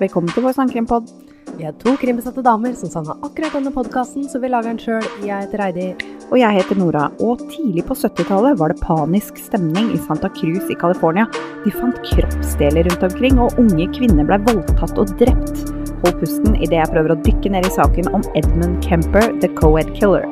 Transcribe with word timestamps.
Velkommen 0.00 0.32
til 0.34 0.44
vår 0.46 0.56
sangkrimpod. 0.56 1.10
Vi 1.58 1.66
er 1.68 1.74
to 1.82 1.92
krimbesatte 2.00 2.42
damer 2.44 2.72
som 2.78 2.90
savna 2.92 3.16
akkurat 3.26 3.52
denne 3.56 3.72
podkasten, 3.74 4.24
så 4.30 4.40
vi 4.40 4.48
lager 4.52 4.72
den 4.72 4.80
sjøl. 4.80 5.08
Jeg 5.26 5.44
heter 5.44 5.62
Heidi. 5.62 5.88
Og 6.30 6.38
jeg 6.40 6.56
heter 6.56 6.78
Nora. 6.80 7.08
Og 7.20 7.42
tidlig 7.52 7.84
på 7.88 7.96
70-tallet 7.98 8.56
var 8.60 8.72
det 8.72 8.80
panisk 8.80 9.40
stemning 9.42 9.90
i 9.92 10.00
Santa 10.06 10.30
Cruz 10.32 10.70
i 10.72 10.78
California. 10.80 11.26
De 11.66 11.74
fant 11.74 12.00
kroppsdeler 12.08 12.88
rundt 12.88 13.04
omkring, 13.10 13.42
og 13.42 13.58
unge 13.60 13.90
kvinner 13.98 14.28
ble 14.30 14.40
voldtatt 14.48 15.02
og 15.02 15.12
drept. 15.20 15.66
Hold 16.02 16.16
pusten 16.22 16.56
idet 16.56 16.80
jeg 16.80 16.94
prøver 16.94 17.14
å 17.14 17.20
dykke 17.26 17.52
ned 17.54 17.68
i 17.68 17.76
saken 17.76 18.10
om 18.16 18.24
Edmund 18.38 18.80
Kemper, 18.86 19.28
the 19.44 19.52
co-ed 19.60 19.92
killer. 19.98 20.26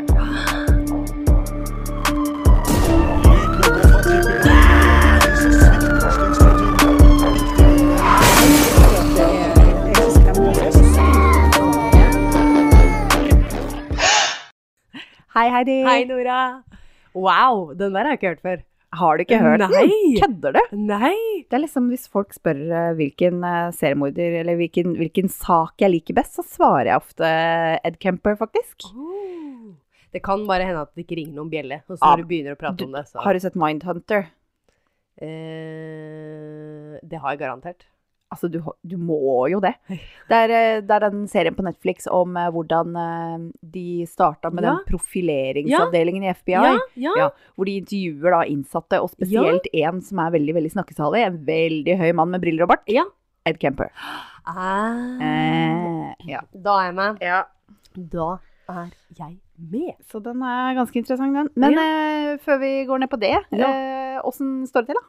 Hei, 15.40 15.48
Heidi. 15.48 15.74
Hei, 15.86 16.00
Nora. 16.04 16.38
Wow, 17.16 17.70
den 17.72 17.94
der 17.94 18.04
har 18.04 18.12
jeg 18.12 18.18
ikke 18.18 18.28
hørt 18.34 18.42
før. 18.44 18.58
Har 19.00 19.16
du 19.16 19.22
ikke 19.22 19.38
hørt 19.40 19.62
Nei. 19.62 19.68
den? 19.86 20.16
Kødder 20.20 20.52
du? 20.52 20.60
Nei! 20.76 21.14
Det 21.48 21.56
er 21.56 21.62
liksom 21.62 21.86
hvis 21.88 22.04
folk 22.12 22.34
spør 22.36 22.58
eh, 22.60 22.88
hvilken 22.98 23.38
eh, 23.46 23.70
seriemorder 23.72 24.36
eller 24.42 24.58
hvilken, 24.58 24.92
hvilken 24.98 25.30
sak 25.32 25.80
jeg 25.80 25.94
liker 25.94 26.18
best, 26.18 26.36
så 26.36 26.44
svarer 26.44 26.90
jeg 26.90 27.00
ofte 27.00 27.30
Ed 27.88 27.96
Kemper, 28.04 28.36
faktisk. 28.36 28.84
Oh. 28.92 29.70
Det 30.12 30.20
kan 30.26 30.44
bare 30.50 30.66
hende 30.68 30.82
at 30.84 30.92
det 30.92 31.06
ikke 31.06 31.20
ringer 31.22 31.38
noen 31.38 31.52
bjelle. 31.54 31.80
Og 31.88 31.96
så 31.96 32.02
når 32.02 32.12
ja. 32.12 32.20
du 32.20 32.30
begynner 32.34 32.58
å 32.58 32.60
prate 32.60 32.82
du- 32.82 32.84
om 32.90 32.98
det, 32.98 33.06
så 33.08 33.24
Har 33.24 33.32
du 33.32 33.40
sett 33.46 33.56
Mindhunter? 33.64 34.28
eh, 35.22 36.98
Det 37.00 37.16
har 37.24 37.32
jeg 37.32 37.40
garantert. 37.46 37.88
Altså, 38.30 38.46
du, 38.48 38.60
du 38.86 38.94
må 38.96 39.48
jo 39.50 39.58
det. 39.58 39.72
Det 39.90 40.36
er, 40.36 40.52
eh, 40.54 40.80
det 40.86 40.94
er 40.94 41.02
den 41.10 41.24
serien 41.26 41.54
på 41.56 41.64
Netflix 41.66 42.06
om 42.06 42.36
eh, 42.38 42.46
hvordan 42.54 42.92
eh, 42.94 43.46
de 43.74 43.86
starta 44.06 44.52
med 44.54 44.62
Ja. 44.62 44.76
den 44.76 44.84
profileringsavdelingen 44.86 46.22
i 46.28 46.30
FBI. 46.36 46.52
Ja, 46.54 46.76
ja. 46.94 47.14
Ja, 47.18 47.28
hvor 47.56 47.66
de 47.66 47.74
intervjuer 47.80 48.36
da 48.36 48.42
innsatte, 48.46 49.00
og 49.02 49.10
spesielt 49.10 49.66
en 49.74 49.98
som 50.06 50.20
er 50.22 50.30
veldig 50.36 50.54
veldig 50.60 50.70
snakkesalig. 50.76 51.24
En 51.26 51.40
veldig 51.48 51.96
høy 51.98 52.12
mann 52.20 52.30
med 52.30 52.40
briller 52.44 52.68
og 52.68 52.70
bart. 52.76 52.86
Ja. 52.86 53.02
Ed 53.50 53.58
Kemper. 53.58 53.90
Ah. 54.46 55.18
Eh, 55.20 56.14
ja. 56.30 56.40
Da 56.54 56.76
er 56.84 56.90
jeg 56.90 56.94
med. 57.00 57.18
ja. 57.24 57.42
Da 58.14 58.28
er 58.70 58.92
jeg 59.18 59.40
med. 59.58 59.94
Så 60.06 60.20
den 60.22 60.42
er 60.46 60.76
ganske 60.78 60.96
interessant, 61.02 61.34
den. 61.34 61.50
Men 61.58 61.74
eh, 61.82 62.36
før 62.46 62.60
vi 62.62 62.72
går 62.86 63.02
ned 63.02 63.10
på 63.10 63.18
det, 63.20 63.34
Ja. 63.50 63.72
eh, 63.74 64.30
står 64.30 64.86
det 64.86 64.92
til, 64.94 65.00
da? 65.00 65.04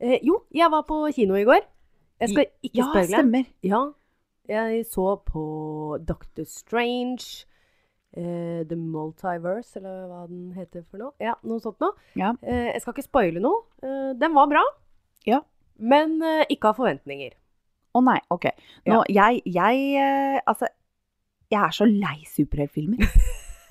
Eh, 0.00 0.18
jo, 0.26 0.42
jeg 0.52 0.70
var 0.70 0.82
på 0.88 1.04
kino 1.14 1.38
i 1.38 1.44
går. 1.46 1.62
Jeg 2.20 2.32
skal 2.32 2.46
ikke 2.62 2.78
Ja, 2.78 2.86
spoile. 2.88 3.12
stemmer. 3.12 3.44
Ja, 3.62 3.82
jeg 4.48 4.86
så 4.86 5.16
på 5.26 5.98
Doctor 6.06 6.44
Strange, 6.44 7.46
Uh, 8.16 8.64
The 8.64 8.76
Multiverse, 8.76 9.76
eller 9.76 10.06
hva 10.08 10.22
den 10.26 10.54
heter 10.56 10.80
for 10.88 10.96
noe. 10.96 11.12
Ja, 11.20 11.34
noe 11.44 11.60
sånt 11.60 11.82
noe. 11.84 11.92
Ja. 12.16 12.30
Uh, 12.40 12.70
jeg 12.72 12.80
skal 12.80 12.94
ikke 12.94 13.04
spoile 13.04 13.42
noe. 13.44 13.66
Uh, 13.84 14.14
den 14.16 14.32
var 14.32 14.48
bra. 14.48 14.62
Ja. 15.28 15.42
Men 15.76 16.22
ikke 16.48 16.70
av 16.70 16.78
forventninger. 16.78 17.34
Å 17.96 18.02
nei, 18.04 18.18
ok. 18.32 18.50
Nå, 18.88 19.00
jeg, 19.12 19.40
jeg 19.48 19.82
eh, 20.00 20.36
Altså, 20.44 20.68
jeg 21.52 21.60
er 21.62 21.74
så 21.76 21.86
lei 21.88 22.18
superheltfilmer. 22.28 23.04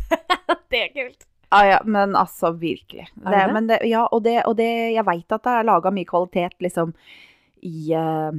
det 0.73 0.81
er 0.81 0.91
kult. 0.95 1.25
Ja, 1.51 1.61
ja, 1.69 1.79
men 1.87 2.15
altså, 2.17 2.51
virkelig. 2.59 3.07
Det 3.15 3.33
det? 3.33 3.43
men 3.53 3.69
det, 3.69 3.79
ja, 3.87 4.05
og 4.11 4.25
det, 4.25 4.39
og 4.49 4.57
det 4.59 4.67
Jeg 4.95 5.05
veit 5.07 5.31
at 5.31 5.45
det 5.45 5.53
er 5.53 5.67
laga 5.69 5.93
mye 5.93 6.09
kvalitet, 6.09 6.57
liksom, 6.63 6.93
i 7.65 7.91
uh, 7.97 8.31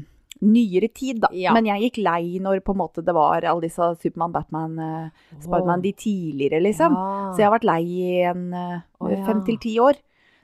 nyere 0.47 0.89
tid, 0.95 1.21
da. 1.25 1.29
Ja. 1.35 1.53
Men 1.57 1.67
jeg 1.69 1.87
gikk 1.87 1.99
lei 2.05 2.39
når 2.45 2.61
på 2.65 2.75
en 2.75 2.81
måte 2.83 3.03
det 3.05 3.15
var 3.17 3.43
alle 3.43 3.65
disse 3.65 3.87
Supermann, 4.03 4.33
Batman, 4.35 4.79
uh, 4.79 5.37
Spiderman, 5.41 5.83
de 5.85 5.93
tidligere, 5.97 6.61
liksom. 6.63 6.95
Så 7.35 7.41
jeg 7.43 7.49
har 7.49 7.55
vært 7.59 7.69
lei 7.69 7.83
i 7.85 8.11
en 8.31 8.51
eh, 8.55 8.81
Å, 9.01 9.11
ja. 9.13 9.23
fem 9.27 9.41
til 9.49 9.59
ti 9.63 9.77
år. 9.83 9.97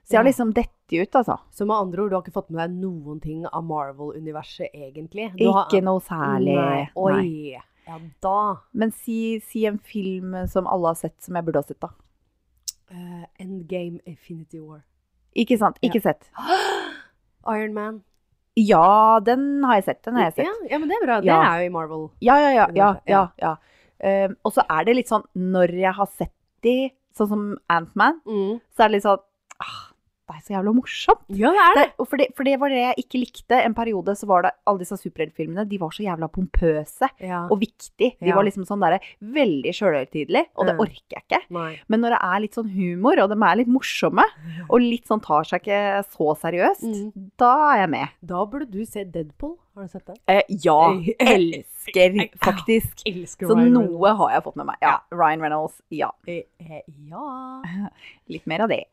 Så 0.03 0.17
jeg 0.17 0.19
har 0.19 0.27
liksom 0.27 0.51
dette 0.57 0.99
ut, 0.99 1.15
altså. 1.21 1.37
Så 1.55 1.65
med 1.69 1.77
andre 1.77 2.03
ord, 2.03 2.11
du 2.11 2.17
har 2.17 2.23
ikke 2.25 2.35
fått 2.35 2.49
med 2.51 2.59
deg 2.65 2.73
noen 2.83 3.21
ting 3.23 3.45
av 3.47 3.63
Marvel-universet, 3.69 4.73
egentlig? 4.75 5.29
Du 5.39 5.47
har- 5.53 5.69
Ikke 5.69 5.83
noe 5.85 6.01
særlig. 6.03 6.57
Nei. 6.59 6.89
Oi. 6.97 7.13
Nei. 7.13 7.61
Ja, 7.87 7.99
da. 8.23 8.57
Men 8.73 8.93
si, 8.93 9.39
si 9.41 9.65
en 9.67 9.79
film 9.79 10.35
som 10.49 10.67
alle 10.67 10.91
har 10.93 10.99
sett, 10.99 11.17
som 11.23 11.35
jeg 11.39 11.45
burde 11.47 11.63
ha 11.63 11.69
sett, 11.69 11.81
da. 11.81 11.93
Uh, 12.93 13.25
Endgame 13.41 14.01
Infinity 14.07 14.59
War. 14.61 14.83
Ikke 15.37 15.57
sant? 15.59 15.79
Ja. 15.83 15.89
Ikke 15.91 16.03
sett. 16.03 16.29
Iron 17.55 17.73
Man. 17.75 18.03
Ja, 18.57 19.21
den 19.25 19.63
har 19.65 19.79
jeg 19.81 19.85
sett. 19.85 20.03
Den 20.05 20.15
har 20.19 20.25
jeg 20.31 20.35
sett. 20.35 20.45
Ja, 20.47 20.71
ja, 20.75 20.79
men 20.79 20.89
det 20.91 20.97
er 21.01 21.07
bra. 21.07 21.21
Det 21.25 21.31
er 21.33 21.61
jo 21.63 21.67
i 21.71 21.73
Marvel. 21.73 22.11
Ja, 22.21 22.37
ja, 22.43 22.51
ja. 22.53 22.67
ja, 22.75 22.89
ja, 23.07 23.29
Ja. 23.41 23.57
ja. 24.03 24.27
Um, 24.27 24.37
og 24.45 24.53
så 24.53 24.65
er 24.69 24.85
det 24.85 24.97
litt 24.97 25.09
sånn, 25.09 25.23
når 25.39 25.71
jeg 25.79 25.93
har 25.95 26.09
sett 26.11 26.33
de, 26.67 26.91
sånn 27.17 27.29
som 27.31 27.43
Ant-Man, 27.71 28.21
Mm. 28.27 28.61
så 28.75 28.83
er 28.85 28.89
det 28.89 28.97
litt 28.97 29.05
sånn 29.07 29.21
ah, 29.63 29.92
er 30.33 30.41
så 30.43 30.55
jævla 30.57 30.73
morsomt. 30.75 31.23
Ja, 31.29 31.51
det 31.53 31.61
er 31.63 31.75
det. 31.79 31.85
Det, 31.99 32.09
for, 32.09 32.17
det, 32.17 32.27
for 32.37 32.45
det 32.49 32.59
var 32.61 32.69
det 32.73 32.79
jeg 32.83 33.05
ikke 33.05 33.21
likte. 33.23 33.59
En 33.65 33.75
periode 33.75 34.15
så 34.19 34.27
var 34.27 34.43
det 34.43 34.53
alle 34.67 34.79
disse 34.83 34.97
superheltfilmene, 35.01 35.67
de 35.69 35.79
var 35.79 35.91
så 35.91 36.03
jævla 36.07 36.29
pompøse 36.33 37.09
Ja. 37.21 37.47
og 37.51 37.61
viktige. 37.61 38.17
De 38.21 38.29
Ja. 38.33 38.35
var 38.37 38.45
liksom 38.45 38.65
sånn 38.67 38.81
derre 38.81 39.01
veldig 39.23 39.73
sjølhøytidelige, 39.75 40.47
og 40.57 40.67
det 40.67 40.75
Mm. 40.77 40.81
orker 40.81 41.17
jeg 41.17 41.23
ikke. 41.29 41.41
Nei. 41.51 41.81
Men 41.89 42.01
når 42.01 42.11
det 42.11 42.21
er 42.23 42.41
litt 42.41 42.55
sånn 42.55 42.71
humor, 42.73 43.19
og 43.23 43.29
de 43.31 43.37
er 43.45 43.57
litt 43.57 43.69
morsomme, 43.69 44.25
og 44.71 44.81
litt 44.81 45.07
sånn 45.07 45.23
tar 45.23 45.45
seg 45.45 45.63
ikke 45.63 46.05
så 46.09 46.37
seriøst, 46.37 46.83
Mm. 46.83 47.31
da 47.37 47.75
er 47.75 47.79
jeg 47.83 47.91
med. 47.91 48.09
Da 48.25 48.45
burde 48.47 48.71
du 48.71 48.85
se 48.85 49.05
Deadpool. 49.05 49.57
Har 49.75 49.83
du 49.83 49.89
sett 49.89 50.07
den? 50.07 50.17
Eh, 50.27 50.43
ja, 50.49 50.79
elsker 51.19 52.17
faktisk. 52.45 53.05
Jeg 53.07 53.15
Elsker 53.23 53.47
Så 53.51 53.57
noe 53.57 54.13
har 54.19 54.35
jeg 54.35 54.45
fått 54.45 54.59
med 54.61 54.69
meg. 54.69 54.81
Ja, 54.85 54.99
Ryan 55.15 55.45
Reynolds, 55.45 55.79
ja. 55.89 56.11
Eh, 56.29 56.43
eh, 56.61 56.83
Ja. 57.09 57.89
Litt 58.35 58.45
mer 58.51 58.67
av 58.67 58.73
det. 58.73 58.85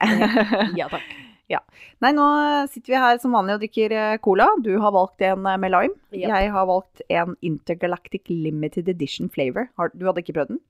Ja 0.79 0.87
takk. 0.91 1.03
Ja. 1.49 1.59
Nei, 2.03 2.11
nå 2.13 2.25
sitter 2.69 2.93
vi 2.93 2.99
her 3.01 3.17
som 3.21 3.33
vanlig 3.33 3.55
og 3.57 3.63
drikker 3.63 3.93
eh, 3.97 4.17
cola. 4.21 4.45
Du 4.61 4.75
har 4.79 4.93
valgt 4.93 5.23
en 5.25 5.47
eh, 5.49 5.57
med 5.57 5.73
lime. 5.73 5.95
Yep. 6.13 6.27
Jeg 6.29 6.51
har 6.53 6.67
valgt 6.69 7.01
en 7.09 7.33
Intergalactic 7.41 8.29
Limited 8.29 8.91
Edition 8.93 9.31
flavor. 9.33 9.67
Har, 9.81 9.89
du 9.97 10.05
hadde 10.05 10.21
ikke 10.21 10.37
prøvd 10.37 10.53
den? 10.53 10.61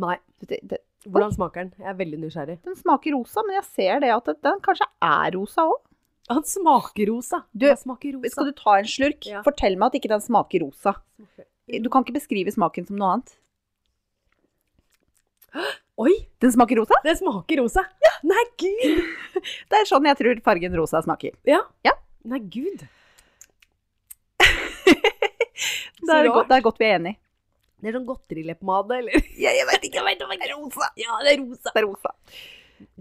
Nei. 0.00 0.16
Det, 0.40 0.58
det, 0.70 0.80
Hvordan 1.04 1.34
smaker 1.36 1.66
den? 1.66 1.74
Jeg 1.82 1.90
er 1.92 1.98
veldig 1.98 2.20
nysgjerrig. 2.22 2.58
den 2.64 2.78
smaker 2.78 3.12
rosa, 3.18 3.44
men 3.44 3.58
jeg 3.58 3.68
ser 3.76 4.00
det 4.02 4.12
at 4.14 4.30
den 4.48 4.62
kanskje 4.64 4.88
er 5.04 5.34
rosa 5.36 5.66
òg. 5.68 5.80
Han 6.30 6.44
smaker 6.46 7.06
rosa. 7.10 7.42
Du, 7.52 7.66
Han 7.68 7.76
smaker 7.76 8.12
rosa. 8.16 8.30
Skal 8.30 8.50
du 8.50 8.52
ta 8.56 8.78
en 8.78 8.88
slurk? 8.88 9.26
Ja. 9.26 9.42
Fortell 9.46 9.76
meg 9.78 9.90
at 9.90 9.98
ikke 10.00 10.10
den 10.12 10.22
smaker 10.22 10.62
rosa. 10.64 10.94
Du 11.66 11.88
kan 11.92 12.04
ikke 12.04 12.16
beskrive 12.18 12.52
smaken 12.54 12.86
som 12.88 12.98
noe 13.00 13.16
annet. 13.16 13.34
Oi! 16.02 16.14
Den 16.42 16.52
smaker 16.54 16.80
rosa? 16.80 16.98
Den 17.04 17.18
smaker 17.18 17.62
rosa. 17.62 17.84
Ja. 18.06 18.12
Nei, 18.30 18.44
gud! 18.60 19.02
Det 19.70 19.80
er 19.80 19.88
sånn 19.88 20.06
jeg 20.08 20.18
tror 20.20 20.40
fargen 20.46 20.78
rosa 20.78 21.02
smaker. 21.04 21.34
Ja. 21.48 21.60
Ja. 21.86 21.94
Nei, 22.28 22.40
gud. 22.46 22.86
Det 26.02 26.10
er, 26.10 26.26
godt, 26.34 26.48
det 26.50 26.56
er 26.56 26.62
godt 26.64 26.80
vi 26.82 26.86
er 26.88 26.96
enige. 26.96 27.14
Det 27.78 27.90
er 27.90 27.94
sånn 27.94 28.06
godterileppepomade, 28.08 28.96
eller? 28.98 29.28
Jeg, 29.38 29.54
jeg 29.58 29.66
vet 29.68 29.84
ikke. 29.86 30.00
Jeg 30.00 30.06
vet 30.08 30.24
om 30.24 30.32
det 30.32 30.48
er 30.48 30.52
rosa. 30.56 30.88
Ja, 30.98 31.18
det 31.22 31.30
er 31.32 31.38
rosa. 31.44 31.70
Det 31.70 31.78
er 31.78 31.86
rosa. 31.86 32.10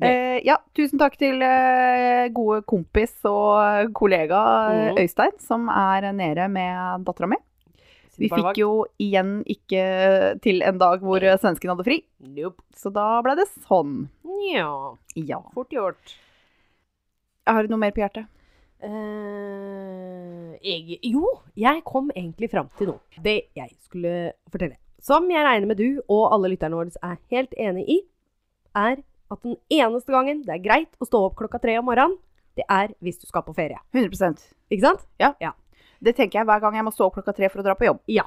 Eh, 0.01 0.39
ja, 0.45 0.57
tusen 0.75 0.99
takk 0.99 1.17
til 1.17 1.41
eh, 1.41 2.27
gode 2.33 2.61
kompis 2.65 3.13
og 3.25 3.91
kollega 3.93 4.41
Mhm. 4.71 4.97
Øystein, 5.03 5.35
som 5.39 5.69
er 5.69 6.11
nede 6.13 6.47
med 6.49 7.05
dattera 7.05 7.27
mi. 7.27 7.37
Vi 8.19 8.27
fikk 8.29 8.57
jo 8.59 8.85
igjen 8.99 9.43
ikke 9.49 10.39
til 10.41 10.61
en 10.61 10.77
dag 10.77 10.99
hvor 11.01 11.19
svensken 11.39 11.69
hadde 11.71 11.83
fri, 11.87 12.03
Nope. 12.19 12.61
så 12.75 12.91
da 12.93 13.21
ble 13.23 13.35
det 13.39 13.47
sånn. 13.65 14.09
Ja. 14.53 14.93
Ja. 15.15 15.39
Fort 15.55 15.69
gjort. 15.73 16.15
Har 17.47 17.63
du 17.63 17.69
noe 17.69 17.79
mer 17.79 17.91
på 17.91 18.01
hjertet? 18.03 18.27
Uh, 18.83 20.53
jeg, 20.61 20.99
jo, 21.05 21.23
jeg 21.57 21.83
kom 21.87 22.09
egentlig 22.15 22.49
fram 22.51 22.69
til 22.77 22.91
noe. 22.93 22.99
Det 23.23 23.37
jeg 23.57 23.71
skulle 23.85 24.31
fortelle. 24.51 24.77
Som 25.01 25.29
jeg 25.31 25.45
regner 25.45 25.69
med 25.71 25.79
du 25.81 26.01
og 26.07 26.27
alle 26.35 26.51
lytterne 26.53 26.77
våre 26.77 26.93
er 27.01 27.17
helt 27.33 27.53
enig 27.57 27.85
i, 27.89 27.99
er 28.77 29.01
at 29.35 29.41
den 29.45 29.55
eneste 29.71 30.13
gangen 30.13 30.43
det 30.45 30.53
er 30.57 30.63
greit 30.63 30.93
å 31.01 31.07
stå 31.07 31.23
opp 31.29 31.37
klokka 31.39 31.59
tre 31.63 31.77
om 31.79 31.87
morgenen, 31.89 32.17
det 32.59 32.65
er 32.67 32.91
hvis 33.03 33.19
du 33.21 33.25
skal 33.29 33.45
på 33.47 33.53
ferie. 33.55 33.79
100% 33.95 34.43
Ikke 34.73 34.83
sant? 34.83 35.03
Ja. 35.21 35.53
Det 36.01 36.15
tenker 36.17 36.41
jeg 36.41 36.47
hver 36.49 36.61
gang 36.63 36.75
jeg 36.79 36.85
må 36.87 36.91
stå 36.93 37.07
opp 37.07 37.17
klokka 37.19 37.33
tre 37.37 37.49
for 37.51 37.61
å 37.61 37.65
dra 37.65 37.75
på 37.79 37.87
jobb. 37.87 37.99
Ja. 38.11 38.25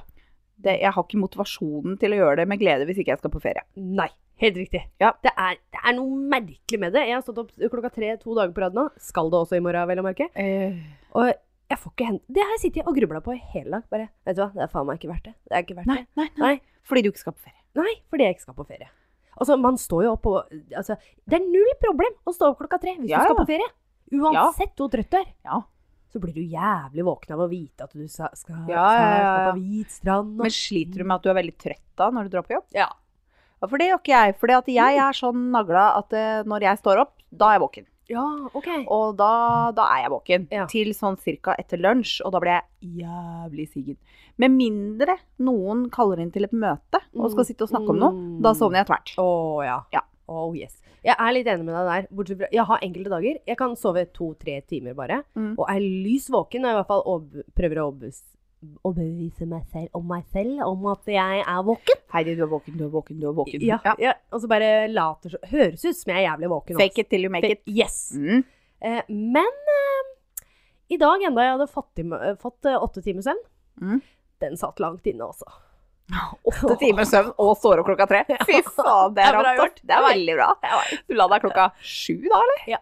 Det, 0.56 0.76
jeg 0.80 0.92
har 0.94 1.02
ikke 1.02 1.18
motivasjonen 1.18 1.96
til 2.00 2.14
å 2.14 2.18
gjøre 2.20 2.36
det 2.42 2.46
med 2.48 2.60
glede 2.60 2.86
hvis 2.88 3.00
ikke 3.02 3.12
jeg 3.16 3.20
skal 3.24 3.32
på 3.34 3.42
ferie. 3.42 3.64
Nei. 3.76 4.08
Helt 4.42 4.56
riktig. 4.58 4.80
Ja. 4.98 5.12
Det, 5.22 5.30
er, 5.38 5.58
det 5.70 5.80
er 5.86 5.94
noe 5.94 6.16
merkelig 6.30 6.78
med 6.82 6.94
det. 6.96 7.04
Jeg 7.06 7.14
har 7.18 7.22
stått 7.26 7.38
opp 7.44 7.52
klokka 7.70 7.90
tre 7.94 8.14
to 8.22 8.34
dager 8.34 8.54
på 8.56 8.64
rad 8.64 8.74
nå. 8.74 8.88
Skal 9.02 9.30
det 9.30 9.38
også 9.44 9.58
i 9.58 9.62
morgen, 9.62 9.86
vel 9.90 10.02
å 10.02 10.06
merke. 10.06 10.26
Og 11.14 11.28
jeg 11.70 11.78
får 11.80 11.92
ikke 11.94 12.06
hente 12.08 12.34
Det 12.36 12.42
har 12.42 12.50
jeg 12.56 12.62
sittet 12.64 12.88
og 12.90 12.96
grubla 12.98 13.20
på 13.24 13.34
i 13.36 13.42
hele 13.54 13.76
dag. 13.76 13.86
Bare, 13.92 14.08
vet 14.26 14.36
du 14.38 14.42
hva, 14.42 14.50
det 14.56 14.64
er 14.66 14.72
faen 14.72 14.88
meg 14.88 14.98
ikke 15.00 15.12
verdt 15.12 15.28
det. 15.30 15.34
Det 15.48 15.54
er 15.58 15.66
ikke 15.66 15.76
verdt 15.78 15.90
Nei, 15.92 16.00
det. 16.02 16.08
nei, 16.18 16.26
nei. 16.38 16.48
Nei. 16.48 16.82
Fordi 16.88 17.02
du 17.06 17.10
ikke 17.12 17.22
skal 17.22 17.36
på 17.36 17.44
ferie. 17.46 17.60
Nei, 17.78 17.94
fordi 18.12 18.26
jeg 18.26 18.36
ikke 18.36 18.46
skal 18.48 18.58
på 18.58 18.66
ferie. 18.68 18.90
Altså, 19.38 19.56
man 19.60 19.76
står 19.80 20.04
jo 20.04 20.12
opp 20.14 20.26
og 20.30 20.50
altså, 20.76 20.96
Det 21.26 21.38
er 21.40 21.44
null 21.46 21.72
problem 21.82 22.12
å 22.26 22.34
stå 22.34 22.50
opp 22.52 22.58
klokka 22.62 22.78
tre 22.80 22.96
hvis 22.98 23.10
Ja, 23.10 23.18
du 23.18 23.24
skal 23.32 23.40
på 23.42 23.46
ferie. 23.50 23.70
Uansett 24.14 24.76
hvor 24.78 24.90
trøtt 24.92 25.10
du 25.10 25.16
er. 25.18 25.30
Ja. 25.44 25.62
så 26.14 26.20
blir 26.22 26.34
du 26.36 26.42
jævlig 26.46 27.02
våken 27.02 27.32
av 27.34 27.40
å 27.42 27.48
vite 27.50 27.82
at 27.82 27.90
du 27.92 28.04
skal, 28.06 28.28
skal, 28.38 28.60
skal 28.68 29.48
på 29.50 29.54
hvit 29.58 29.90
strand. 29.90 30.36
og- 30.38 30.44
Men 30.46 30.50
sliter 30.54 30.98
du 31.02 31.04
med 31.04 31.16
at 31.16 31.22
du 31.24 31.30
er 31.30 31.34
veldig 31.42 31.56
trøtt 31.58 31.96
da 31.96 32.10
når 32.10 32.22
du 32.24 32.28
drar 32.36 32.42
på 32.46 32.54
jobb? 32.54 32.64
Ja. 32.72 32.86
For 33.66 33.78
det 33.78 33.88
gjør 33.90 33.98
ikke 33.98 34.14
jeg. 34.14 34.36
For 34.38 34.46
jeg 34.46 34.98
er 35.00 35.12
sånn 35.18 35.50
nagla 35.50 35.96
at 35.98 36.12
eh, 36.12 36.42
når 36.44 36.60
jeg 36.68 36.78
står 36.78 37.00
opp, 37.00 37.14
da 37.34 37.48
er 37.48 37.58
jeg 37.58 37.62
våken. 37.66 37.86
Ja, 38.08 38.24
ok. 38.54 38.68
Og 38.92 39.16
da, 39.16 39.70
da 39.76 39.86
er 39.96 40.02
jeg 40.04 40.10
våken. 40.12 40.46
Ja. 40.52 40.66
Til 40.70 40.92
sånn 40.96 41.16
cirka 41.22 41.54
etter 41.58 41.78
lunsj, 41.80 42.20
og 42.24 42.32
da 42.34 42.40
blir 42.42 42.54
jeg 42.58 43.02
jævlig 43.04 43.68
sigen. 43.72 43.96
Med 44.36 44.50
mindre 44.50 45.16
noen 45.38 45.86
kaller 45.94 46.20
inn 46.20 46.32
til 46.34 46.44
et 46.44 46.52
møte 46.52 47.00
og 47.14 47.30
skal 47.32 47.44
sitte 47.48 47.62
og 47.64 47.70
snakke 47.70 47.90
om 47.94 47.98
noe, 48.02 48.12
Mm. 48.12 48.42
da 48.42 48.52
sovner 48.52 48.82
jeg 48.82 48.86
tvert. 48.90 49.14
Å 49.22 49.64
ja. 49.64 49.78
Ja. 49.92 50.02
Oh, 50.28 50.54
yes. 50.56 50.80
Jeg 51.04 51.16
er 51.20 51.32
litt 51.36 51.46
enig 51.46 51.64
med 51.66 51.74
deg 51.76 51.86
der. 51.90 52.06
Bortsett 52.16 52.38
fra 52.38 52.46
Jeg 52.50 52.64
har 52.64 52.78
enkelte 52.80 53.10
dager. 53.12 53.38
Jeg 53.46 53.56
kan 53.60 53.74
sove 53.76 54.06
to-tre 54.12 54.60
timer 54.66 54.94
bare. 54.94 55.22
Mm. 55.36 55.54
Og 55.58 55.66
er 55.68 55.80
lys 55.80 56.30
våken. 56.32 56.64
Og 56.64 56.70
i 56.70 56.78
hvert 56.78 56.86
fall 56.88 57.02
prøver 57.54 57.76
å 57.82 57.90
overbevise, 57.92 58.24
overbevise 58.84 59.46
meg 59.50 59.64
selv 59.72 59.94
om 59.98 60.06
meg 60.10 60.24
selv 60.32 60.60
om 60.66 60.86
at 60.92 61.08
jeg 61.10 61.42
er 61.42 61.62
våken. 61.66 62.00
Heidi, 62.14 62.34
du 62.38 62.42
er 62.46 62.50
våken, 62.52 62.76
du 62.78 62.84
er 62.86 62.92
våken, 62.92 63.18
du 63.20 63.28
er 63.30 63.36
våken. 63.36 63.64
Ja, 63.66 63.78
ja. 64.00 64.12
Og 64.34 64.42
så 64.42 64.50
bare 64.50 64.70
later 64.92 65.34
så 65.34 65.40
Høres 65.50 65.84
ut 65.84 65.96
som 65.98 66.12
jeg 66.14 66.20
er 66.22 66.26
jævlig 66.30 66.50
våken. 66.54 66.78
Fake 66.80 67.04
it 67.04 67.10
till 67.10 67.24
you 67.26 67.30
make 67.32 67.50
it. 67.50 67.62
Yes. 67.66 67.98
Mm. 68.16 68.44
Eh, 68.84 69.02
men 69.08 69.60
eh, 69.78 70.46
i 70.94 70.98
dag, 71.00 71.22
enda 71.24 71.44
jeg 71.46 71.56
hadde 71.56 71.68
fått, 71.72 72.02
fått 72.42 72.68
eh, 72.70 72.80
åtte 72.88 73.02
timer 73.04 73.24
søvn, 73.26 73.44
Mm. 73.80 74.00
den 74.40 74.56
satt 74.56 74.78
langt 74.78 75.06
inne, 75.10 75.26
altså. 75.26 75.48
Åtte 76.46 76.76
timer 76.78 77.06
søvn 77.08 77.32
og 77.42 77.56
står 77.58 77.80
opp 77.80 77.88
klokka 77.88 78.06
tre. 78.06 78.20
Fy 78.46 78.60
faen, 78.68 79.14
det 79.16 79.24
er 79.24 79.38
bra 79.40 79.54
gjort. 79.58 79.80
Det 79.82 79.96
er 79.96 80.04
veldig 80.04 80.36
bra. 80.38 80.48
Du 81.08 81.14
la 81.18 81.26
deg 81.32 81.42
klokka 81.46 81.64
sju 81.80 82.20
da, 82.28 82.38
eller? 82.44 82.60
Ja. 82.76 82.78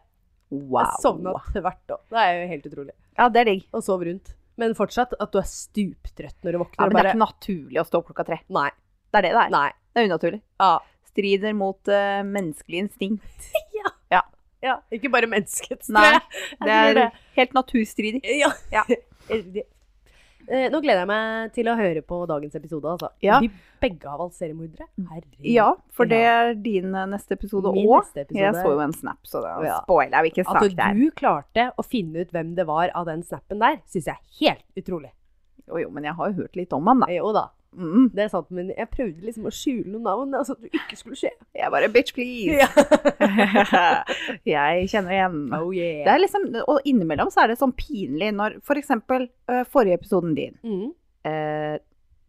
Wow. 0.53 0.83
Jeg 0.83 1.01
sovna 1.01 1.33
tvert 1.55 1.95
òg. 1.95 2.01
Det 2.13 2.21
er 2.27 2.35
jo 2.37 2.49
helt 2.51 2.67
utrolig. 2.69 2.93
Ja, 3.17 3.29
det 3.33 3.41
er 3.41 3.49
digg. 3.49 3.63
Og 3.73 3.85
sov 3.87 4.03
rundt. 4.05 4.35
Men 4.63 4.77
fortsatt 4.79 5.17
at 5.19 5.35
du 5.35 5.41
er 5.41 5.49
stuptrøtt 5.49 6.39
når 6.47 6.55
du 6.55 6.63
våkner. 6.63 6.79
Ja, 6.79 6.87
men 6.87 6.95
det 6.95 7.03
er 7.03 7.11
ikke 7.11 7.25
naturlig 7.25 7.83
å 7.83 7.87
stå 7.89 8.01
opp 8.01 8.11
klokka 8.13 8.27
tre. 8.29 8.39
Nei. 8.55 8.69
Det 9.11 9.21
er 9.21 9.27
det 9.27 9.33
det 9.35 9.43
er. 9.43 9.53
Nei. 9.53 9.69
Det 9.93 10.03
er 10.03 10.09
unaturlig. 10.09 10.41
Ja. 10.63 10.73
Strider 11.13 11.57
mot 11.59 11.91
uh, 11.91 12.23
menneskelig 12.25 12.85
instinkt. 12.87 13.49
ja. 13.81 13.93
ja. 14.15 14.23
ja. 14.65 14.79
Ikke 14.95 15.11
bare 15.13 15.29
menneskets, 15.31 15.91
tror 15.91 15.99
Nei, 15.99 16.15
jeg. 16.15 16.47
Det 16.63 16.79
er 16.79 17.03
helt 17.41 17.59
naturstridig. 17.59 18.23
Ja. 18.39 18.53
Ja. 18.73 18.87
Eh, 20.49 20.69
nå 20.73 20.81
gleder 20.83 21.03
jeg 21.05 21.09
meg 21.09 21.53
til 21.55 21.69
å 21.71 21.77
høre 21.79 22.03
på 22.03 22.17
dagens 22.27 22.55
episode. 22.59 22.85
Altså. 22.91 23.09
Ja. 23.23 23.39
Vi 23.41 23.51
begge 23.81 24.09
har 24.11 24.19
valgt 24.19 24.35
seriemordere. 24.41 24.89
Herregud. 25.11 25.47
Ja, 25.47 25.69
for 25.95 26.05
det 26.11 26.19
er 26.27 26.55
din 26.55 26.95
eh, 26.95 27.07
neste 27.07 27.37
episode 27.39 27.71
òg. 27.71 28.05
Jeg 28.17 28.55
så 28.55 28.65
jo 28.75 28.81
en 28.83 28.93
snap, 28.93 29.19
så 29.25 29.43
det 29.45 29.53
Ja. 29.69 29.81
spoiler 29.85 30.23
jeg 30.25 30.33
ikke 30.33 30.47
At 30.49 30.63
sagt 30.63 30.77
der. 30.77 30.95
du 30.95 31.11
klarte 31.11 31.73
å 31.79 31.85
finne 31.87 32.21
ut 32.23 32.31
hvem 32.33 32.55
det 32.57 32.67
var 32.67 32.91
av 32.95 33.07
den 33.07 33.23
snappen 33.23 33.59
der, 33.63 33.79
syns 33.87 34.07
jeg 34.07 34.17
er 34.17 34.39
helt 34.41 34.65
utrolig. 34.77 35.11
Jo, 35.69 35.79
jo, 35.79 35.91
men 35.91 36.05
jeg 36.05 36.15
har 36.15 36.31
jo 36.33 36.43
hørt 36.43 36.57
litt 36.57 36.73
om 36.73 36.87
han, 36.87 37.01
da. 37.01 37.07
Jo 37.07 37.33
da, 37.33 37.49
Mm. 37.73 38.11
det 38.13 38.25
er 38.27 38.29
sant, 38.33 38.51
men 38.53 38.69
jeg 38.77 38.89
prøvde 38.93 39.25
liksom 39.25 39.47
å 39.49 39.53
skjule 39.55 39.89
noen 39.95 40.05
navn, 40.05 40.35
altså 40.37 40.53
at 40.59 40.65
det 40.67 40.73
ikke 40.77 40.99
skulle 41.01 41.17
skje. 41.17 41.31
Jeg 41.57 41.71
bare 41.73 41.89
bitch, 41.95 42.13
please. 42.13 42.59
Ja. 42.61 42.69
jeg 44.55 44.89
kjenner 44.93 45.15
igjen. 45.17 45.39
Oh 45.57 45.71
yeah. 45.75 46.03
Det 46.07 46.13
er 46.15 46.23
liksom, 46.23 46.49
og 46.69 46.89
innimellom 46.89 47.31
så 47.33 47.45
er 47.45 47.53
det 47.53 47.59
sånn 47.61 47.75
pinlig 47.79 48.33
når 48.37 48.59
for 48.67 48.81
eksempel 48.81 49.29
øh, 49.51 49.63
forrige 49.73 50.01
episoden 50.01 50.35
din, 50.39 50.59
Mm. 50.63 50.91
eh, 51.29 51.79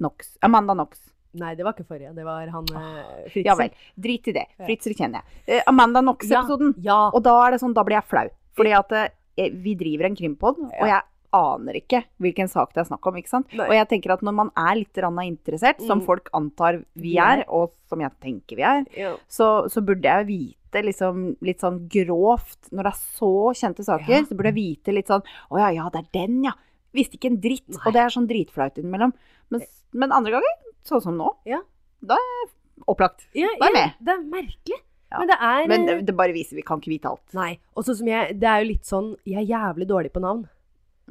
Nox, 0.03 0.33
Amanda 0.43 0.73
Nox. 0.75 0.99
Nei, 1.33 1.55
det 1.57 1.63
var 1.65 1.73
ikke 1.73 1.87
forrige. 1.89 2.11
Det 2.13 2.23
var 2.27 2.45
han 2.53 2.67
uh, 2.77 3.23
Fritz. 3.31 3.45
Ja 3.47 3.55
vel, 3.57 3.71
drit 3.97 4.27
i 4.29 4.33
det. 4.35 4.43
Ja. 4.59 4.65
Fritzer 4.67 4.93
kjenner 4.93 5.21
jeg. 5.23 5.39
Eh, 5.55 5.63
Amanda 5.69 6.01
Nox-episoden. 6.05 6.75
Ja. 6.85 7.07
Og 7.09 7.23
da 7.25 7.33
er 7.47 7.55
det 7.55 7.61
sånn, 7.63 7.73
da 7.73 7.81
blir 7.87 7.97
jeg 7.97 8.05
flau. 8.11 8.27
Fordi 8.53 8.73
at 8.77 8.93
eh, 8.99 9.47
vi 9.63 9.73
driver 9.79 10.05
en 10.11 10.17
krimpod, 10.19 10.59
og 10.69 10.85
jeg 10.91 11.01
aner 11.33 11.77
ikke 11.79 12.03
hvilken 12.21 12.49
sak 12.51 12.73
det 12.73 12.83
er 12.83 12.89
snakk 12.89 13.05
om, 13.09 13.15
ikke 13.19 13.31
sant? 13.31 13.51
Nei. 13.57 13.65
Og 13.67 13.73
jeg 13.77 13.89
tenker 13.91 14.13
at 14.15 14.21
når 14.25 14.35
man 14.37 14.51
er 14.55 14.75
litt 14.79 14.93
interessert, 14.95 15.81
som 15.81 15.99
Mm. 15.99 16.05
folk 16.05 16.29
antar 16.33 16.83
vi 16.95 17.17
er. 17.17 17.43
og 17.47 17.73
som 17.89 17.99
jeg 17.99 18.11
tenker 18.21 18.55
vi 18.55 18.61
er, 18.63 18.85
ja. 18.97 19.15
så, 19.27 19.67
så 19.69 19.81
burde 19.85 20.03
jeg 20.03 20.27
vite 20.27 20.83
liksom 20.83 21.37
litt 21.41 21.59
sånn 21.59 21.87
grovt 21.87 22.71
Når 22.71 22.83
det 22.83 22.93
er 22.93 23.01
så 23.19 23.53
kjente 23.53 23.83
saker, 23.85 24.09
Ja. 24.09 24.21
så 24.23 24.35
burde 24.35 24.53
jeg 24.53 24.55
vite 24.55 24.93
litt 24.93 25.07
sånn 25.07 25.21
Å 25.51 25.57
ja, 25.59 25.69
ja, 25.69 25.89
det 25.89 25.99
er 26.05 26.09
den, 26.25 26.43
ja. 26.43 26.53
Visste 26.93 27.17
ikke 27.17 27.29
en 27.31 27.41
dritt. 27.41 27.67
Nei. 27.69 27.81
Og 27.87 27.93
det 27.93 28.01
er 28.01 28.09
sånn 28.13 28.27
dritflaut 28.29 28.75
innimellom. 28.77 29.13
Men, 29.49 29.61
men 29.93 30.11
andre 30.11 30.31
ganger, 30.31 30.57
sånn 30.85 31.01
som 31.01 31.17
nå, 31.17 31.35
Ja. 31.45 31.61
da 32.01 32.15
er 32.15 32.49
opplagt. 32.87 33.25
Ja, 33.33 33.47
Da 33.59 33.65
er 33.67 33.73
jeg 33.73 33.73
ja, 33.73 33.79
med. 33.79 33.93
Det 34.05 34.13
er 34.13 34.23
merkelig. 34.29 34.79
Ja. 35.11 35.19
Men 35.19 35.27
det 35.27 35.37
er 35.39 35.67
Men 35.67 35.81
eh, 35.81 35.85
det, 35.97 36.05
det 36.07 36.15
bare 36.17 36.33
viser 36.33 36.55
vi 36.55 36.63
kan 36.65 36.79
ikke 36.81 36.89
vite 36.93 37.09
alt. 37.09 37.33
Nei. 37.33 37.59
Og 37.77 37.85
som 37.85 38.07
jeg 38.07 38.39
Det 38.39 38.49
er 38.49 38.63
jo 38.63 38.69
litt 38.71 38.85
sånn 38.89 39.15
Jeg 39.25 39.43
er 39.43 39.49
jævlig 39.53 39.87
dårlig 39.87 40.11
på 40.13 40.21
navn. 40.21 40.47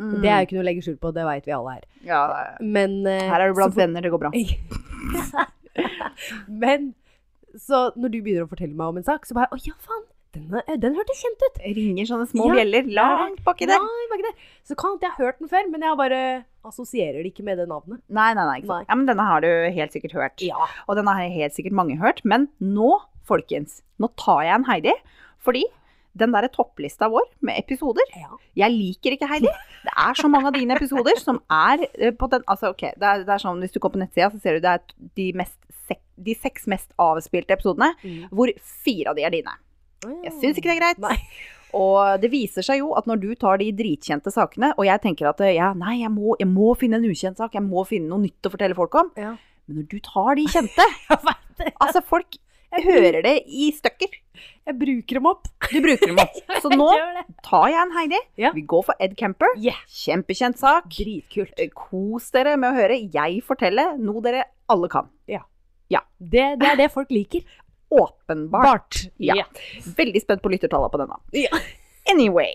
Mm. 0.01 0.15
Det 0.23 0.31
er 0.31 0.39
jo 0.41 0.47
ikke 0.47 0.57
noe 0.57 0.65
å 0.65 0.69
legge 0.71 0.85
skjul 0.87 0.97
på, 1.03 1.11
det 1.13 1.25
veit 1.29 1.49
vi 1.49 1.53
alle 1.53 1.75
her. 1.77 1.83
ja, 2.09 2.21
Men 2.65 3.03
uh, 3.05 3.27
Her 3.29 3.45
er 3.45 3.53
du 3.53 3.59
blant 3.59 3.75
så 3.75 3.83
venner, 3.83 4.05
det 4.05 4.13
går 4.15 4.23
bra. 4.23 4.31
Men 6.63 6.93
så 7.61 7.91
når 8.01 8.15
du 8.15 8.19
begynner 8.23 8.47
å 8.47 8.51
fortelle 8.51 8.77
meg 8.77 8.95
om 8.95 9.01
en 9.01 9.07
sak, 9.07 9.27
så 9.29 9.37
bare 9.37 9.53
Å 9.53 9.61
ja, 9.61 9.75
faen! 9.85 10.07
Den, 10.33 10.47
eh, 10.63 10.79
den 10.81 10.95
hørtes 10.97 11.19
kjent 11.21 11.43
ut! 11.45 11.59
Ringer 11.77 12.07
sånne 12.09 12.25
små 12.31 12.47
Ja, 12.49 12.55
bjeller 12.57 12.87
langt 12.97 13.43
baki 13.45 13.67
der. 13.69 13.83
Nei, 13.85 14.07
ikke 14.17 14.31
det. 14.31 14.47
Så 14.65 14.77
kan 14.81 14.95
hende 14.95 15.05
jeg 15.05 15.13
har 15.19 15.27
hørt 15.27 15.43
den 15.43 15.51
før, 15.51 15.67
men 15.69 15.85
jeg 15.85 15.99
bare 16.01 16.21
assosierer 16.65 17.19
det 17.21 17.35
ikke 17.35 17.45
med 17.45 17.61
det 17.61 17.67
navnet. 17.69 18.01
Nei, 18.09 18.31
nei, 18.39 18.47
nei. 18.49 18.63
Nei. 18.65 18.79
Ja, 18.87 18.97
men 18.97 19.05
denne 19.11 19.27
har 19.29 19.45
du 19.45 19.51
helt 19.77 19.93
sikkert 19.93 20.15
hørt. 20.17 20.41
Ja. 20.41 20.71
Og 20.87 20.97
denne 20.97 21.13
har 21.19 21.29
helt 21.37 21.59
sikkert 21.59 21.77
mange 21.77 21.99
hørt. 22.01 22.23
Men 22.25 22.49
nå, 22.65 22.95
folkens, 23.29 23.83
nå 24.01 24.09
tar 24.17 24.41
jeg 24.47 24.57
en 24.57 24.65
Heidi. 24.71 24.95
Fordi 25.45 25.67
den 26.19 26.33
der 26.35 26.45
topplista 26.53 27.09
vår 27.09 27.25
med 27.41 27.57
episoder 27.63 28.05
ja. 28.13 28.29
Jeg 28.61 28.75
liker 28.75 29.15
ikke 29.17 29.29
Heidi. 29.31 29.49
Det 29.87 29.93
er 29.97 30.19
så 30.19 30.29
mange 30.29 30.51
av 30.51 30.57
dine 30.59 30.77
episoder 30.77 31.17
som 31.21 31.39
er 31.49 31.87
eh, 31.95 32.13
på 32.13 32.29
den 32.33 32.43
Altså, 32.47 32.71
OK, 32.75 32.83
det 33.01 33.07
er, 33.09 33.23
det 33.25 33.33
er 33.33 33.41
sånn 33.41 33.63
hvis 33.65 33.73
du 33.73 33.81
går 33.81 33.95
på 33.95 34.03
nettsida, 34.03 34.29
så 34.35 34.41
ser 34.43 34.59
du 34.59 34.67
det 34.67 34.75
er 34.77 34.85
de, 35.17 35.31
mest, 35.41 35.57
de 36.21 36.35
seks 36.37 36.69
mest 36.69 36.93
avspilte 37.01 37.57
episodene, 37.57 37.95
Mm. 38.05 38.27
hvor 38.31 38.53
fire 38.85 39.11
av 39.15 39.17
de 39.17 39.25
er 39.25 39.33
dine. 39.39 39.57
Jeg 40.27 40.33
syns 40.41 40.59
ikke 40.59 40.69
det 40.69 40.77
er 40.77 40.81
greit. 40.83 40.99
Nei. 41.03 41.17
Og 41.73 42.21
det 42.21 42.29
viser 42.33 42.65
seg 42.67 42.83
jo 42.83 42.91
at 42.99 43.07
når 43.09 43.21
du 43.23 43.31
tar 43.41 43.57
de 43.63 43.71
dritkjente 43.73 44.29
sakene, 44.35 44.75
og 44.77 44.85
jeg 44.85 45.01
tenker 45.01 45.31
at 45.31 45.41
ja, 45.49 45.71
nei, 45.73 46.03
jeg 46.03 46.11
må, 46.13 46.35
jeg 46.43 46.51
må 46.51 46.75
finne 46.77 46.99
en 47.01 47.07
ukjent 47.09 47.41
sak, 47.41 47.55
jeg 47.57 47.65
må 47.65 47.87
finne 47.89 48.11
noe 48.13 48.21
nytt 48.27 48.45
å 48.45 48.53
fortelle 48.53 48.77
folk 48.77 48.95
om. 49.01 49.09
Ja. 49.17 49.33
Men 49.71 49.79
når 49.81 49.87
du 49.89 49.97
tar 50.05 50.37
de 50.37 50.45
kjente. 50.53 50.89
Altså, 51.81 52.01
folk 52.05 52.37
hører 52.87 53.21
det 53.27 53.37
i 53.47 53.71
stykker. 53.77 54.19
Jeg 54.63 54.79
bruker 54.79 55.19
dem 55.19 55.27
opp. 55.27 55.49
Du 55.69 55.81
bruker 55.83 56.13
dem 56.13 56.21
opp. 56.23 56.37
Så 56.63 56.71
nå 56.73 56.89
Jeg 56.95 57.25
tar 57.45 57.67
jeg 57.73 57.81
en 57.83 57.97
Heidi. 57.97 58.21
Ja. 58.41 58.53
Vi 58.57 58.63
går 58.69 58.87
for 58.89 59.03
Ed 59.03 59.17
Kemper. 59.19 59.57
Yeah. 59.59 59.81
Kjempekjent 59.91 60.61
sak. 60.61 60.87
Dritkult. 60.95 61.53
Eh, 61.59 61.73
Kos 61.75 62.31
dere 62.35 62.55
med 62.57 62.71
å 62.71 62.79
høre 62.79 63.01
jeg 63.03 63.43
fortelle 63.47 63.93
noe 64.01 64.23
dere 64.25 64.47
alle 64.73 64.89
kan. 64.93 65.11
Det, 66.23 66.45
det 66.61 66.69
er 66.69 66.77
det 66.79 66.91
folk 66.93 67.11
liker. 67.11 67.43
Åpenbart. 67.93 69.03
Ja. 69.21 69.37
Yeah. 69.37 69.47
Veldig 69.97 70.23
spent 70.23 70.43
på 70.43 70.53
lyttertallene 70.53 70.93
på 70.93 71.01
denne. 71.03 71.19
Yeah. 71.37 71.73
Anyway. 72.09 72.53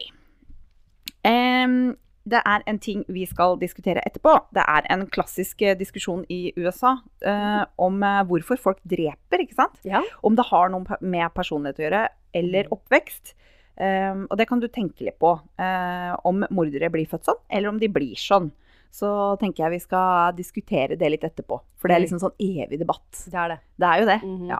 Em, 1.28 1.96
det 2.28 2.42
er 2.44 2.64
en 2.68 2.78
ting 2.84 3.06
vi 3.08 3.24
skal 3.30 3.56
diskutere 3.62 4.02
etterpå. 4.06 4.34
Det 4.56 4.64
er 4.68 4.88
en 4.92 5.06
klassisk 5.08 5.62
eh, 5.64 5.78
diskusjon 5.80 6.26
i 6.34 6.52
USA 6.60 6.98
eh, 7.24 7.64
om 7.80 8.02
eh, 8.04 8.22
hvorfor 8.28 8.60
folk 8.60 8.82
dreper, 8.84 9.44
ikke 9.46 9.56
sant? 9.56 9.80
Ja. 9.88 10.02
Om 10.28 10.36
det 10.36 10.46
har 10.50 10.70
noe 10.74 10.98
med 11.02 11.34
personlighet 11.38 11.80
å 11.80 11.86
gjøre, 11.88 12.04
eller 12.36 12.70
oppvekst. 12.76 13.34
Em, 13.78 14.26
og 14.28 14.38
det 14.40 14.48
kan 14.50 14.60
du 14.60 14.68
tenke 14.74 15.06
litt 15.06 15.20
på. 15.22 15.36
eh, 15.62 16.14
om 16.26 16.44
mordere 16.50 16.90
blir 16.94 17.08
født 17.08 17.28
sånn, 17.30 17.40
eller 17.50 17.70
om 17.70 17.80
de 17.80 17.88
blir 17.94 18.16
sånn. 18.18 18.52
Så 18.92 19.10
tenker 19.40 19.66
jeg 19.66 19.76
vi 19.76 19.80
skal 19.84 20.34
diskutere 20.38 20.96
det 20.98 21.10
litt 21.12 21.24
etterpå. 21.28 21.60
For 21.78 21.88
det 21.88 21.98
er 21.98 22.04
liksom 22.06 22.22
sånn 22.24 22.38
evig 22.40 22.80
debatt. 22.82 23.26
Det 23.30 23.36
er 23.38 23.52
det. 23.56 23.60
Det 23.78 23.88
er 23.88 24.00
jo 24.02 24.08
det. 24.10 24.20
Mhm. 24.24 24.48
Ja. 24.50 24.60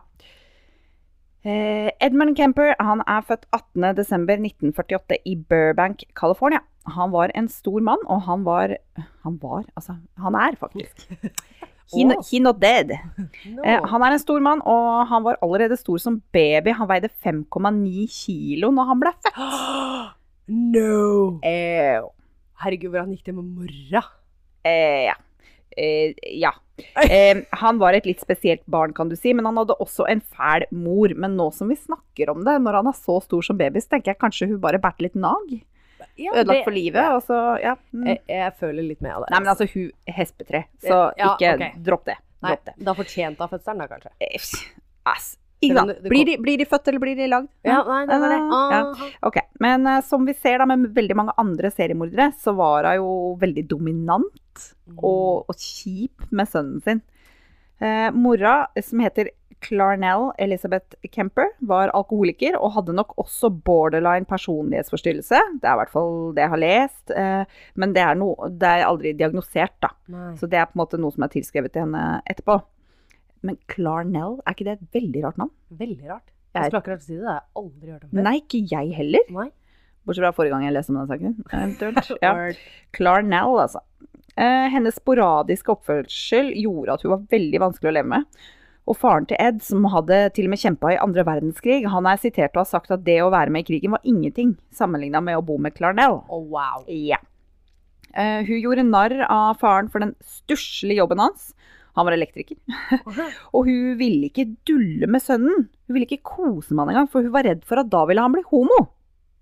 Eh, 1.46 1.90
Edmund 2.02 2.36
Kemper 2.36 2.74
han 2.80 3.04
er 3.08 3.22
født 3.28 3.46
18.12.1948 3.56 5.20
i 5.26 5.36
Burbank, 5.36 6.04
California. 6.18 6.60
Han 6.96 7.12
var 7.12 7.32
en 7.36 7.48
stor 7.52 7.84
mann, 7.84 8.02
og 8.08 8.22
han 8.24 8.46
var 8.46 8.78
Han 9.24 9.38
var, 9.42 9.64
altså. 9.76 9.98
Han 10.18 10.36
er 10.36 10.56
faktisk. 10.60 11.08
He, 11.94 12.04
he 12.04 12.40
not 12.44 12.60
dead. 12.60 12.90
No. 13.48 13.62
Eh, 13.64 13.80
han 13.88 14.04
er 14.04 14.12
en 14.12 14.20
stor 14.20 14.42
mann, 14.44 14.60
og 14.68 15.08
han 15.08 15.24
var 15.24 15.38
allerede 15.42 15.78
stor 15.80 15.98
som 16.04 16.20
baby. 16.36 16.74
Han 16.76 16.90
veide 16.90 17.08
5,9 17.24 18.08
kilo 18.12 18.72
når 18.76 18.90
han 18.90 19.00
ble 19.00 19.14
født. 19.24 19.40
no! 20.76 21.40
Eh, 21.48 22.02
Herregud, 22.64 22.90
hvordan 22.92 23.14
gikk 23.16 23.30
det 23.30 23.36
med 23.38 23.48
mora? 23.56 24.04
eh, 24.68 25.08
ja. 25.08 25.16
Eh, 25.78 26.14
ja. 26.42 26.52
Eh, 27.10 27.38
han 27.62 27.80
var 27.82 27.94
et 27.98 28.06
litt 28.10 28.22
spesielt 28.22 28.66
barn, 28.66 28.94
kan 28.98 29.10
du 29.10 29.16
si, 29.18 29.34
men 29.34 29.46
han 29.50 29.58
hadde 29.62 29.78
også 29.82 30.08
en 30.10 30.22
fæl 30.22 30.68
mor. 30.74 31.14
Men 31.16 31.38
nå 31.38 31.50
som 31.56 31.70
vi 31.72 31.78
snakker 31.80 32.34
om 32.34 32.44
det, 32.48 32.58
når 32.66 32.82
han 32.82 32.92
er 32.92 32.98
så 32.98 33.20
stor 33.24 33.46
som 33.46 33.60
baby, 33.60 33.82
så 33.84 33.96
tenker 33.96 34.14
jeg 34.14 34.22
kanskje 34.24 34.52
hun 34.52 34.62
bare 34.64 34.82
bærte 34.82 35.06
litt 35.06 35.18
nag. 35.18 35.58
Ja, 36.18 36.34
Ødelagt 36.34 36.66
for 36.66 36.74
livet, 36.74 37.02
Ja. 37.02 37.18
så, 37.22 37.40
ja. 37.62 37.76
Mm. 37.94 38.08
Jeg, 38.08 38.22
jeg 38.28 38.54
føler 38.58 38.86
litt 38.86 39.02
med 39.06 39.14
av 39.14 39.26
det. 39.26 39.34
Nei, 39.34 39.42
men 39.44 39.52
altså, 39.54 39.68
hun 39.70 39.92
hespetre, 40.10 40.64
så 40.82 41.02
ikke 41.14 41.52
okay. 41.58 41.76
dropp 41.86 42.08
det. 42.10 42.18
Nei, 42.42 42.54
Dropp 42.54 42.70
det. 42.70 42.78
Da 42.86 42.96
fortjente 42.98 43.46
hun 43.46 43.52
fødselen, 43.54 43.84
da, 43.84 43.90
kanskje. 43.92 44.14
Eh, 44.22 44.48
Ass, 45.08 45.38
Ikke 45.64 45.78
sant? 45.78 45.94
Blir 46.06 46.26
de, 46.28 46.36
blir 46.42 46.58
de 46.62 46.68
født, 46.70 46.90
eller 46.90 47.02
blir 47.02 47.18
de 47.18 47.30
lagd? 47.32 47.50
Ja, 47.66 47.80
nei, 47.88 48.04
nei, 48.10 48.18
nei, 48.22 48.32
det. 48.34 48.40
Ja. 48.76 49.12
Okay. 49.30 49.46
Men 49.64 49.88
uh, 49.90 50.02
som 50.06 50.26
vi 50.28 50.36
ser 50.38 50.62
da 50.62 50.68
med 50.70 50.90
veldig 50.94 51.18
mange 51.18 51.38
andre 51.42 51.72
seriemordere, 51.74 52.32
så 52.42 52.54
var 52.58 52.90
hun 52.92 53.00
jo 53.00 53.14
veldig 53.42 53.66
dominant 53.70 54.42
og, 54.98 55.46
og 55.50 55.56
kjip 55.58 56.28
med 56.32 56.48
sønnen 56.52 56.82
sin. 56.86 57.02
Eh, 57.82 58.10
mora, 58.16 58.68
som 58.82 59.00
heter 59.04 59.30
Clarnell 59.62 60.32
Elizabeth 60.42 60.96
Kemper, 61.14 61.48
var 61.66 61.90
alkoholiker 61.98 62.56
og 62.62 62.74
hadde 62.76 62.94
nok 62.98 63.16
også 63.18 63.50
borderline 63.66 64.26
personlighetsforstyrrelse. 64.30 65.40
Det 65.62 65.66
er 65.66 65.74
i 65.76 65.80
hvert 65.82 65.94
fall 65.94 66.34
det 66.38 66.44
jeg 66.46 66.54
har 66.54 66.62
lest. 66.62 67.12
Eh, 67.12 67.44
men 67.76 67.94
det 67.94 68.04
er, 68.06 68.16
no, 68.20 68.32
det 68.50 68.70
er 68.70 68.86
aldri 68.86 69.14
diagnosert, 69.18 69.74
da. 69.82 69.90
Nei. 70.14 70.32
Så 70.38 70.50
det 70.50 70.60
er 70.62 70.70
på 70.70 70.78
en 70.78 70.84
måte 70.84 71.00
noe 71.02 71.14
som 71.16 71.26
er 71.26 71.34
tilskrevet 71.34 71.74
til 71.74 71.86
henne 71.88 72.06
etterpå. 72.30 72.60
Men 73.46 73.58
Clarnell, 73.70 74.40
er 74.46 74.54
ikke 74.58 74.66
det 74.70 74.78
et 74.80 74.98
veldig 74.98 75.24
rart 75.26 75.38
navn? 75.42 75.54
Veldig 75.78 76.10
rart. 76.10 76.28
Jeg- 76.54 76.64
Jeg 76.64 76.72
skulle 76.72 76.82
akkurat 76.82 77.02
si 77.04 77.14
det. 77.14 77.22
Det 77.22 77.28
har 77.28 77.42
jeg 77.42 77.62
aldri 77.62 77.92
hørt 77.92 78.04
om 78.04 78.10
før. 78.10 78.24
Nei, 78.24 78.36
ikke 78.42 78.62
jeg 78.72 78.94
heller. 78.98 79.20
Nei. 79.30 79.50
Bortsett 80.08 80.24
fra 80.24 80.32
forrige 80.32 80.54
gang 80.56 80.64
jeg 80.64 80.74
leste 80.74 80.90
om 80.90 80.98
den 81.02 81.08
saken. 81.12 81.34
Eventuelt. 81.54 82.12
Ja. 82.24 82.32
Clarnell, 82.98 83.58
altså. 83.66 83.82
Eh, 84.38 84.68
hennes 84.70 85.00
sporadiske 85.00 85.74
oppførsel 85.74 86.52
gjorde 86.62 86.94
at 86.94 87.04
hun 87.04 87.16
var 87.16 87.26
veldig 87.32 87.62
vanskelig 87.64 87.90
å 87.90 87.96
leve 87.98 88.12
med. 88.14 88.42
Og 88.88 88.96
faren 88.96 89.26
til 89.28 89.40
Ed, 89.44 89.60
som 89.66 89.88
hadde 89.92 90.20
til 90.36 90.48
og 90.48 90.54
med 90.54 90.62
kjempa 90.62 90.94
i 90.94 91.00
andre 91.02 91.26
verdenskrig, 91.28 91.82
han 91.92 92.08
er 92.08 92.20
sitert 92.22 92.54
og 92.56 92.64
har 92.64 92.70
sagt 92.70 92.94
at 92.94 93.04
det 93.04 93.18
å 93.24 93.32
være 93.34 93.52
med 93.52 93.66
i 93.66 93.68
krigen 93.68 93.96
var 93.98 94.06
ingenting 94.08 94.54
sammenligna 94.72 95.20
med 95.26 95.40
å 95.40 95.44
bo 95.44 95.58
med 95.60 95.76
Clarnell. 95.76 96.22
Å, 96.24 96.40
wow. 96.54 96.86
Ja. 96.88 97.20
Eh, 98.14 98.46
hun 98.48 98.62
gjorde 98.62 98.86
narr 98.88 99.18
av 99.26 99.58
faren 99.60 99.90
for 99.92 100.06
den 100.06 100.14
stusslige 100.24 101.02
jobben 101.02 101.26
hans. 101.26 101.52
Han 101.98 102.06
var 102.06 102.14
elektriker. 102.14 102.60
Og 103.58 103.68
hun 103.68 103.98
ville 104.00 104.30
ikke 104.30 104.52
dulle 104.70 105.10
med 105.10 105.24
sønnen. 105.26 105.66
Hun 105.66 105.98
ville 105.98 106.08
ikke 106.08 106.30
kose 106.30 106.72
med 106.72 106.86
han 106.86 106.94
engang, 106.94 107.10
for 107.12 107.26
hun 107.26 107.34
var 107.34 107.48
redd 107.50 107.66
for 107.68 107.82
at 107.82 107.90
da 107.92 108.06
ville 108.08 108.24
han 108.24 108.36
bli 108.38 108.46
homo. 108.54 108.80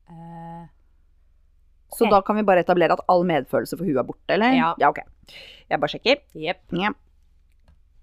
Eh, 0.09 0.63
Så 1.93 2.09
da 2.11 2.21
kan 2.25 2.37
vi 2.39 2.45
bare 2.47 2.63
etablere 2.65 2.95
at 2.97 3.03
all 3.11 3.25
medfølelse 3.27 3.77
for 3.77 3.87
hun 3.87 3.97
er 3.97 4.07
borte, 4.07 4.35
eller? 4.35 4.55
Ja. 4.57 4.89
ok. 4.89 5.03
Jeg 5.69 5.81
bare 5.81 5.93
sjekker. 5.93 6.23
Yep. 6.37 6.63
Ja. 6.81 6.91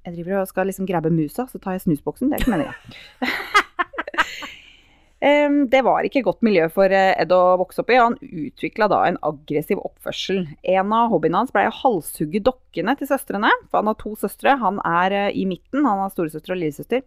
Jeg 0.02 0.16
driver 0.16 0.40
og 0.40 0.48
skal 0.50 0.66
liksom 0.66 0.86
grabbe 0.88 1.12
musa, 1.14 1.46
så 1.50 1.60
tar 1.62 1.76
jeg 1.76 1.84
snusboksen. 1.84 2.30
Det 2.30 2.38
er 2.38 2.42
ikke 2.42 2.54
meninga. 2.56 2.72
um, 5.28 5.58
det 5.70 5.82
var 5.86 6.08
ikke 6.08 6.24
godt 6.26 6.42
miljø 6.42 6.66
for 6.74 6.90
eh, 6.90 7.12
Ed 7.22 7.34
å 7.34 7.42
vokse 7.60 7.84
opp 7.84 7.92
i. 7.92 8.00
Han 8.00 8.18
utvikla 8.18 8.88
da 8.90 9.04
en 9.06 9.20
aggressiv 9.28 9.82
oppførsel. 9.82 10.42
En 10.74 10.96
av 10.96 11.12
hobbyene 11.12 11.44
hans 11.44 11.54
ble 11.54 11.68
å 11.70 11.76
halshugge 11.82 12.42
dokkene 12.42 12.96
til 12.98 13.10
søstrene. 13.12 13.52
For 13.68 13.82
han 13.82 13.92
har 13.92 14.00
to 14.02 14.16
søstre. 14.18 14.56
Han 14.64 14.82
er 14.88 15.18
eh, 15.20 15.30
i 15.38 15.46
midten. 15.46 15.86
Han 15.86 16.02
har 16.02 16.10
storesøster 16.14 16.56
og 16.56 16.62
lillesøster. 16.64 17.06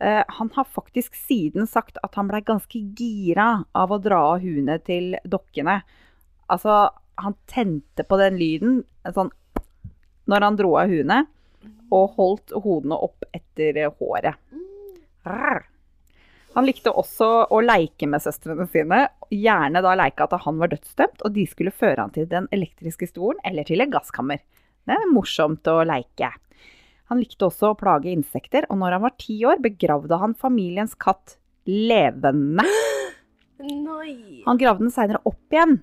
Eh, 0.00 0.22
han 0.28 0.50
har 0.54 0.64
faktisk 0.64 1.14
siden 1.14 1.66
sagt 1.68 1.98
at 2.02 2.14
han 2.16 2.30
blei 2.30 2.40
ganske 2.46 2.80
gira 2.96 3.64
av 3.76 3.92
å 3.92 4.00
dra 4.00 4.20
av 4.32 4.44
huene 4.44 4.78
til 4.86 5.12
dokkene. 5.28 5.80
Altså, 6.50 6.86
han 7.20 7.36
tente 7.50 8.06
på 8.08 8.16
den 8.20 8.38
lyden 8.40 8.80
sånn 9.04 9.32
når 10.30 10.46
han 10.46 10.56
dro 10.56 10.76
av 10.78 10.92
huene, 10.92 11.24
og 11.90 12.14
holdt 12.16 12.52
hodene 12.54 12.96
opp 13.02 13.26
etter 13.34 13.82
håret. 13.98 14.38
Rrr. 15.26 15.64
Han 16.54 16.66
likte 16.66 16.90
også 16.90 17.28
å 17.50 17.60
leke 17.62 18.08
med 18.10 18.22
søstrene 18.22 18.66
sine, 18.70 19.04
gjerne 19.30 19.82
da 19.84 19.94
leke 19.98 20.26
at 20.26 20.36
han 20.46 20.58
var 20.58 20.72
dødsdømt, 20.72 21.24
og 21.26 21.34
de 21.34 21.44
skulle 21.50 21.74
føre 21.74 22.02
han 22.02 22.14
til 22.14 22.26
den 22.30 22.48
elektriske 22.54 23.10
stolen 23.10 23.42
eller 23.46 23.66
til 23.66 23.82
et 23.82 23.92
gasskammer. 23.92 24.40
Det 24.86 24.96
er 24.96 25.12
morsomt 25.12 25.66
å 25.70 25.82
leke. 25.86 26.32
Han 27.10 27.18
likte 27.18 27.48
også 27.48 27.72
å 27.72 27.78
plage 27.78 28.12
insekter, 28.12 28.68
og 28.70 28.78
når 28.78 28.94
han 28.96 29.02
var 29.02 29.16
ti 29.18 29.40
år, 29.48 29.58
begravde 29.62 30.18
han 30.22 30.36
familiens 30.38 30.94
katt 30.94 31.36
levende. 31.66 32.64
Nei. 33.60 34.42
Han 34.46 34.60
gravde 34.60 34.86
den 34.86 34.94
seinere 34.94 35.20
opp 35.28 35.52
igjen, 35.52 35.80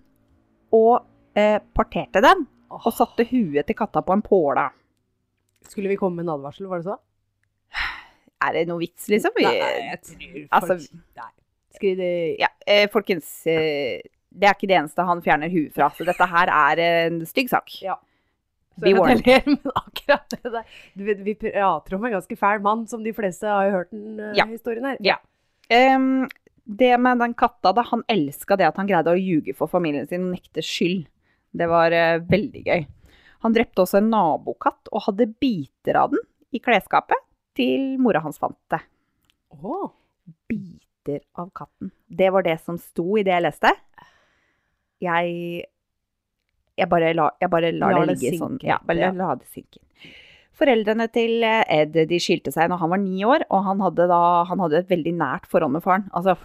og 0.74 1.03
eh, 1.38 1.60
parterte 1.75 2.24
den, 2.24 2.48
og 2.72 2.88
satte 2.96 3.27
huet 3.27 3.67
til 3.67 3.77
katta 3.77 4.03
på 4.07 4.15
en 4.15 4.24
påle. 4.24 4.69
Skulle 5.67 5.91
vi 5.91 6.00
komme 6.00 6.22
med 6.22 6.29
en 6.29 6.38
advarsel, 6.38 6.69
var 6.72 6.81
det 6.81 6.88
så? 6.93 6.98
Er 8.48 8.53
det 8.53 8.67
noe 8.69 8.79
vits, 8.79 9.07
liksom? 9.12 9.34
Vi, 9.36 9.43
Nei, 9.48 9.55
jeg 9.57 10.01
tror 10.05 10.25
folk 10.29 10.57
altså, 10.60 11.00
Nei. 11.17 11.31
Skriv 11.74 11.96
det 12.00 12.12
ja, 12.39 12.50
eh, 12.69 12.86
folkens, 12.93 13.31
eh, 13.50 14.00
det 14.29 14.48
er 14.48 14.55
ikke 14.55 14.69
det 14.69 14.77
eneste 14.79 15.05
han 15.05 15.22
fjerner 15.25 15.51
huet 15.51 15.75
fra, 15.75 15.89
så 15.93 16.05
dette 16.07 16.27
her 16.31 16.51
er 16.53 16.81
en 16.86 17.24
stygg 17.27 17.51
sak. 17.51 17.74
Ja. 17.84 17.98
Be 18.81 18.93
warned. 18.98 19.24
Ler, 19.25 19.43
men 19.48 19.72
akkurat 19.81 20.29
det 20.34 20.51
der 20.53 20.65
du 20.93 21.03
vet, 21.07 21.22
Vi 21.25 21.34
prater 21.41 21.96
om 21.98 22.05
en 22.05 22.12
ganske 22.17 22.38
fæl 22.38 22.62
mann, 22.62 22.86
som 22.88 23.03
de 23.03 23.13
fleste 23.17 23.48
har 23.50 23.72
hørt 23.74 23.91
den 23.91 24.19
uh, 24.19 24.34
Ja. 24.38 24.46
historien 24.50 24.86
her. 24.86 24.98
Ja. 25.03 25.17
Um, 25.74 26.27
det 26.67 26.93
med 27.00 27.19
den 27.24 27.34
katta, 27.34 27.72
da, 27.74 27.81
han 27.88 28.03
elska 28.12 28.57
det 28.60 28.67
at 28.67 28.77
han 28.77 28.88
greide 28.89 29.12
å 29.13 29.17
ljuge 29.19 29.53
for 29.55 29.72
familien 29.72 30.07
sin 30.07 30.25
og 30.27 30.34
nekte 30.36 30.62
skyld. 30.65 31.05
Det 31.57 31.67
var 31.72 31.91
uh, 31.96 32.19
veldig 32.27 32.63
gøy. 32.67 32.86
Han 33.46 33.53
drepte 33.55 33.84
også 33.86 34.00
en 34.01 34.10
nabokatt 34.12 34.89
og 34.91 35.05
hadde 35.07 35.29
biter 35.39 35.96
av 36.01 36.12
den 36.15 36.24
i 36.51 36.60
klesskapet 36.63 37.22
til 37.57 37.96
mora 38.01 38.19
hans 38.24 38.38
fant 38.41 38.57
det. 38.74 38.81
Åh, 39.57 39.89
Biter 40.50 41.22
av 41.39 41.50
katten. 41.55 41.91
Det 42.07 42.29
var 42.36 42.43
det 42.43 42.57
som 42.62 42.77
sto 42.81 43.15
i 43.17 43.24
det 43.24 43.31
jeg 43.31 43.46
leste. 43.46 43.72
Jeg 45.03 45.65
jeg 46.77 46.89
bare, 46.91 47.12
la, 47.17 47.31
jeg 47.41 47.51
bare 47.51 47.74
lar 47.74 47.93
la 47.96 48.05
det 48.05 48.07
det 48.07 48.15
ligge 48.15 48.31
synke 48.36 48.43
sånn. 48.43 48.57
Ja, 48.67 48.79
bare 48.86 49.07
ja. 49.07 49.12
la 49.17 49.34
det 49.39 49.50
synke. 49.50 49.81
Foreldrene 50.57 51.05
til 51.13 51.43
eh, 51.46 51.63
Ed 51.84 51.98
de 52.10 52.19
skilte 52.22 52.53
seg 52.53 52.72
når 52.72 52.81
han 52.81 52.93
var 52.93 53.01
ni 53.01 53.25
år, 53.27 53.46
og 53.53 53.65
han 53.67 53.84
hadde, 53.86 54.07
da, 54.10 54.22
han 54.50 54.63
hadde 54.63 54.81
et 54.81 54.89
veldig 54.93 55.13
nært 55.19 55.46
forhold 55.50 55.75
med 55.75 55.86
faren. 55.86 56.07
Altså, 56.17 56.38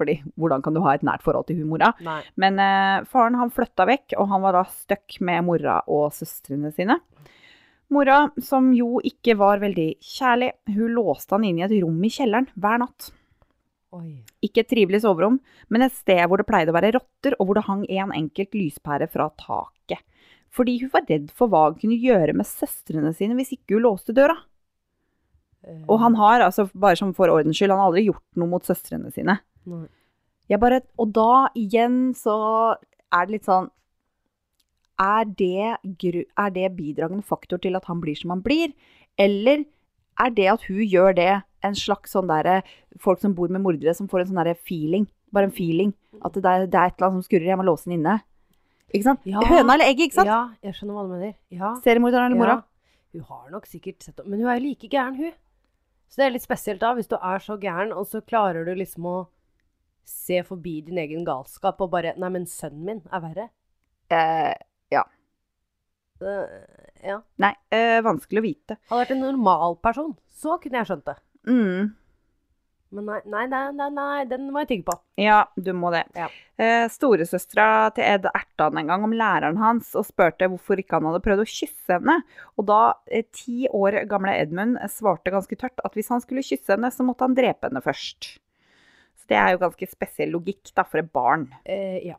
fordi 0.00 0.16
hvordan 0.40 0.64
kan 0.64 0.76
du 0.76 0.80
ha 0.84 0.94
et 0.96 1.04
nært 1.04 1.24
forhold 1.24 1.48
til 1.48 1.60
hun 1.60 1.68
mora? 1.74 1.92
Men 2.40 2.60
eh, 2.62 3.04
faren 3.10 3.36
han 3.40 3.52
flytta 3.52 3.84
vekk, 3.90 4.16
og 4.16 4.30
han 4.32 4.44
var 4.46 4.56
da 4.56 4.64
stuck 4.72 5.20
med 5.24 5.44
mora 5.48 5.80
og 5.92 6.08
søstrene 6.16 6.72
sine. 6.76 7.00
Mora, 7.90 8.22
som 8.40 8.70
jo 8.72 9.00
ikke 9.02 9.34
var 9.38 9.60
veldig 9.60 9.88
kjærlig, 9.98 10.52
hun 10.70 10.94
låste 10.94 11.34
han 11.34 11.44
inn 11.48 11.58
i 11.58 11.66
et 11.66 11.74
rom 11.82 11.98
i 12.06 12.12
kjelleren 12.14 12.46
hver 12.54 12.84
natt. 12.84 13.10
Oi. 13.96 14.20
Ikke 14.46 14.62
et 14.62 14.70
trivelig 14.70 15.00
soverom, 15.02 15.40
men 15.68 15.82
et 15.82 15.94
sted 15.96 16.20
hvor 16.30 16.38
det 16.38 16.46
pleide 16.46 16.70
å 16.70 16.76
være 16.76 16.92
rotter, 16.94 17.34
og 17.38 17.48
hvor 17.48 17.58
det 17.58 17.66
hang 17.66 17.82
en 17.90 18.12
enkelt 18.14 18.54
lyspære 18.54 19.08
fra 19.10 19.26
taket. 19.40 20.04
Fordi 20.50 20.76
hun 20.82 20.92
var 20.92 21.06
redd 21.08 21.30
for 21.34 21.50
hva 21.50 21.64
hun 21.68 21.78
kunne 21.78 21.98
gjøre 21.98 22.34
med 22.34 22.46
søstrene 22.46 23.12
sine 23.14 23.36
hvis 23.38 23.52
ikke 23.54 23.76
hun 23.76 23.84
låste 23.88 24.14
døra. 24.14 24.36
Eh, 25.66 25.82
Og 25.86 25.98
han 26.02 26.16
har, 26.18 26.42
altså 26.46 26.68
bare 26.74 26.98
som 26.98 27.12
for 27.14 27.30
ordens 27.30 27.58
skyld, 27.58 27.70
han 27.74 27.82
har 27.82 27.90
aldri 27.90 28.06
gjort 28.08 28.24
noe 28.40 28.50
mot 28.50 28.66
søstrene 28.66 29.12
sine. 29.14 29.38
Jeg 30.50 30.58
bare, 30.62 30.80
og 30.98 31.12
da 31.14 31.50
igjen 31.58 32.10
så 32.18 32.36
er 33.10 33.26
det 33.26 33.36
litt 33.36 33.46
sånn 33.46 33.70
er 35.00 35.24
det, 35.24 35.78
er 35.80 36.50
det 36.52 36.72
bidragende 36.76 37.24
faktor 37.24 37.60
til 37.62 37.78
at 37.78 37.86
han 37.88 38.02
blir 38.02 38.18
som 38.18 38.34
han 38.34 38.42
blir? 38.44 38.74
Eller 39.16 39.62
er 40.20 40.34
det 40.36 40.48
at 40.52 40.66
hun 40.68 40.82
gjør 40.82 41.14
det, 41.16 41.30
en 41.66 41.76
slags 41.76 42.14
sånn 42.14 42.30
derre 42.30 42.60
Folk 43.00 43.20
som 43.22 43.34
bor 43.36 43.50
med 43.52 43.62
mordere, 43.64 43.94
som 43.96 44.08
får 44.10 44.24
en 44.24 44.30
sånn 44.32 44.40
derre 44.42 44.56
feeling. 44.58 45.06
Bare 45.34 45.48
en 45.48 45.54
feeling. 45.54 45.92
At 46.20 46.34
det 46.34 46.44
er, 46.44 46.66
det 46.66 46.78
er 46.78 46.90
et 46.90 46.96
eller 46.98 47.08
annet 47.10 47.20
som 47.20 47.28
skurrer, 47.28 47.50
jeg 47.52 47.60
må 47.60 47.66
låse 47.68 47.88
den 47.88 47.98
inne. 48.00 48.16
Ikke 48.90 49.06
sant? 49.06 49.28
Ja. 49.28 49.42
Høna 49.46 49.76
eller 49.76 49.90
egget, 49.92 50.10
ikke 50.10 50.18
sant? 50.18 50.30
Ja, 50.30 50.40
jeg 50.66 50.76
skjønner 50.76 50.96
hva 50.96 51.04
du 51.06 51.12
mener. 51.14 51.36
Ja. 51.54 51.74
Seriemorderen 51.84 52.32
eller 52.32 52.40
mora. 52.40 52.56
Ja. 52.58 52.66
Hun 53.14 53.26
har 53.26 53.44
nok 53.50 53.66
sikkert 53.66 54.04
sett 54.06 54.20
Men 54.22 54.42
hun 54.42 54.50
er 54.50 54.58
jo 54.58 54.66
like 54.68 54.90
gæren, 54.90 55.18
hun. 55.18 55.36
Så 56.10 56.20
det 56.20 56.26
er 56.26 56.34
litt 56.34 56.46
spesielt 56.46 56.82
da, 56.82 56.90
hvis 56.98 57.10
du 57.10 57.14
er 57.16 57.42
så 57.42 57.54
gæren, 57.62 57.94
og 57.94 58.08
så 58.10 58.22
klarer 58.26 58.66
du 58.66 58.74
liksom 58.74 59.06
å 59.06 59.18
se 60.10 60.40
forbi 60.42 60.80
din 60.88 60.98
egen 60.98 61.22
galskap 61.26 61.78
og 61.84 61.92
bare 61.92 62.16
Nei, 62.18 62.32
men 62.34 62.48
sønnen 62.50 62.82
min 62.88 63.04
er 63.14 63.22
verre. 63.22 63.46
Eh, 64.10 64.58
Uh, 66.20 66.44
ja. 67.02 67.16
nei, 67.40 67.54
eh, 67.72 67.96
vanskelig 68.04 68.42
å 68.42 68.44
vite. 68.44 68.76
Hadde 68.90 69.00
vært 69.00 69.12
en 69.14 69.22
normal 69.24 69.78
person, 69.80 70.10
så 70.36 70.58
kunne 70.60 70.82
jeg 70.82 70.90
skjønt 70.90 71.06
det. 71.06 71.14
Mm. 71.48 71.94
Men 72.90 73.06
nei, 73.06 73.20
nei, 73.30 73.44
nei, 73.46 73.66
nei, 73.70 73.88
nei 73.94 74.22
den 74.26 74.48
må 74.50 74.64
jeg 74.64 74.70
tygge 74.72 74.86
på. 74.88 74.96
Ja, 75.22 75.44
du 75.54 75.70
må 75.78 75.92
det. 75.94 76.02
Ja. 76.18 76.26
Eh, 76.58 76.88
Storesøstera 76.90 77.92
til 77.94 78.02
Ed 78.02 78.26
erta 78.26 78.66
han 78.66 78.80
en 78.80 78.90
gang 78.90 79.04
om 79.06 79.14
læreren 79.14 79.60
hans 79.62 79.92
og 79.98 80.08
spurte 80.08 80.48
hvorfor 80.50 80.82
ikke 80.82 80.98
han 80.98 81.06
hadde 81.06 81.22
prøvd 81.22 81.44
å 81.44 81.50
kysse 81.52 81.94
henne. 81.94 82.16
Og 82.58 82.66
da 82.70 82.80
eh, 83.06 83.28
ti 83.30 83.68
år 83.70 84.00
gamle 84.10 84.34
Edmund 84.42 84.80
eh, 84.80 84.90
svarte 84.90 85.30
ganske 85.30 85.58
tørt 85.60 85.78
at 85.86 85.94
hvis 85.94 86.10
han 86.10 86.24
skulle 86.24 86.42
kysse 86.46 86.74
henne, 86.74 86.90
så 86.90 87.06
måtte 87.06 87.28
han 87.28 87.38
drepe 87.38 87.70
henne 87.70 87.84
først. 87.84 88.32
Så 89.22 89.30
det 89.30 89.38
er 89.38 89.54
jo 89.54 89.62
ganske 89.62 89.90
spesiell 89.92 90.34
logikk 90.34 90.74
da, 90.74 90.82
for 90.82 91.04
et 91.04 91.14
barn. 91.14 91.46
Eh, 91.62 92.00
ja. 92.08 92.18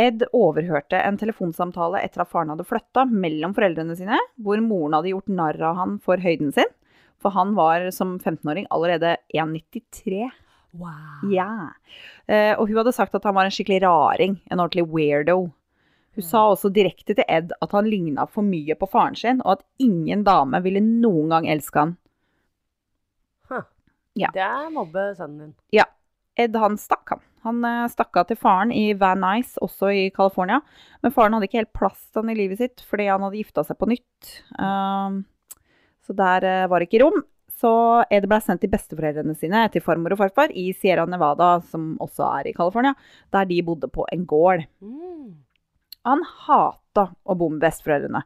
Ed 0.00 0.24
overhørte 0.36 0.96
en 1.00 1.20
telefonsamtale 1.20 2.00
etter 2.04 2.24
at 2.24 2.32
faren 2.32 2.52
hadde 2.52 2.64
flytta 2.68 3.04
mellom 3.08 3.52
foreldrene 3.56 3.96
sine, 4.00 4.16
hvor 4.40 4.60
moren 4.64 4.96
hadde 4.96 5.12
gjort 5.12 5.32
narr 5.32 5.60
av 5.72 5.76
han 5.80 6.00
for 6.04 6.24
høyden 6.24 6.56
sin. 6.56 6.72
For 7.22 7.34
han 7.34 7.54
var 7.56 7.88
som 7.94 8.16
15-åring 8.18 8.66
allerede 8.70 9.16
1,93. 9.34 10.30
Wow. 10.76 11.30
Yeah. 11.32 11.68
Eh, 12.26 12.52
og 12.58 12.68
hun 12.68 12.80
hadde 12.82 12.92
sagt 12.92 13.14
at 13.16 13.24
han 13.24 13.36
var 13.36 13.48
en 13.48 13.54
skikkelig 13.54 13.82
raring, 13.86 14.40
en 14.50 14.60
ordentlig 14.60 14.86
weirdo. 14.92 15.46
Hun 16.16 16.24
sa 16.24 16.46
også 16.48 16.70
direkte 16.72 17.12
til 17.16 17.26
Ed 17.28 17.52
at 17.60 17.72
han 17.76 17.88
ligna 17.92 18.24
for 18.28 18.44
mye 18.44 18.76
på 18.78 18.88
faren 18.88 19.16
sin, 19.16 19.42
og 19.44 19.58
at 19.58 19.66
ingen 19.84 20.24
dame 20.24 20.60
ville 20.64 20.80
noen 20.80 21.32
gang 21.32 21.48
elske 21.52 21.82
han. 21.82 21.96
Huh. 23.50 23.66
Ja. 24.16 24.32
Det 24.32 24.44
er 24.44 24.72
mobbe 24.72 25.10
sønnen 25.16 25.50
din. 25.50 25.56
Ed 26.36 26.56
han 26.60 26.76
stakk, 26.80 27.14
han. 27.14 27.22
Han 27.46 27.64
eh, 27.64 27.86
stakk 27.92 28.16
av 28.20 28.26
til 28.28 28.38
faren 28.40 28.72
i 28.74 28.90
Van 28.98 29.20
Nuys, 29.22 29.54
også 29.62 29.92
i 29.94 30.02
California. 30.14 30.60
Men 31.04 31.14
faren 31.14 31.36
hadde 31.36 31.48
ikke 31.48 31.62
helt 31.62 31.76
plass 31.76 32.02
til 32.10 32.24
han 32.24 32.32
i 32.32 32.38
livet 32.40 32.60
sitt, 32.60 32.84
fordi 32.88 33.08
han 33.08 33.24
hadde 33.24 33.40
gifta 33.40 33.64
seg 33.64 33.78
på 33.80 33.88
nytt. 33.92 34.32
Um, 34.58 35.22
så 36.06 36.14
der 36.16 36.46
eh, 36.46 36.68
var 36.70 36.80
det 36.80 36.88
ikke 36.90 37.02
rom. 37.04 37.24
Så 37.56 37.72
Ed 38.12 38.26
ble 38.28 38.38
sendt 38.44 38.60
til 38.64 38.72
besteforeldrene 38.72 39.34
sine, 39.38 39.62
til 39.72 39.84
farmor 39.84 40.12
og 40.12 40.20
farfar, 40.20 40.52
i 40.52 40.68
Sierra 40.76 41.06
Nevada, 41.08 41.56
som 41.70 41.94
også 42.04 42.26
er 42.28 42.50
i 42.50 42.56
California, 42.56 42.92
der 43.32 43.48
de 43.48 43.62
bodde 43.64 43.88
på 43.92 44.04
en 44.12 44.26
gård. 44.28 44.66
Mm. 44.84 45.30
Han 46.06 46.24
hata 46.46 47.08
å 47.24 47.38
bo 47.38 47.48
med 47.50 47.64
besteforeldrene. 47.64 48.22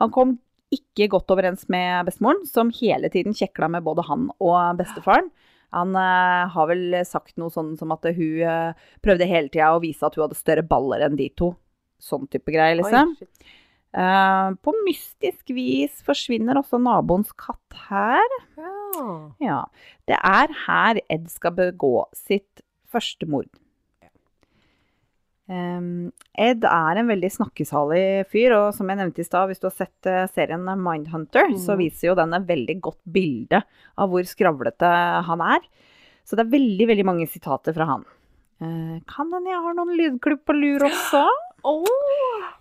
Han 0.00 0.14
kom 0.14 0.38
ikke 0.72 1.10
godt 1.12 1.30
overens 1.34 1.66
med 1.72 2.08
bestemoren, 2.08 2.46
som 2.48 2.72
hele 2.80 3.10
tiden 3.12 3.36
kjekla 3.36 3.68
med 3.74 3.84
både 3.84 4.06
han 4.08 4.28
og 4.38 4.80
bestefaren. 4.80 5.28
Han 5.74 5.94
uh, 5.94 6.48
har 6.50 6.70
vel 6.70 6.96
sagt 7.06 7.36
noe 7.38 7.52
sånn 7.54 7.76
som 7.78 7.92
at 7.94 8.06
hun 8.16 8.40
uh, 8.42 8.88
prøvde 9.04 9.28
hele 9.30 9.50
tida 9.52 9.70
å 9.74 9.82
vise 9.82 10.02
at 10.06 10.16
hun 10.16 10.24
hadde 10.24 10.38
større 10.38 10.64
baller 10.66 11.04
enn 11.06 11.18
de 11.18 11.28
to. 11.38 11.52
Sånn 12.00 12.24
type 12.32 12.50
greier, 12.50 12.78
liksom. 12.80 13.12
Oi, 13.12 13.28
på 13.92 14.72
mystisk 14.86 15.50
vis 15.50 16.02
forsvinner 16.06 16.54
også 16.60 16.78
naboens 16.80 17.32
katt 17.32 17.78
her. 17.88 18.36
Ja. 18.56 19.32
Ja. 19.42 19.58
Det 20.06 20.18
er 20.22 20.52
her 20.66 21.00
Ed 21.10 21.26
skal 21.32 21.56
begå 21.58 22.04
sitt 22.14 22.62
første 22.90 23.26
mord. 23.26 23.48
Um, 25.50 26.12
Ed 26.38 26.62
er 26.62 27.00
en 27.00 27.08
veldig 27.10 27.30
snakkesalig 27.34 28.02
fyr, 28.30 28.52
og 28.54 28.68
som 28.76 28.86
jeg 28.86 29.00
nevnte 29.00 29.18
i 29.24 29.26
stad, 29.26 29.48
hvis 29.50 29.58
du 29.58 29.66
har 29.66 29.74
sett 29.74 30.06
eh, 30.06 30.28
serien 30.30 30.62
Mindhunter, 30.78 31.50
så 31.58 31.74
Mhm. 31.74 31.80
viser 31.82 32.06
jo 32.12 32.14
den 32.14 32.32
et 32.34 32.46
veldig 32.46 32.76
godt 32.80 33.00
bilde 33.10 33.58
av 33.98 34.08
hvor 34.12 34.22
skravlete 34.22 35.24
han 35.26 35.40
er. 35.42 35.58
Så 36.24 36.36
det 36.38 36.46
er 36.46 36.54
veldig, 36.54 36.86
veldig 36.86 37.04
mange 37.04 37.26
sitater 37.26 37.74
fra 37.74 37.84
han. 37.86 38.04
Uh, 38.62 39.00
kan 39.08 39.26
hende 39.32 39.50
jeg 39.50 39.62
har 39.64 39.74
noen 39.74 39.96
lydklubb 39.98 40.44
på 40.46 40.54
lur 40.54 40.86
også? 40.86 41.26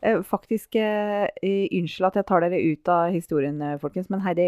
Eh, 0.02 0.22
faktisk, 0.24 0.76
eh, 0.76 1.28
eh, 1.44 1.68
unnskyld 1.76 2.08
at 2.08 2.20
jeg 2.22 2.28
tar 2.30 2.46
dere 2.46 2.62
ut 2.62 2.92
av 2.92 3.12
historien, 3.12 3.60
folkens, 3.82 4.10
men 4.10 4.24
Heidi, 4.24 4.48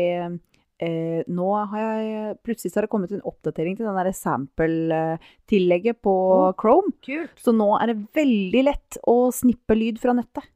eh, 0.81 1.23
nå 1.27 1.49
har 1.73 1.81
jeg 1.81 2.37
plutselig 2.45 2.73
har 2.75 2.87
det 2.87 2.91
kommet 2.93 3.11
en 3.11 3.25
oppdatering 3.27 3.75
til 3.77 3.89
den 3.89 3.99
der 3.99 4.11
sample-tillegget 4.15 6.01
på 6.01 6.13
oh, 6.13 6.53
Chrome. 6.59 6.93
Kult. 7.03 7.35
Så 7.39 7.53
nå 7.55 7.69
er 7.81 7.91
det 7.91 7.99
veldig 8.15 8.65
lett 8.69 9.01
å 9.07 9.29
snippe 9.35 9.77
lyd 9.77 9.99
fra 10.01 10.15
nettet. 10.17 10.47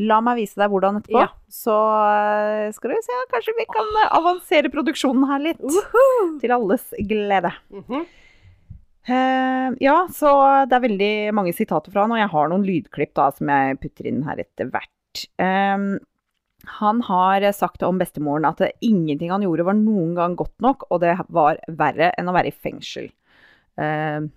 La 0.00 0.16
meg 0.24 0.38
vise 0.40 0.56
deg 0.56 0.70
hvordan 0.72 0.96
etterpå. 1.02 1.20
Ja. 1.20 1.28
Så 1.52 1.74
skal 2.72 2.94
du 2.94 3.02
se, 3.04 3.18
kanskje 3.30 3.52
vi 3.58 3.66
kan 3.68 3.90
avansere 4.16 4.70
produksjonen 4.72 5.26
her 5.28 5.42
litt. 5.50 5.60
Woohoo! 5.60 6.38
Til 6.40 6.56
alles 6.56 6.86
glede. 7.04 7.52
Mhm. 7.68 8.08
Eh, 9.08 9.68
ja, 9.80 9.96
så 10.12 10.30
det 10.68 10.76
er 10.76 10.84
veldig 10.84 11.12
mange 11.36 11.54
sitater 11.56 11.92
fra 11.92 12.04
han, 12.04 12.14
og 12.14 12.20
jeg 12.20 12.32
har 12.34 12.50
noen 12.52 12.66
lydklipp 12.66 13.14
da, 13.16 13.30
som 13.34 13.50
jeg 13.52 13.78
putter 13.82 14.10
inn 14.10 14.24
her 14.26 14.42
etter 14.42 14.70
hvert. 14.72 15.24
Um, 15.40 15.94
han 16.80 17.00
har 17.06 17.46
sagt 17.56 17.82
om 17.86 17.98
bestemoren 17.98 18.46
at 18.46 18.60
ingenting 18.84 19.32
han 19.32 19.46
gjorde 19.46 19.64
var 19.70 19.78
noen 19.78 20.12
gang 20.18 20.36
godt 20.38 20.58
nok, 20.62 20.84
og 20.90 21.00
det 21.04 21.16
var 21.32 21.62
verre 21.80 22.12
enn 22.20 22.28
å 22.28 22.36
være 22.36 22.52
i 22.52 22.58
fengsel. 22.68 23.08
Uh, 23.80 24.28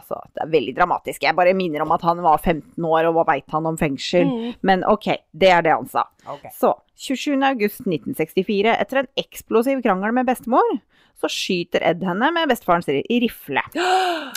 altså, 0.00 0.22
det 0.32 0.44
er 0.46 0.52
veldig 0.54 0.74
dramatisk. 0.78 1.22
Jeg 1.26 1.36
bare 1.36 1.54
minner 1.56 1.84
om 1.84 1.92
at 1.94 2.04
han 2.06 2.22
var 2.24 2.40
15 2.40 2.80
år, 2.80 3.10
og 3.10 3.18
hva 3.18 3.26
veit 3.34 3.52
han 3.52 3.68
om 3.68 3.78
fengsel? 3.80 4.30
Mm. 4.30 4.54
Men 4.66 4.86
ok, 4.88 5.12
det 5.36 5.52
er 5.52 5.66
det 5.66 5.76
han 5.76 5.90
sa. 5.90 6.06
Okay. 6.24 6.52
Så, 6.56 6.72
27.8.1964, 7.00 8.72
etter 8.74 9.02
en 9.02 9.12
eksplosiv 9.20 9.84
krangel 9.84 10.16
med 10.16 10.28
bestemor, 10.28 10.80
så 11.20 11.30
skyter 11.30 11.84
Ed 11.86 12.04
henne 12.06 12.30
med 12.34 12.50
bestefaren 12.50 12.84
sin 12.84 13.02
i 13.02 13.20
rifle. 13.24 13.62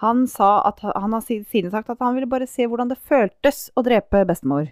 Han, 0.00 0.24
sa 0.32 0.62
at, 0.64 0.78
han 0.80 1.12
har 1.12 1.20
siden 1.20 1.68
sagt 1.68 1.90
at 1.92 2.00
han 2.00 2.14
ville 2.16 2.28
bare 2.30 2.46
se 2.48 2.64
hvordan 2.64 2.88
det 2.88 2.96
føltes 3.04 3.66
å 3.76 3.82
drepe 3.84 4.22
bestemor. 4.24 4.70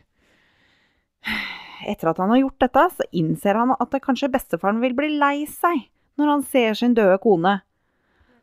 Etter 1.91 2.09
at 2.09 2.23
han 2.23 2.33
har 2.33 2.41
gjort 2.41 2.65
dette, 2.65 2.85
så 2.97 3.07
innser 3.13 3.59
han 3.61 3.75
at 3.77 3.93
det 3.93 4.01
kanskje 4.07 4.31
bestefaren 4.33 4.81
vil 4.81 4.97
bli 4.97 5.11
lei 5.21 5.45
seg 5.45 5.85
når 6.17 6.33
han 6.33 6.47
ser 6.49 6.79
sin 6.81 6.97
døde 6.97 7.21
kone. 7.21 7.59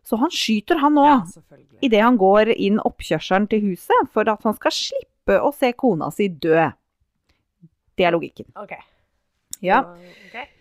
Så 0.05 0.19
han 0.21 0.29
skyter 0.29 0.77
han 0.83 1.01
òg, 1.01 1.33
ja, 1.33 1.59
idet 1.81 2.03
han 2.05 2.21
går 2.21 2.53
inn 2.53 2.77
oppkjørselen 2.85 3.49
til 3.49 3.65
huset, 3.71 4.11
for 4.13 4.29
at 4.29 4.45
han 4.45 4.53
skal 4.59 4.75
slippe 4.77 5.39
å 5.41 5.49
se 5.57 5.73
kona 5.73 6.11
si 6.13 6.29
dø. 6.29 6.67
Det 7.97 8.05
er 8.05 8.13
logikken. 8.13 8.51
Ok. 8.61 8.75
Ja. 9.65 9.81
Ok. 10.29 10.54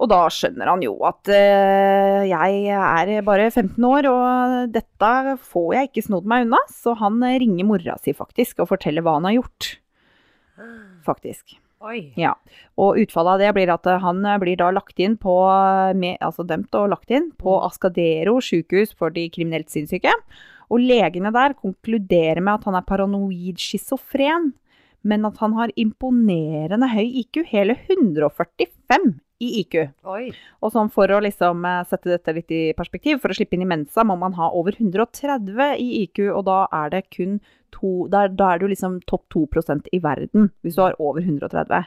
Og 0.00 0.08
da 0.08 0.20
skjønner 0.32 0.70
han 0.70 0.82
jo 0.84 0.94
at 1.04 1.28
eh, 1.34 2.22
jeg 2.30 2.60
er 2.72 3.10
bare 3.26 3.50
15 3.50 3.84
år, 3.84 4.08
og 4.08 4.70
dette 4.72 5.36
får 5.52 5.74
jeg 5.76 5.90
ikke 5.90 6.06
snodd 6.06 6.28
meg 6.30 6.46
unna. 6.46 6.60
Så 6.72 6.94
han 6.96 7.20
ringer 7.20 7.68
mora 7.68 7.98
si 8.00 8.14
faktisk 8.16 8.64
og 8.64 8.70
forteller 8.72 9.04
hva 9.04 9.18
han 9.18 9.28
har 9.28 9.36
gjort. 9.42 9.74
Faktisk. 11.04 11.58
Oi. 11.80 12.10
Ja. 12.20 12.34
Og 12.80 12.98
utfallet 13.00 13.36
av 13.36 13.44
det 13.44 13.52
blir 13.56 13.72
at 13.72 13.86
han 14.02 14.24
blir 14.40 14.58
da 14.60 14.68
lagt 14.72 15.00
inn 15.00 15.16
på, 15.20 15.36
med, 15.96 16.18
altså 16.24 16.44
dømt 16.48 16.76
og 16.76 16.90
lagt 16.92 17.12
inn 17.12 17.30
på 17.40 17.56
Ascadero 17.64 18.36
sykehus 18.44 18.92
for 18.96 19.12
de 19.12 19.28
kriminelt 19.32 19.72
sinnssyke. 19.72 20.12
Og 20.70 20.84
legene 20.84 21.32
der 21.34 21.56
konkluderer 21.56 22.40
med 22.40 22.58
at 22.58 22.68
han 22.68 22.76
er 22.78 22.88
paranoid 22.88 23.60
schizofren, 23.60 24.52
men 25.00 25.24
at 25.28 25.40
han 25.40 25.56
har 25.56 25.72
imponerende 25.80 26.88
høy 26.92 27.08
IQ, 27.24 27.44
hele 27.48 27.76
145 27.88 29.16
i 29.40 29.50
IQ. 29.62 29.76
Oi. 30.08 30.30
Og 30.60 30.72
sånn 30.74 30.90
for 30.92 31.10
å 31.10 31.20
liksom 31.24 31.64
eh, 31.64 31.80
sette 31.88 32.12
dette 32.12 32.34
litt 32.36 32.52
i 32.52 32.60
perspektiv, 32.76 33.22
for 33.22 33.32
å 33.32 33.36
slippe 33.36 33.56
inn 33.56 33.64
i 33.64 33.70
Mensa 33.70 34.04
må 34.06 34.16
man 34.20 34.36
ha 34.36 34.50
over 34.56 34.76
130 34.76 35.80
i 35.80 35.88
IQ, 36.02 36.26
og 36.34 36.44
da 36.50 36.64
er 36.82 36.92
det 36.94 37.06
kun 37.14 37.40
to 37.70 38.08
Da 38.10 38.24
da 38.26 38.48
er 38.52 38.58
du 38.58 38.66
liksom 38.66 38.98
topp 39.06 39.28
2 39.30 39.46
i 39.94 40.00
verden, 40.02 40.50
hvis 40.62 40.74
du 40.74 40.82
har 40.82 40.96
over 40.98 41.22
130. 41.22 41.86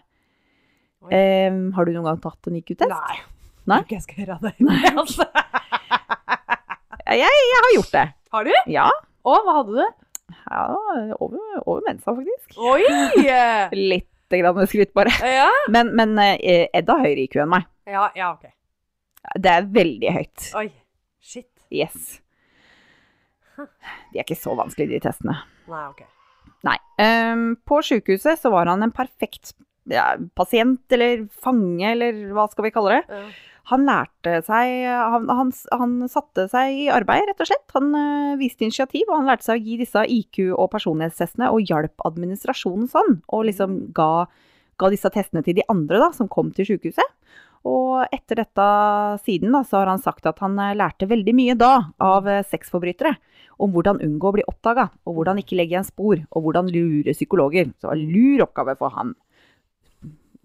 Oi. 1.04 1.10
Eh, 1.12 1.52
har 1.76 1.86
du 1.86 1.92
noen 1.92 2.08
gang 2.08 2.22
tatt 2.24 2.48
en 2.48 2.60
IQ-test? 2.62 2.90
Nei. 2.90 3.20
Nei? 3.68 3.80
Tror 3.80 3.88
ikke 3.88 4.00
jeg 4.00 4.08
skal 4.08 4.24
gjøre 4.24 4.40
det. 4.44 4.54
Nei. 4.60 4.94
altså. 5.02 5.28
Jeg, 7.14 7.28
jeg 7.28 7.60
har 7.66 7.76
gjort 7.76 7.94
det. 7.94 8.08
Har 8.34 8.48
du? 8.48 8.56
Ja. 8.72 8.88
Og 9.24 9.44
hva 9.44 9.60
hadde 9.60 9.84
du? 9.84 10.00
ja 10.50 10.64
over, 11.20 11.40
over 11.66 11.82
Mensa, 11.88 12.16
faktisk. 12.16 12.58
Oi! 12.58 12.82
Litt 13.92 14.10
grann 14.42 14.68
skryt, 14.70 14.94
bare. 14.98 15.14
ja. 15.28 15.50
Men, 15.74 15.94
men 15.98 16.18
eh, 16.24 16.66
Edda 16.74 16.98
har 17.00 17.08
høyere 17.08 17.28
IQ 17.28 17.40
enn 17.44 17.54
meg. 17.54 17.70
ja. 17.90 18.10
Ja, 18.18 18.34
ok. 18.34 18.50
Det 19.40 19.52
er 19.54 19.68
veldig 19.72 20.10
høyt. 20.18 20.50
Oi. 20.60 20.68
Shit. 21.24 21.48
Yes. 21.72 22.18
De 23.56 24.20
er 24.20 24.26
ikke 24.26 24.36
så 24.36 24.52
vanskelige, 24.58 24.98
de 24.98 25.00
testene. 25.06 25.38
Nei, 25.72 25.84
ok. 25.94 26.02
Nei. 26.68 26.76
Um, 27.00 27.46
på 27.68 27.80
sykehuset 27.86 28.42
så 28.42 28.52
var 28.52 28.68
han 28.72 28.84
en 28.84 28.92
perfekt 28.96 29.54
ja, 29.92 30.14
pasient, 30.36 30.84
eller 30.96 31.26
fange, 31.44 31.88
eller 31.94 32.20
hva 32.36 32.46
skal 32.52 32.68
vi 32.68 32.74
kalle 32.76 32.98
det. 33.00 33.04
Ja. 33.08 33.24
Han 33.72 33.86
lærte 33.88 34.42
seg 34.44 34.72
han, 34.90 35.30
han, 35.32 35.52
han 35.72 35.92
satte 36.12 36.50
seg 36.52 36.82
i 36.84 36.88
arbeid, 36.92 37.30
rett 37.30 37.44
og 37.46 37.48
slett. 37.48 37.68
Han 37.78 37.94
uh, 37.96 38.34
viste 38.40 38.68
initiativ, 38.68 39.08
og 39.08 39.22
han 39.22 39.30
lærte 39.32 39.48
seg 39.48 39.62
å 39.62 39.64
gi 39.64 39.78
disse 39.80 40.04
IQ- 40.04 40.52
og 40.52 40.68
personlighetstestene, 40.74 41.48
og 41.48 41.70
hjalp 41.72 42.04
administrasjonen 42.10 42.90
sånn. 42.92 43.22
Og 43.32 43.48
liksom 43.48 43.80
ga, 43.96 44.26
ga 44.82 44.92
disse 44.92 45.12
testene 45.16 45.46
til 45.46 45.62
de 45.62 45.68
andre 45.72 46.02
da, 46.04 46.12
som 46.16 46.32
kom 46.32 46.52
til 46.56 46.68
sykehuset. 46.74 47.08
Og 47.64 48.04
etter 48.12 48.42
dette 48.42 48.64
siden 49.24 49.54
da, 49.56 49.64
så 49.64 49.80
har 49.80 49.94
han 49.94 50.02
sagt 50.04 50.28
at 50.28 50.42
han 50.44 50.58
eh, 50.60 50.76
lærte 50.76 51.08
veldig 51.08 51.34
mye 51.36 51.56
da 51.56 51.74
av 52.04 52.28
eh, 52.28 52.44
sexforbrytere. 52.50 53.16
Om 53.64 53.72
hvordan 53.72 54.02
unngå 54.04 54.32
å 54.32 54.36
bli 54.36 54.44
oppdaga, 54.50 54.90
og 55.08 55.20
hvordan 55.20 55.40
ikke 55.40 55.56
legge 55.56 55.78
igjen 55.78 55.88
spor, 55.88 56.20
og 56.34 56.44
hvordan 56.44 56.72
lure 56.74 57.14
psykologer. 57.16 57.70
Så 57.78 57.86
det 57.86 57.92
var 57.92 58.02
en 58.02 58.12
lur 58.12 58.44
oppgave 58.48 58.76
for 58.80 58.96
han, 58.98 59.14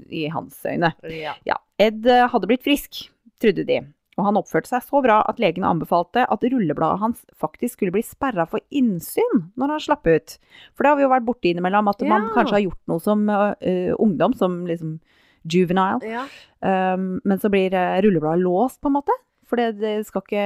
i 0.07 0.27
hans 0.33 0.61
øyne. 0.67 0.93
Ja. 1.13 1.35
Ja, 1.49 1.59
Ed 1.81 2.07
eh, 2.07 2.27
hadde 2.31 2.51
blitt 2.51 2.67
frisk, 2.67 3.07
trodde 3.43 3.65
de. 3.69 3.83
Og 4.19 4.27
han 4.27 4.39
oppførte 4.41 4.71
seg 4.71 4.83
så 4.83 5.01
bra 5.05 5.21
at 5.31 5.39
legene 5.39 5.69
anbefalte 5.71 6.25
at 6.27 6.43
rullebladet 6.43 6.99
hans 7.03 7.21
faktisk 7.39 7.77
skulle 7.77 7.95
bli 7.95 8.03
sperra 8.03 8.49
for 8.51 8.63
innsyn 8.75 9.45
når 9.55 9.77
han 9.77 9.85
slapp 9.85 10.09
ut. 10.11 10.35
For 10.75 10.83
det 10.83 10.91
har 10.91 10.99
vi 10.99 11.07
jo 11.07 11.13
vært 11.13 11.29
borti 11.29 11.53
innimellom, 11.53 11.91
at 11.93 12.03
man 12.03 12.27
kanskje 12.35 12.57
har 12.57 12.65
gjort 12.65 12.83
noe 12.91 13.05
som 13.05 13.23
uh, 13.31 13.93
ungdom, 13.95 14.35
som 14.35 14.65
liksom 14.67 14.99
juvenile. 15.47 16.03
ja. 16.03 16.27
Um, 16.59 17.21
men 17.23 17.39
så 17.39 17.47
blir 17.47 17.71
rullebladet 18.03 18.43
låst, 18.43 18.81
på 18.83 18.91
en 18.91 18.97
måte. 18.97 19.15
For 19.49 19.61
det, 19.61 19.79
det 19.81 19.95
skal 20.05 20.25
ikke 20.25 20.45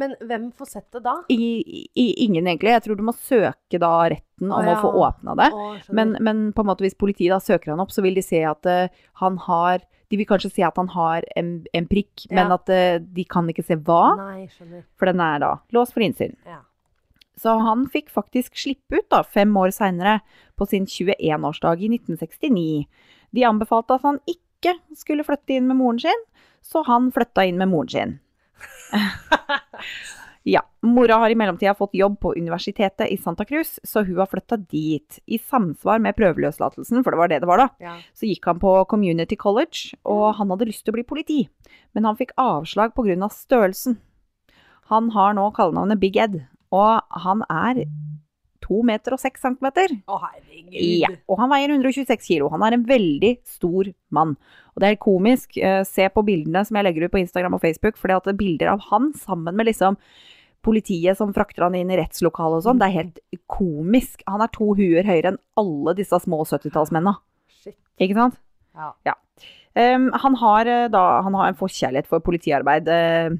Men 0.00 0.14
hvem 0.24 0.48
får 0.56 0.68
sett 0.70 0.96
det 0.96 1.02
da? 1.04 1.16
i, 1.28 1.60
i, 1.92 2.06
Ingen, 2.24 2.46
egentlig. 2.46 2.72
Jeg 2.72 2.84
tror 2.86 2.98
du 2.98 3.04
må 3.04 3.14
søke 3.16 3.80
da 3.82 3.92
retten 4.14 4.48
om 4.48 4.56
Å, 4.56 4.64
ja. 4.64 4.78
å 4.78 4.84
få 4.84 4.92
åpna 5.04 5.36
det. 5.36 5.50
Å. 5.52 5.68
Men, 5.96 6.16
men 6.24 6.42
på 6.56 6.64
en 6.64 6.70
måte 6.70 6.86
hvis 6.86 6.98
politiet 6.98 7.34
da 7.34 7.40
søker 7.42 7.74
han 7.74 7.82
opp, 7.84 7.92
så 7.92 8.04
vil 8.06 8.16
de 8.16 8.24
se 8.24 8.40
at 8.48 8.70
uh, 8.70 9.04
han 9.20 9.36
har 9.48 9.84
De 10.10 10.18
vil 10.18 10.26
kanskje 10.26 10.50
se 10.56 10.64
at 10.66 10.78
han 10.80 10.88
har 10.90 11.26
en, 11.38 11.52
en 11.76 11.86
prikk, 11.86 12.24
men 12.34 12.50
at 12.50 12.72
uh, 12.72 12.96
de 12.98 13.24
kan 13.30 13.46
ikke 13.52 13.62
se 13.66 13.76
hva, 13.78 14.16
Nei, 14.18 14.48
skjønner. 14.50 14.82
for 14.98 15.06
den 15.06 15.22
er 15.22 15.38
da 15.44 15.52
låst 15.76 15.94
for 15.94 16.02
innsyn. 16.02 16.34
Ja. 16.48 16.64
Så 17.40 17.54
han 17.62 17.86
fikk 17.92 18.10
faktisk 18.12 18.58
slippe 18.58 19.00
ut 19.00 19.06
da, 19.12 19.22
fem 19.24 19.54
år 19.56 19.70
seinere, 19.72 20.18
på 20.58 20.66
sin 20.68 20.88
21-årsdag 20.90 21.80
i 21.80 21.88
1969. 21.94 22.66
De 23.32 23.46
anbefalte 23.48 23.96
at 23.96 24.04
han 24.04 24.18
ikke 24.28 24.74
skulle 24.98 25.24
flytte 25.24 25.56
inn 25.56 25.70
med 25.70 25.78
moren 25.78 26.02
sin, 26.02 26.26
så 26.60 26.82
han 26.84 27.08
flytta 27.14 27.46
inn 27.48 27.60
med 27.60 27.70
moren 27.72 27.92
sin. 27.94 28.18
Ja. 30.42 30.62
Mora 30.82 31.18
har 31.20 31.30
i 31.30 31.34
mellomtida 31.36 31.74
fått 31.76 31.92
jobb 31.94 32.14
på 32.20 32.30
universitetet 32.32 33.10
i 33.12 33.16
Santa 33.20 33.44
Cruz, 33.44 33.74
så 33.84 34.00
hun 34.06 34.16
har 34.16 34.26
flytta 34.26 34.56
dit. 34.56 35.18
I 35.28 35.36
samsvar 35.38 36.00
med 36.00 36.16
prøveløslatelsen, 36.16 37.04
for 37.04 37.12
det 37.12 37.18
var 37.20 37.28
det 37.28 37.40
det 37.42 37.48
var 37.50 37.60
da, 37.60 37.66
Ja. 37.78 37.96
så 38.16 38.24
gikk 38.26 38.48
han 38.48 38.58
på 38.62 38.72
Community 38.88 39.36
College, 39.36 39.92
og 40.08 40.34
han 40.40 40.48
hadde 40.50 40.66
lyst 40.70 40.84
til 40.86 40.94
å 40.94 40.96
bli 40.96 41.04
politi. 41.04 41.48
Men 41.94 42.08
han 42.08 42.16
fikk 42.16 42.32
avslag 42.40 42.94
pga. 42.96 43.28
størrelsen. 43.28 43.98
Han 44.88 45.10
har 45.10 45.34
nå 45.34 45.50
kallenavnet 45.54 46.00
Big 46.00 46.16
Ed, 46.16 46.46
og 46.72 47.02
han 47.10 47.44
er 47.50 47.84
to 48.70 48.80
meter 48.86 49.16
og 49.16 49.20
seks 49.22 49.42
centimeter. 49.42 49.92
Å, 50.06 50.18
herregud. 50.22 50.80
Ja, 51.02 51.10
og 51.26 51.40
han 51.42 51.50
veier 51.50 51.74
126 51.74 52.26
kilo. 52.28 52.50
Han 52.54 52.62
er 52.66 52.76
en 52.76 52.86
veldig 52.86 53.32
stor 53.58 53.90
mann. 54.14 54.36
Og 54.76 54.82
det 54.84 54.92
er 54.92 55.00
komisk. 55.02 55.56
Eh, 55.58 55.82
Se 55.88 56.06
på 56.14 56.24
bildene 56.26 56.62
som 56.66 56.78
jeg 56.78 56.86
legger 56.86 57.08
ut 57.08 57.14
på 57.16 57.22
Instagram 57.24 57.58
og 57.58 57.64
Facebook, 57.64 57.98
for 57.98 58.10
det 58.12 58.20
er 58.20 58.38
bilder 58.38 58.76
av 58.76 58.84
han 58.92 59.10
sammen 59.18 59.58
med 59.58 59.66
liksom 59.72 59.98
politiet 60.64 61.16
som 61.16 61.32
frakter 61.32 61.64
han 61.64 61.76
inn 61.78 61.90
i 61.90 61.98
rettslokalet 61.98 62.60
og 62.60 62.66
sånn. 62.66 62.80
Det 62.80 62.88
er 62.88 62.98
helt 62.98 63.20
komisk. 63.50 64.22
Han 64.28 64.44
er 64.44 64.52
to 64.54 64.72
huer 64.78 65.06
høyere 65.08 65.32
enn 65.32 65.40
alle 65.60 65.96
disse 65.98 66.20
små 66.22 66.42
70-tallsmennene. 66.44 67.16
Ikke 68.00 68.16
sant? 68.16 68.38
Ja. 69.04 69.16
Um, 69.74 70.08
han 70.18 70.36
har 70.40 70.66
eh, 70.66 70.88
da 70.90 71.20
Han 71.22 71.36
har 71.38 71.50
en 71.50 71.58
forkjærlighet 71.58 72.08
for 72.10 72.22
politiarbeid, 72.24 72.88
uh, 72.90 73.36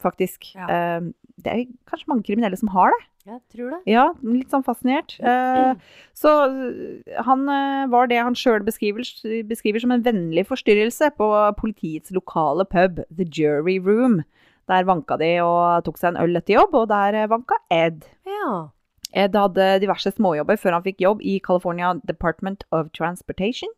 faktisk. 0.00 0.52
Ja. 0.56 0.98
Um, 0.98 1.12
det 1.44 1.52
er 1.52 1.68
kanskje 1.90 2.10
mange 2.10 2.26
kriminelle 2.26 2.58
som 2.58 2.72
har 2.74 2.92
det. 2.94 3.06
Jeg 3.28 3.40
tror 3.52 3.74
det. 3.74 3.80
Ja, 3.90 4.06
litt 4.24 4.52
sånn 4.52 4.64
fascinert. 4.64 5.14
Eh, 5.20 5.74
så 6.16 6.30
eh, 6.48 7.20
han 7.26 7.44
eh, 7.52 7.84
var 7.92 8.08
det 8.10 8.20
han 8.22 8.36
sjøl 8.38 8.64
beskriver, 8.64 9.04
beskriver 9.46 9.82
som 9.82 9.92
en 9.94 10.04
vennlig 10.06 10.46
forstyrrelse 10.48 11.12
på 11.18 11.28
politiets 11.60 12.14
lokale 12.16 12.64
pub, 12.64 13.02
The 13.12 13.28
Jury 13.28 13.76
Room. 13.78 14.22
Der 14.70 14.88
vanka 14.88 15.18
de 15.20 15.34
og 15.44 15.84
tok 15.84 16.00
seg 16.00 16.14
en 16.14 16.20
øl 16.22 16.40
etter 16.40 16.56
jobb, 16.56 16.76
og 16.80 16.90
der 16.92 17.26
vanka 17.30 17.58
Ed. 17.74 18.06
Ja. 18.28 18.70
Ed 19.10 19.34
hadde 19.34 19.72
diverse 19.82 20.12
småjobber 20.14 20.58
før 20.60 20.78
han 20.78 20.84
fikk 20.86 21.02
jobb 21.02 21.24
i 21.26 21.40
California 21.42 21.96
Department 22.06 22.62
of 22.70 22.92
Transportation, 22.96 23.72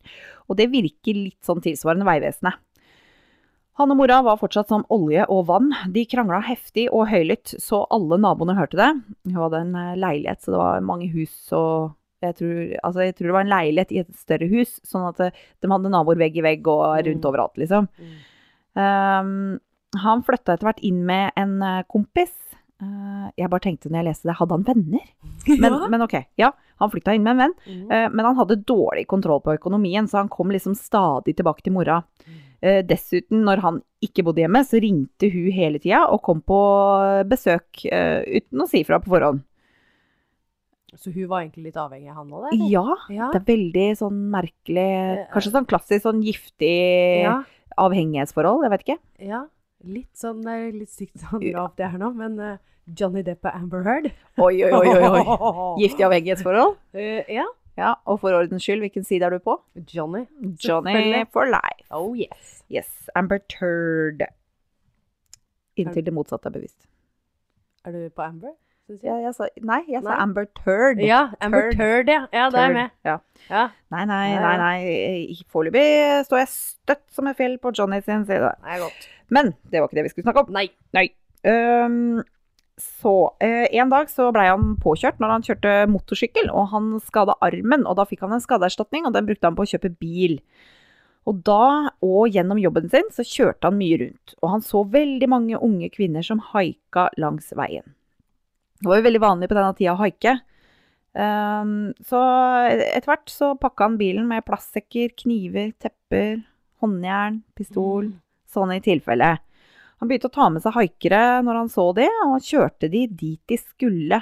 og 0.47 0.61
det 0.61 0.69
virker 0.75 1.17
litt 1.17 1.41
sånn 1.45 1.65
tilsvarende 1.65 2.07
Vegvesenet. 2.07 2.61
Han 3.81 3.91
og 3.95 3.97
mora 3.97 4.19
var 4.27 4.37
fortsatt 4.37 4.69
som 4.69 4.83
olje 4.93 5.25
og 5.33 5.47
vann. 5.49 5.71
De 5.95 6.03
krangla 6.05 6.43
heftig 6.45 6.89
og 6.93 7.07
høylytt, 7.09 7.55
så 7.63 7.87
alle 7.95 8.19
naboene 8.21 8.57
hørte 8.59 8.77
det. 8.77 8.91
Hun 9.31 9.39
hadde 9.41 9.61
en 9.65 9.75
eh, 9.81 9.95
leilighet, 9.97 10.43
så 10.45 10.53
det 10.53 10.61
var 10.61 10.85
mange 10.85 11.09
hus 11.15 11.33
og 11.57 11.95
jeg 12.23 12.37
tror, 12.39 12.59
altså 12.87 13.03
jeg 13.03 13.15
tror 13.19 13.27
det 13.27 13.35
var 13.35 13.43
en 13.43 13.51
leilighet 13.51 13.93
i 13.97 14.01
et 14.05 14.13
større 14.15 14.47
hus, 14.53 14.77
sånn 14.87 15.09
at 15.09 15.19
eh, 15.25 15.41
de 15.59 15.71
hadde 15.73 15.91
naboer 15.91 16.21
vegg 16.21 16.37
i 16.39 16.45
vegg 16.45 16.69
og 16.71 16.85
rundt 17.09 17.25
Mm. 17.25 17.29
overalt, 17.33 17.57
liksom. 17.59 17.89
Um, 18.79 19.59
han 20.05 20.23
flytta 20.25 20.55
etter 20.55 20.69
hvert 20.69 20.85
inn 20.87 21.03
med 21.09 21.33
en 21.37 21.57
eh, 21.67 21.83
kompis. 21.91 22.31
Uh, 22.83 23.27
jeg 23.39 23.51
bare 23.53 23.63
tenkte 23.63 23.91
når 23.91 24.01
jeg 24.01 24.09
leste 24.09 24.29
det, 24.31 24.37
hadde 24.39 24.57
han 24.57 24.65
venner? 24.69 25.03
Men, 25.63 25.67
ja. 25.75 25.89
men 25.91 26.05
ok, 26.07 26.15
ja, 26.41 26.53
han 26.81 26.91
flytta 26.93 27.15
inn 27.15 27.27
med 27.27 27.35
en 27.37 27.43
venn. 27.43 27.55
Eh, 27.91 28.07
men 28.11 28.25
han 28.27 28.39
hadde 28.39 28.61
dårlig 28.67 29.05
kontroll 29.11 29.43
på 29.43 29.57
økonomien, 29.59 30.07
så 30.11 30.21
han 30.23 30.31
kom 30.31 30.51
liksom 30.55 30.75
stadig 30.79 31.35
tilbake 31.39 31.63
til 31.67 31.75
mora. 31.75 32.01
Eh, 32.63 32.83
dessuten, 32.87 33.41
når 33.43 33.59
han 33.65 33.79
ikke 34.07 34.23
bodde 34.23 34.39
hjemme, 34.45 34.61
så 34.63 34.79
ringte 34.83 35.27
hun 35.33 35.49
hele 35.51 35.81
tida 35.83 36.05
og 36.15 36.21
kom 36.23 36.41
på 36.47 36.59
besøk 37.27 37.83
eh, 37.91 38.23
uten 38.39 38.63
å 38.63 38.69
si 38.71 38.85
fra 38.87 39.01
på 39.03 39.11
forhånd. 39.11 39.41
Så 40.95 41.11
hun 41.15 41.27
var 41.31 41.41
egentlig 41.43 41.71
litt 41.71 41.79
avhengig 41.81 42.11
av 42.13 42.19
han 42.21 42.31
òg, 42.37 42.45
eller? 42.53 42.69
Ja, 42.71 42.85
Ja. 43.11 43.31
det 43.33 43.41
er 43.41 43.49
veldig 43.57 43.87
sånn 43.97 44.19
merkelig 44.31 45.27
Kanskje 45.33 45.53
sånn 45.55 45.67
klassisk 45.67 46.03
sånn 46.05 46.21
giftig 46.23 47.23
Ja. 47.25 47.43
avhengighetsforhold, 47.79 48.63
jeg 48.67 48.71
vet 48.77 48.85
ikke. 48.87 48.99
ja. 49.33 49.47
Litt 49.85 50.15
sånn 50.15 50.45
det 50.45 50.53
er 50.53 50.73
litt 50.79 50.91
sykt 50.95 51.19
sånn 51.19 51.41
dra 51.43 51.65
det 51.75 51.89
her 51.91 51.99
nå, 51.99 52.13
men 52.15 52.39
eh, 52.39 52.57
Johnny 52.95 53.25
Depp 53.27 53.45
og 53.47 53.53
Amber 53.57 53.83
Heard. 53.83 54.13
Oi, 54.39 54.63
oi, 54.63 54.71
oi, 54.71 54.87
oi, 54.95 55.09
oi. 55.25 55.25
Giftig 55.83 56.05
avhengighetsforhold? 56.07 56.77
Uh, 56.95 57.25
ja. 57.27 57.43
Ja, 57.79 57.95
og 58.05 58.19
for 58.21 58.35
ordens 58.37 58.63
skyld, 58.67 58.83
hvilken 58.85 59.05
side 59.05 59.25
er 59.25 59.31
du 59.33 59.39
på? 59.41 59.55
Johnny. 59.95 60.27
Johnny 60.61 61.25
for 61.33 61.49
life. 61.49 61.87
Oh 61.91 62.13
yes. 62.19 62.63
Yes, 62.73 62.91
Amber 63.17 63.39
Turd. 63.49 64.27
Inntil 65.81 66.05
det 66.05 66.13
motsatte 66.13 66.51
er 66.51 66.59
bevisst. 66.59 66.85
Er 67.87 67.95
du 67.97 68.03
på 68.13 68.23
Amber? 68.27 68.53
Ja, 69.01 69.15
jeg 69.23 69.33
sa, 69.37 69.47
nei, 69.65 69.79
jeg 69.89 70.03
sa 70.03 70.11
Nei. 70.11 70.19
Amber 70.21 70.45
Turd. 70.59 71.01
Ja, 71.01 71.21
Amber 71.41 71.71
Turd. 71.73 72.11
Ja. 72.11 72.27
Ja, 72.35 72.49
det 72.53 72.59
er 72.61 72.67
jeg 72.67 72.75
med. 72.77 72.91
Ja. 73.09 73.15
Ja. 73.49 73.63
Nei, 73.95 74.03
nei, 74.11 74.27
nei, 74.43 74.53
nei. 74.61 75.37
Foreløpig 75.55 75.85
står 76.27 76.43
jeg 76.43 76.51
støtt 76.53 77.05
som 77.15 77.31
et 77.31 77.39
fjell 77.39 77.57
på 77.63 77.73
Johnny 77.79 78.03
sin 78.05 78.27
side. 78.29 78.53
Er 78.67 78.83
godt. 78.83 79.09
Men 79.33 79.55
det 79.71 79.81
var 79.81 79.89
ikke 79.89 80.01
det 80.03 80.05
vi 80.09 80.13
skulle 80.13 80.29
snakke 80.29 80.45
om. 80.45 80.53
Nei. 80.53 81.07
Øhm, 81.49 82.21
så 83.03 83.15
eh, 83.43 83.67
en 83.79 83.91
dag 83.91 84.11
så 84.11 84.29
blei 84.35 84.49
han 84.49 84.77
påkjørt 84.83 85.19
når 85.23 85.33
han 85.35 85.47
kjørte 85.47 85.73
motorsykkel, 85.91 86.51
og 86.51 86.71
han 86.75 86.93
skada 87.03 87.37
armen, 87.45 87.87
og 87.89 87.99
da 87.99 88.07
fikk 88.09 88.23
han 88.27 88.37
en 88.37 88.45
skadeerstatning, 88.45 89.07
og 89.09 89.17
den 89.17 89.27
brukte 89.29 89.49
han 89.49 89.59
på 89.59 89.67
å 89.67 89.73
kjøpe 89.73 89.93
bil. 90.03 90.39
Og 91.31 91.43
da, 91.47 91.91
og 92.03 92.35
gjennom 92.35 92.59
jobben 92.59 92.89
sin, 92.91 93.11
så 93.15 93.27
kjørte 93.27 93.69
han 93.69 93.79
mye 93.79 93.99
rundt, 94.01 94.37
og 94.41 94.55
han 94.57 94.65
så 94.67 94.83
veldig 94.91 95.29
mange 95.31 95.59
unge 95.59 95.91
kvinner 95.95 96.27
som 96.27 96.43
haika 96.53 97.09
langs 97.23 97.53
veien. 97.59 97.87
Det 98.83 98.91
var 98.91 98.99
jo 98.99 99.07
veldig 99.07 99.23
vanlig 99.23 99.51
på 99.51 99.59
denne 99.59 99.77
tida 99.79 99.95
å 99.95 100.01
haike. 100.01 100.39
Um, 101.13 101.93
så 102.09 102.19
etter 102.73 103.11
hvert 103.11 103.31
så 103.31 103.53
pakka 103.61 103.87
han 103.87 103.99
bilen 104.01 104.27
med 104.31 104.43
plastsekker, 104.47 105.13
kniver, 105.23 105.71
tepper, 105.83 106.41
håndjern, 106.83 107.43
pistol, 107.59 108.11
sånn 108.51 108.75
i 108.75 108.83
tilfelle. 108.83 109.37
Han 110.03 110.11
begynte 110.11 110.27
å 110.27 110.35
ta 110.35 110.49
med 110.51 110.65
seg 110.65 110.75
haikere 110.75 111.19
når 111.47 111.61
han 111.61 111.69
så 111.71 111.85
de, 111.95 112.09
og 112.27 112.43
kjørte 112.43 112.89
de 112.91 113.05
dit 113.07 113.39
de 113.47 113.59
skulle. 113.61 114.19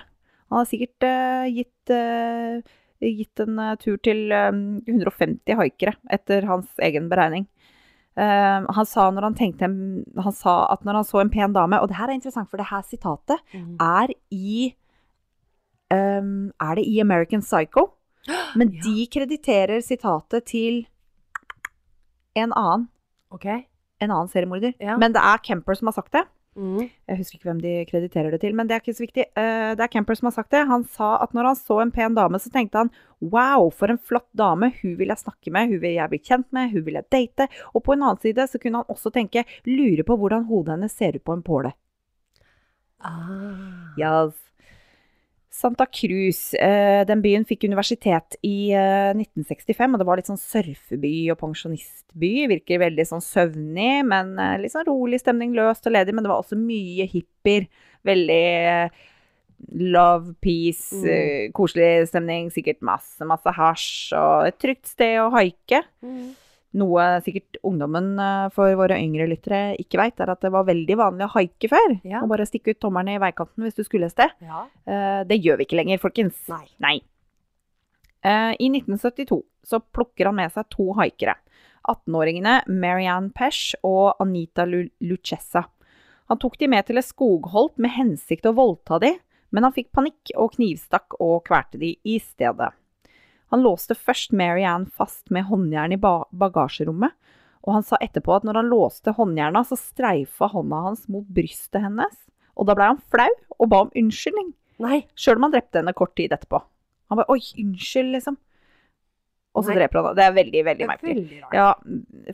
Han 0.51 0.59
har 0.61 0.66
sikkert 0.69 1.07
uh, 1.09 1.47
gitt, 1.49 1.93
uh, 1.95 2.61
gitt 3.01 3.40
en 3.40 3.57
uh, 3.57 3.71
tur 3.81 3.97
til 4.05 4.27
um, 4.29 4.59
150 4.85 5.57
haikere, 5.57 5.95
etter 6.12 6.45
hans 6.51 6.69
egen 6.85 7.09
beregning. 7.09 7.49
Han, 8.21 8.85
sa 8.85 9.07
når 9.14 9.25
han, 9.31 9.35
tenkte, 9.38 9.69
han 10.21 10.35
sa 10.37 10.55
at 10.75 10.83
når 10.85 10.99
han 10.99 11.07
så 11.09 11.21
en 11.23 11.31
pen 11.33 11.55
dame 11.55 11.79
Og 11.81 11.87
det 11.88 11.97
her 11.97 12.11
er 12.11 12.16
interessant, 12.19 12.51
for 12.51 12.61
det 12.61 12.66
her 12.69 12.83
sitatet 12.85 13.38
Mm. 13.55 13.77
er 13.81 14.12
i 14.35 14.75
um, 15.95 16.51
Er 16.61 16.75
det 16.77 16.85
i 16.90 16.99
American 17.01 17.40
Psycho? 17.40 17.87
Men 18.59 18.75
Ja. 18.75 18.83
de 18.85 19.07
krediterer 19.07 19.81
sitatet 19.81 20.45
til 20.51 20.83
en 22.37 22.53
annen, 22.53 22.88
OK. 23.31 23.47
En 24.00 24.10
annen 24.10 24.30
seriemorder. 24.32 24.74
Ja. 24.82 24.98
Men 25.00 25.14
det 25.16 25.22
er 25.22 25.42
Kemper 25.44 25.78
som 25.78 25.90
har 25.90 25.96
sagt 25.96 26.14
det. 26.16 26.24
Mm. 26.58 26.88
Jeg 27.06 27.18
husker 27.20 27.38
ikke 27.38 27.46
hvem 27.46 27.60
de 27.62 27.72
krediterer 27.86 28.34
det 28.34 28.40
til, 28.42 28.54
men 28.58 28.66
det 28.66 28.74
er 28.74 28.82
ikke 28.82 28.96
så 28.96 29.04
viktig. 29.04 29.26
Eh, 29.38 29.70
det 29.78 29.84
er 29.84 29.92
Kemper 29.92 30.18
som 30.18 30.28
har 30.28 30.34
sagt 30.34 30.50
det. 30.54 30.64
Han 30.68 30.84
sa 30.96 31.12
at 31.22 31.34
når 31.36 31.50
han 31.52 31.58
så 31.58 31.78
en 31.84 31.92
pen 31.94 32.16
dame, 32.18 32.40
så 32.42 32.50
tenkte 32.52 32.82
han 32.82 32.90
wow, 33.20 33.68
for 33.70 33.92
en 33.92 34.00
flott 34.00 34.28
dame. 34.36 34.72
Hun 34.80 34.96
vil 34.98 35.12
jeg 35.12 35.22
snakke 35.22 35.54
med, 35.54 35.70
hun 35.70 35.82
vil 35.84 35.96
jeg 35.96 36.12
bli 36.12 36.20
kjent 36.26 36.48
med, 36.56 36.74
hun 36.74 36.84
vil 36.88 36.98
jeg 36.98 37.08
date. 37.12 37.46
Og 37.72 37.84
på 37.86 37.94
en 37.94 38.02
annen 38.02 38.20
side 38.24 38.48
så 38.50 38.60
kunne 38.60 38.82
han 38.82 38.92
også 38.92 39.12
tenke 39.14 39.46
lure 39.68 40.06
på 40.06 40.18
hvordan 40.18 40.48
hodet 40.50 40.76
hennes 40.76 40.96
ser 40.96 41.16
ut 41.16 41.24
på 41.24 41.38
en 41.38 41.46
påle. 41.46 41.72
Ah. 43.00 43.94
Yes. 43.96 44.34
Santa 45.61 45.85
Cruz, 45.92 46.55
eh, 46.57 47.03
den 47.05 47.20
byen 47.20 47.44
fikk 47.44 47.66
universitet 47.68 48.38
i 48.46 48.70
eh, 48.73 49.11
1965, 49.12 49.92
og 49.92 50.01
det 50.01 50.07
var 50.09 50.20
litt 50.20 50.31
sånn 50.31 50.40
surfeby 50.40 51.12
og 51.35 51.38
pensjonistby. 51.42 52.33
Virker 52.55 52.81
veldig 52.81 53.05
sånn 53.11 53.20
søvnig, 53.25 54.01
men 54.09 54.33
eh, 54.40 54.57
litt 54.62 54.73
sånn 54.73 54.88
rolig 54.88 55.20
stemning, 55.20 55.53
løst 55.59 55.85
og 55.90 55.92
ledig. 55.99 56.16
Men 56.16 56.25
det 56.25 56.33
var 56.33 56.40
også 56.42 56.57
mye 56.59 57.05
hippier. 57.12 57.68
Veldig 58.09 58.42
eh, 58.73 59.01
love, 59.77 60.33
peace, 60.40 60.94
Mm. 60.96 61.09
eh, 61.12 61.51
koselig 61.53 62.09
stemning. 62.09 62.49
Sikkert 62.55 62.81
masse, 62.81 63.20
masse 63.29 63.53
hasj 63.53 64.14
og 64.16 64.46
et 64.49 64.57
trygt 64.59 64.88
sted 64.88 65.18
å 65.20 65.29
haike. 65.35 65.83
Mm. 66.01 66.31
Noe 66.78 67.04
sikkert 67.24 67.59
ungdommen 67.66 68.12
eh, 68.22 68.48
for 68.54 68.70
våre 68.78 68.98
yngre 69.02 69.26
lyttere 69.26 69.74
ikke 69.83 69.98
veit, 69.98 70.20
er 70.22 70.30
at 70.30 70.44
det 70.44 70.52
var 70.54 70.68
veldig 70.68 70.96
vanlig 71.00 71.26
å 71.26 71.33
haike 71.35 71.70
før. 71.72 71.96
Ja. 72.06 72.20
Og 72.22 72.30
bare 72.30 72.46
stikke 72.46 72.76
ut 72.76 72.80
tommelen 72.83 73.16
i 73.16 73.22
veikanten 73.22 73.66
hvis 73.66 73.78
du 73.78 73.83
skulle 73.87 74.06
et 74.06 74.14
sted. 74.14 74.37
Ja. 74.46 74.66
Eh, 74.87 75.22
det 75.26 75.40
gjør 75.42 75.59
vi 75.59 75.66
ikke 75.66 75.80
lenger, 75.80 76.02
folkens. 76.02 76.38
Nei. 76.83 77.00
Eh, 78.22 78.52
I 78.54 78.70
1972 78.70 79.40
så 79.66 79.80
plukker 79.83 80.30
han 80.30 80.38
med 80.38 80.54
seg 80.54 80.68
to 80.70 80.92
haikere. 80.98 81.35
18-åringene 81.90 82.61
Marianne 82.70 83.33
Pesh 83.35 83.74
og 83.87 84.20
Anita 84.22 84.66
Lucessa. 84.68 85.64
Han 86.30 86.38
tok 86.38 86.59
de 86.61 86.68
med 86.70 86.87
til 86.87 87.00
et 87.00 87.09
skogholt 87.09 87.80
med 87.83 87.96
hensikt 87.96 88.46
å 88.46 88.54
voldta 88.54 89.00
de, 89.02 89.16
men 89.50 89.66
han 89.66 89.74
fikk 89.74 89.90
panikk 89.96 90.30
og 90.38 90.52
knivstakk 90.54 91.16
og 91.18 91.40
kvalte 91.48 91.80
de 91.80 91.96
i 92.06 92.20
stedet. 92.22 92.70
Han 93.50 93.64
låste 93.66 93.96
først 93.98 94.32
Mary 94.36 94.62
Ann 94.62 94.86
fast 94.86 95.30
med 95.34 95.48
håndjern 95.48 95.94
i 95.94 95.98
bagasjerommet, 96.00 97.14
og 97.66 97.74
han 97.76 97.84
sa 97.84 97.98
etterpå 98.00 98.36
at 98.38 98.46
når 98.46 98.60
han 98.62 98.70
låste 98.70 99.12
håndjerna, 99.16 99.64
så 99.66 99.76
streifa 99.78 100.48
hånda 100.52 100.84
hans 100.86 101.08
mot 101.12 101.26
brystet 101.26 101.82
hennes, 101.82 102.14
og 102.56 102.68
da 102.68 102.76
blei 102.78 102.92
han 102.92 103.02
flau 103.12 103.30
og 103.58 103.72
ba 103.72 103.82
om 103.84 103.90
unnskyldning. 103.96 104.52
Nei. 104.80 105.02
Sjøl 105.18 105.40
om 105.40 105.48
han 105.48 105.56
drepte 105.56 105.82
henne 105.82 105.96
kort 105.96 106.14
tid 106.16 106.32
etterpå. 106.32 106.62
Han 107.10 107.18
bare 107.18 107.28
'oi, 107.34 107.42
unnskyld', 107.60 108.14
liksom. 108.14 108.38
og 109.50 109.64
så 109.64 109.72
Nei. 109.72 109.80
dreper 109.80 109.98
han 109.98 110.06
henne. 110.06 110.16
Det 110.16 110.24
er 110.24 110.34
veldig, 110.38 110.60
veldig 110.64 110.84
er 110.84 110.90
merkelig. 110.92 111.42
Ja, 111.52 111.68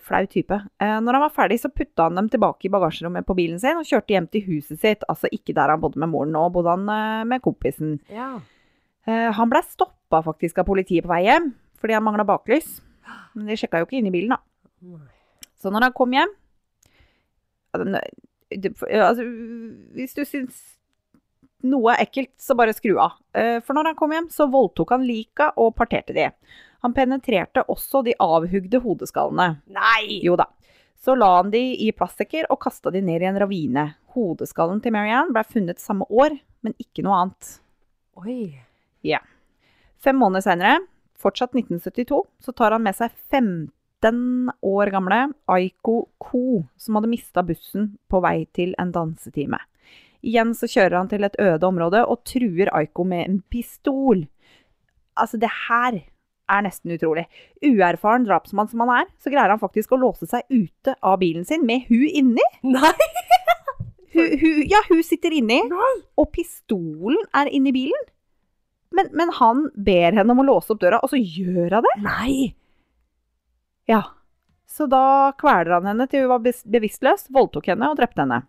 flau 0.04 0.26
type. 0.28 0.60
Eh, 0.78 0.98
når 1.00 1.16
han 1.16 1.24
var 1.24 1.32
ferdig, 1.32 1.58
så 1.62 1.72
putta 1.72 2.10
han 2.10 2.20
dem 2.20 2.28
tilbake 2.28 2.68
i 2.68 2.72
bagasjerommet 2.74 3.26
på 3.26 3.34
bilen 3.38 3.58
sin 3.58 3.80
og 3.80 3.88
kjørte 3.88 4.12
hjem 4.12 4.28
til 4.28 4.44
huset 4.50 4.82
sitt. 4.82 5.06
Altså 5.08 5.30
ikke 5.32 5.56
der 5.56 5.72
han 5.72 5.80
bodde 5.80 5.98
med 5.98 6.12
moren, 6.12 6.36
nå 6.36 6.44
bodde 6.52 6.76
han 6.76 6.84
eh, 6.92 7.24
med 7.24 7.42
kompisen. 7.42 7.96
Ja. 8.12 8.34
Eh, 9.08 9.32
han 9.32 9.50
blei 9.50 9.64
stoppa 10.06 10.22
faktisk 10.22 10.58
av 10.58 10.66
politiet 10.66 11.04
på 11.04 11.10
vei 11.10 11.24
hjem, 11.26 11.50
fordi 11.80 11.94
han 11.94 12.04
mangla 12.04 12.24
baklys. 12.24 12.80
Men 13.34 13.46
de 13.50 13.56
sjekka 13.58 13.80
jo 13.80 13.86
ikke 13.86 13.98
inn 13.98 14.08
i 14.08 14.14
bilen, 14.14 14.36
da. 14.36 14.40
Så 15.58 15.70
når 15.72 15.88
han 15.88 15.92
kom 15.96 16.12
hjem 16.12 16.28
ja, 17.76 19.08
altså, 19.08 19.24
Hvis 19.96 20.14
du 20.14 20.22
syns 20.24 20.58
noe 21.66 21.94
er 21.94 22.04
ekkelt, 22.04 22.34
så 22.40 22.54
bare 22.56 22.74
skru 22.76 22.94
av. 23.00 23.16
Eh, 23.34 23.58
For 23.64 23.74
når 23.74 23.90
han 23.90 23.96
kom 23.98 24.12
hjem, 24.12 24.28
så 24.30 24.46
voldtok 24.52 24.92
han 24.94 25.06
lika 25.08 25.50
og 25.58 25.74
parterte 25.76 26.14
de. 26.14 26.28
Han 26.84 26.94
penetrerte 26.94 27.64
også 27.72 28.04
de 28.06 28.14
avhugde 28.22 28.80
hodeskallene. 28.84 29.62
Nei! 29.74 30.20
Jo 30.22 30.36
da. 30.38 30.46
Så 31.02 31.16
la 31.18 31.32
han 31.38 31.50
de 31.50 31.62
i 31.82 31.90
plastsekker 31.96 32.46
og 32.52 32.60
kasta 32.62 32.92
de 32.94 33.02
ned 33.04 33.24
i 33.24 33.28
en 33.28 33.40
ravine. 33.40 33.88
Hodeskallen 34.14 34.80
til 34.84 34.94
Marianne 34.94 35.34
ble 35.34 35.42
funnet 35.48 35.82
samme 35.82 36.06
år, 36.08 36.38
men 36.62 36.76
ikke 36.80 37.04
noe 37.04 37.18
annet. 37.24 37.56
Oi. 38.22 38.38
Fem 40.06 40.20
måneder 40.22 40.44
seinere, 40.44 40.84
fortsatt 41.18 41.56
1972, 41.56 42.20
så 42.38 42.52
tar 42.54 42.76
han 42.76 42.84
med 42.84 42.94
seg 42.94 43.10
15 43.34 44.52
år 44.62 44.92
gamle 44.94 45.16
Aiko 45.50 45.96
Ko, 46.22 46.60
som 46.78 46.94
hadde 46.94 47.10
mista 47.10 47.42
bussen 47.42 47.88
på 48.06 48.20
vei 48.22 48.44
til 48.54 48.76
en 48.78 48.92
dansetime. 48.94 49.58
Igjen 50.22 50.54
så 50.54 50.70
kjører 50.70 51.00
han 51.00 51.10
til 51.10 51.26
et 51.26 51.34
øde 51.42 51.66
område 51.66 52.04
og 52.06 52.22
truer 52.22 52.70
Aiko 52.78 53.02
med 53.02 53.24
en 53.24 53.42
pistol. 53.50 54.22
Altså, 55.18 55.42
det 55.42 55.50
her 55.66 55.98
er 56.54 56.62
nesten 56.62 56.94
utrolig. 56.94 57.26
Uerfaren 57.66 58.30
drapsmann 58.30 58.70
som 58.70 58.86
han 58.86 59.00
er, 59.00 59.12
så 59.18 59.34
greier 59.34 59.50
han 59.50 59.62
faktisk 59.62 59.90
å 59.90 60.02
låse 60.06 60.30
seg 60.30 60.46
ute 60.54 60.94
av 61.02 61.18
bilen 61.18 61.42
sin 61.48 61.66
med 61.66 61.90
hun 61.90 62.06
inni. 62.06 62.46
Nei! 62.62 62.94
Hun, 64.14 64.38
hun, 64.38 64.60
ja, 64.70 64.78
hun 64.86 65.02
sitter 65.04 65.34
inni, 65.34 65.64
Nei! 65.66 65.94
og 66.14 66.30
pistolen 66.32 67.26
er 67.34 67.50
inni 67.50 67.74
bilen. 67.74 68.12
Men, 68.96 69.10
men 69.18 69.32
han 69.36 69.66
ber 69.74 70.16
henne 70.16 70.32
om 70.32 70.40
å 70.40 70.46
låse 70.46 70.72
opp 70.72 70.80
døra, 70.80 71.02
og 71.04 71.12
så 71.12 71.20
gjør 71.20 71.76
hun 71.78 71.84
det. 71.86 71.94
Nei! 72.06 72.36
Ja. 73.90 74.02
Så 74.66 74.88
da 74.90 75.32
kveler 75.38 75.76
han 75.78 75.88
henne 75.90 76.06
til 76.10 76.24
hun 76.24 76.32
var 76.32 76.42
bevisstløs, 76.42 77.28
voldtok 77.34 77.68
henne 77.70 77.90
og 77.92 77.98
drepte 78.00 78.24
henne. 78.24 78.40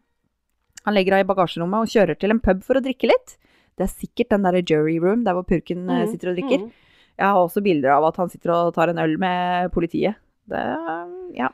Han 0.88 0.96
legger 0.96 1.18
henne 1.18 1.28
i 1.28 1.30
bagasjerommet 1.30 1.84
og 1.84 1.92
kjører 1.92 2.18
til 2.20 2.34
en 2.34 2.42
pub 2.44 2.64
for 2.66 2.80
å 2.80 2.84
drikke 2.84 3.10
litt. 3.12 3.36
Det 3.78 3.86
er 3.86 3.92
sikkert 3.94 4.32
den 4.34 4.48
derre 4.48 4.64
jury 4.66 4.96
room 5.04 5.26
der 5.28 5.36
hvor 5.38 5.46
purken 5.46 5.84
eh, 5.86 6.06
Mhm, 6.06 6.12
sitter 6.14 6.32
og 6.32 6.40
drikker. 6.40 6.64
Mm. 6.64 6.72
Jeg 7.18 7.34
har 7.34 7.42
også 7.42 7.64
bilder 7.66 7.94
av 7.98 8.08
at 8.08 8.18
han 8.22 8.30
sitter 8.30 8.54
og 8.56 8.74
tar 8.76 8.90
en 8.94 9.02
øl 9.04 9.18
med 9.22 9.72
politiet. 9.74 10.18
Det, 10.48 10.64
ja. 11.38 11.52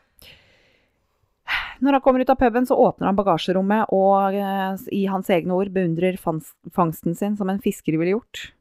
Når 1.84 1.98
han 1.98 2.04
kommer 2.06 2.24
ut 2.24 2.30
av 2.32 2.40
puben, 2.40 2.66
så 2.70 2.78
åpner 2.80 3.10
han 3.10 3.18
bagasjerommet 3.18 3.92
og 3.92 4.36
eh, 4.38 4.84
i 4.96 5.06
hans 5.12 5.32
egne 5.34 5.56
ord 5.58 5.72
beundrer 5.76 6.16
fangsten 6.22 7.16
sin 7.18 7.36
som 7.40 7.50
en 7.52 7.60
fisker 7.64 7.98
ville 7.98 8.16
gjort. 8.16 8.52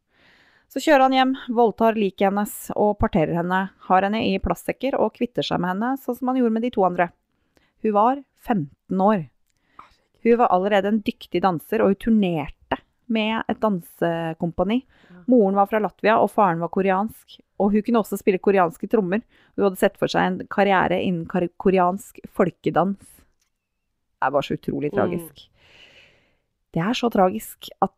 Så 0.72 0.80
kjører 0.80 1.04
han 1.04 1.12
hjem, 1.12 1.32
voldtar 1.52 1.98
liket 2.00 2.30
hennes 2.30 2.52
og 2.80 2.94
parterer 3.02 3.34
henne, 3.36 3.58
har 3.90 4.06
henne 4.06 4.22
i 4.24 4.38
plastsekker 4.40 4.96
og 4.96 5.12
kvitter 5.18 5.44
seg 5.44 5.60
med 5.60 5.74
henne, 5.74 5.90
sånn 6.00 6.16
som 6.16 6.30
han 6.30 6.38
gjorde 6.40 6.54
med 6.54 6.64
de 6.64 6.70
to 6.72 6.86
andre. 6.88 7.10
Hun 7.84 7.92
var 7.92 8.22
15 8.46 9.02
år. 9.04 9.26
Hun 10.24 10.38
var 10.40 10.54
allerede 10.54 10.88
en 10.88 11.02
dyktig 11.04 11.42
danser, 11.44 11.82
og 11.82 11.92
hun 11.92 12.00
turnerte 12.06 12.78
med 13.12 13.42
et 13.52 13.60
dansekompani. 13.60 14.80
Moren 15.28 15.58
var 15.58 15.68
fra 15.68 15.82
Latvia, 15.82 16.16
og 16.22 16.30
faren 16.32 16.62
var 16.62 16.72
koreansk. 16.72 17.36
Og 17.60 17.74
hun 17.74 17.84
kunne 17.84 18.00
også 18.00 18.16
spille 18.22 18.40
koreanske 18.40 18.88
trommer. 18.88 19.20
Hun 19.58 19.66
hadde 19.66 19.80
sett 19.82 19.98
for 20.00 20.08
seg 20.08 20.24
en 20.24 20.38
karriere 20.48 21.02
innen 21.04 21.26
koreansk 21.60 22.22
folkedans. 22.32 23.02
Det 23.02 24.24
er 24.24 24.30
bare 24.30 24.46
så 24.46 24.56
utrolig 24.56 24.92
Mm. 24.92 24.96
tragisk. 24.96 25.48
Det 26.72 26.80
er 26.80 26.94
så 26.96 27.10
tragisk 27.12 27.68
at 27.82 27.92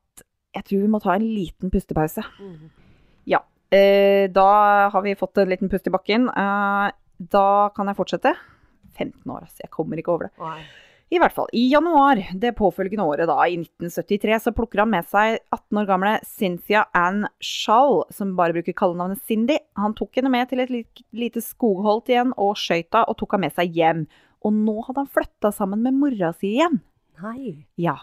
jeg 0.54 0.64
tror 0.68 0.84
vi 0.86 0.92
må 0.94 1.02
ta 1.02 1.16
en 1.16 1.26
liten 1.26 1.72
pustepause. 1.74 2.24
Ja, 3.28 3.40
Eh, 3.74 4.30
da 4.30 4.88
har 4.92 5.02
vi 5.02 5.16
fått 5.18 5.38
en 5.38 5.48
liten 5.50 5.68
pust 5.68 5.86
i 5.86 5.90
bakken. 5.90 6.28
Eh, 6.28 6.90
da 7.18 7.48
kan 7.74 7.90
jeg 7.90 7.98
fortsette. 7.98 8.34
15 8.94 9.30
år, 9.30 9.46
altså. 9.46 9.64
Jeg 9.64 9.72
kommer 9.74 9.98
ikke 9.98 10.14
over 10.14 10.28
det. 10.28 10.34
Nei. 10.38 10.62
I 11.14 11.18
hvert 11.20 11.34
fall, 11.36 11.50
i 11.54 11.66
januar 11.68 12.18
det 12.40 12.54
påfølgende 12.56 13.04
året, 13.04 13.28
da, 13.28 13.36
i 13.46 13.58
1973, 13.60 14.38
så 14.46 14.52
plukker 14.56 14.80
han 14.82 14.90
med 14.90 15.06
seg 15.10 15.36
18 15.52 15.80
år 15.82 15.88
gamle 15.90 16.14
Cynthia 16.26 16.86
Ann 16.96 17.26
Schall, 17.44 18.02
som 18.14 18.32
bare 18.38 18.56
bruker 18.56 18.74
kallenavnet 18.74 19.20
Cindy. 19.28 19.58
Han 19.78 19.94
tok 19.94 20.16
henne 20.18 20.32
med 20.32 20.48
til 20.50 20.64
et 20.64 20.72
lite 21.12 21.42
skogholt 21.44 22.08
igjen 22.10 22.32
og 22.40 22.56
skøyta 22.58 23.04
og 23.06 23.18
tok 23.20 23.36
henne 23.36 23.50
med 23.50 23.58
seg 23.58 23.76
hjem. 23.76 24.06
Og 24.44 24.56
nå 24.56 24.78
hadde 24.88 25.04
han 25.04 25.12
flytta 25.12 25.52
sammen 25.54 25.84
med 25.84 25.98
mora 26.00 26.32
si 26.38 26.56
igjen. 26.56 26.80
Nei. 27.22 27.66
Ja, 27.78 27.98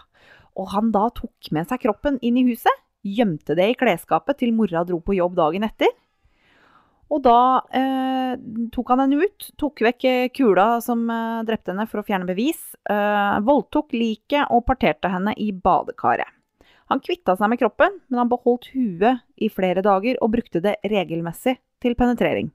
og 0.58 0.70
han 0.74 0.92
da 0.94 1.08
tok 1.14 1.50
med 1.54 1.68
seg 1.68 1.82
kroppen 1.84 2.18
inn 2.22 2.38
i 2.40 2.46
huset, 2.50 2.72
gjemte 3.02 3.56
det 3.58 3.72
i 3.72 3.78
klesskapet 3.78 4.38
til 4.42 4.54
mora 4.54 4.84
dro 4.86 5.00
på 5.02 5.16
jobb 5.16 5.34
dagen 5.38 5.66
etter. 5.66 5.90
Og 7.12 7.20
da 7.24 7.60
eh, 7.76 8.34
tok 8.72 8.92
han 8.94 9.02
henne 9.04 9.26
ut, 9.26 9.48
tok 9.60 9.82
vekk 9.84 10.06
eh, 10.08 10.28
kula 10.32 10.78
som 10.84 11.02
eh, 11.12 11.42
drepte 11.48 11.74
henne 11.74 11.84
for 11.90 12.00
å 12.00 12.06
fjerne 12.06 12.28
bevis, 12.28 12.62
eh, 12.88 13.34
voldtok 13.44 13.92
liket 13.96 14.48
og 14.54 14.64
parterte 14.68 15.10
henne 15.12 15.34
i 15.36 15.50
badekaret. 15.52 16.30
Han 16.92 17.02
kvitta 17.04 17.36
seg 17.36 17.52
med 17.52 17.60
kroppen, 17.60 18.00
men 18.08 18.22
han 18.22 18.32
beholdt 18.32 18.70
huet 18.72 19.22
i 19.36 19.48
flere 19.52 19.84
dager 19.84 20.18
og 20.24 20.32
brukte 20.34 20.60
det 20.64 20.78
regelmessig 20.88 21.58
til 21.84 21.96
penetrering. 21.98 22.50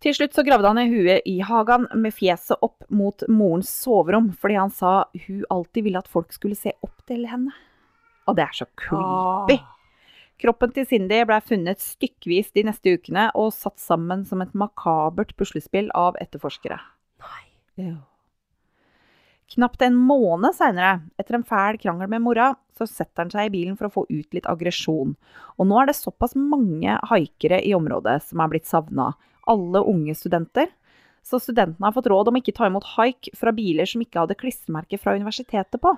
Til 0.00 0.14
slutt 0.16 0.32
så 0.32 0.44
gravde 0.46 0.70
han 0.70 0.78
ned 0.80 0.94
huet 0.94 1.26
i 1.28 1.42
hagen 1.44 1.84
med 2.00 2.14
fjeset 2.16 2.62
opp 2.64 2.86
mot 2.88 3.20
morens 3.28 3.68
soverom, 3.82 4.30
fordi 4.32 4.56
han 4.56 4.72
sa 4.72 4.92
hun 5.26 5.42
alltid 5.52 5.84
ville 5.84 6.00
at 6.00 6.08
folk 6.08 6.32
skulle 6.32 6.56
se 6.56 6.72
opp 6.80 7.02
til 7.10 7.26
henne. 7.28 7.52
Og 8.24 8.38
det 8.38 8.46
er 8.46 8.56
så 8.62 8.66
creepy. 8.80 9.58
Ah. 9.60 9.76
Kroppen 10.40 10.72
til 10.72 10.86
Cindy 10.88 11.18
ble 11.28 11.36
funnet 11.44 11.82
stykkevis 11.84 12.48
de 12.56 12.64
neste 12.70 12.94
ukene 12.96 13.26
og 13.36 13.52
satt 13.52 13.76
sammen 13.82 14.24
som 14.24 14.40
et 14.40 14.54
makabert 14.56 15.34
puslespill 15.36 15.90
av 15.92 16.16
etterforskere. 16.22 16.78
Nei. 17.20 17.92
Knapt 19.50 19.82
en 19.82 19.98
måned 19.98 20.54
seinere, 20.56 21.00
etter 21.20 21.36
en 21.36 21.44
fæl 21.44 21.76
krangel 21.82 22.08
med 22.08 22.22
mora, 22.24 22.54
så 22.78 22.86
setter 22.88 23.26
han 23.26 23.32
seg 23.34 23.50
i 23.50 23.52
bilen 23.52 23.76
for 23.76 23.90
å 23.90 23.92
få 23.92 24.06
ut 24.08 24.36
litt 24.36 24.48
aggresjon. 24.48 25.12
Og 25.58 25.68
nå 25.68 25.80
er 25.80 25.90
det 25.90 25.98
såpass 25.98 26.36
mange 26.38 26.96
haikere 27.10 27.58
i 27.66 27.74
området 27.76 28.20
som 28.30 28.40
er 28.40 28.52
blitt 28.54 28.70
savna. 28.70 29.10
Alle 29.48 29.82
unge 29.88 30.14
studenter. 30.18 30.68
Så 31.26 31.40
studentene 31.42 31.86
har 31.86 31.94
fått 31.94 32.08
råd 32.10 32.30
om 32.30 32.38
ikke 32.40 32.54
ta 32.56 32.68
imot 32.68 32.86
haik 32.96 33.30
fra 33.36 33.52
biler 33.54 33.88
som 33.88 34.02
ikke 34.02 34.22
hadde 34.22 34.38
klistremerke 34.40 34.98
fra 35.00 35.14
universitetet 35.16 35.80
på. 35.82 35.92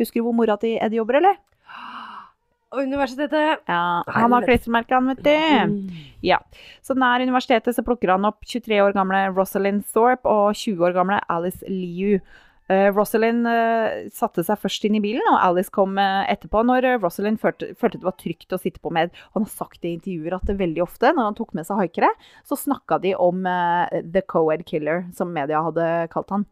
Husker 0.00 0.20
du 0.20 0.26
hvor 0.26 0.36
mora 0.36 0.58
til 0.60 0.76
Eddie 0.76 1.00
jobber, 1.00 1.20
eller? 1.20 1.40
Universitetet. 2.72 3.64
Ja, 3.68 4.02
han 4.08 4.32
har 4.32 4.46
klistremerke, 4.46 4.96
han, 4.96 5.10
vet 5.12 5.24
du. 5.24 5.98
Ja. 6.24 6.38
Så 6.84 6.96
nær 6.96 7.24
universitetet 7.24 7.76
så 7.76 7.84
plukker 7.84 8.14
han 8.14 8.24
opp 8.28 8.44
23 8.48 8.80
år 8.84 8.96
gamle 8.96 9.26
Rosalind 9.34 9.84
Thorpe 9.92 10.28
og 10.28 10.56
20 10.56 10.88
år 10.88 10.96
gamle 10.96 11.20
Alice 11.32 11.60
Liu. 11.68 12.20
Eh, 12.70 12.88
Rosalind 12.94 13.46
eh, 13.48 14.08
satte 14.14 14.44
seg 14.46 14.60
først 14.62 14.84
inn 14.86 14.94
i 14.94 15.02
bilen, 15.02 15.24
og 15.32 15.40
Alice 15.42 15.72
kom 15.74 15.98
eh, 15.98 16.22
etterpå 16.30 16.62
når 16.66 16.86
Rosalind 17.02 17.40
følte, 17.42 17.72
følte 17.78 17.98
det 17.98 18.06
var 18.06 18.16
trygt 18.20 18.54
å 18.54 18.60
sitte 18.60 18.82
på 18.82 18.92
med. 18.94 19.10
Han 19.34 19.46
har 19.46 19.52
sagt 19.52 19.84
i 19.84 19.96
intervjuer 19.96 20.36
at 20.36 20.46
det 20.46 20.58
veldig 20.60 20.84
ofte, 20.84 21.10
når 21.10 21.30
han 21.30 21.38
tok 21.40 21.52
med 21.58 21.66
seg 21.68 21.82
haikere, 21.82 22.12
så 22.48 22.58
snakka 22.58 23.00
de 23.02 23.16
om 23.18 23.42
uh, 23.48 23.90
The 24.14 24.22
Co-Ed 24.30 24.64
Killer, 24.68 25.06
som 25.16 25.34
media 25.34 25.64
hadde 25.66 25.90
kalt 26.14 26.30
han. 26.32 26.46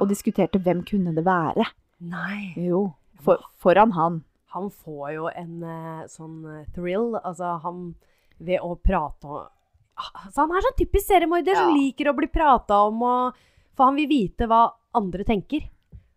Og 0.00 0.08
diskuterte 0.10 0.58
hvem 0.64 0.82
kunne 0.88 1.14
det 1.14 1.26
være. 1.26 1.68
Nei. 2.02 2.54
Jo, 2.58 2.86
for, 3.22 3.42
foran 3.60 3.94
han. 3.94 4.22
Han 4.56 4.70
får 4.72 5.08
jo 5.14 5.30
en 5.30 5.58
uh, 5.62 6.04
sånn 6.10 6.66
thrill, 6.74 7.14
altså 7.22 7.58
han 7.62 7.92
ved 8.42 8.62
å 8.64 8.74
prate 8.82 9.28
om 9.30 9.44
altså, 9.94 10.42
Han 10.42 10.56
er 10.56 10.64
sånn 10.66 10.80
typisk 10.80 11.06
seriemorder 11.06 11.54
som 11.54 11.76
liker 11.76 12.10
å 12.10 12.16
bli 12.18 12.26
prata 12.26 12.80
om, 12.88 13.04
og, 13.06 13.44
for 13.78 13.92
han 13.92 14.00
vil 14.00 14.10
vite 14.10 14.48
hva 14.50 14.66
andre 14.98 15.26
tenker. 15.28 15.66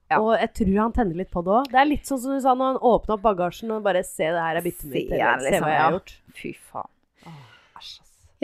Ja. 0.08 0.22
Og 0.22 0.38
jeg 0.40 0.54
tror 0.62 0.78
han 0.80 0.94
tenner 0.96 1.20
litt 1.20 1.32
på 1.34 1.44
det 1.44 1.52
òg. 1.52 1.68
Det 1.72 1.80
er 1.82 1.90
litt 1.90 2.08
sånn 2.08 2.22
som 2.24 2.38
du 2.38 2.44
sa 2.44 2.54
når 2.56 2.74
han 2.74 2.82
åpna 2.94 3.18
opp 3.18 3.26
bagasjen 3.26 3.74
og 3.76 3.84
bare 3.84 4.06
Se, 4.08 4.24
det 4.24 4.44
her 4.44 4.60
er 4.60 4.63
byttet 4.63 4.88
mitt. 4.88 5.10
Se, 5.12 5.20
eller, 5.20 5.44
Se 5.44 5.52
liksom, 5.52 5.66
hva 5.66 5.74
jeg 5.74 5.84
har 5.84 5.98
gjort. 5.98 6.13
Fy 6.38 6.54
faen. 6.72 6.92
Åh. 7.28 7.44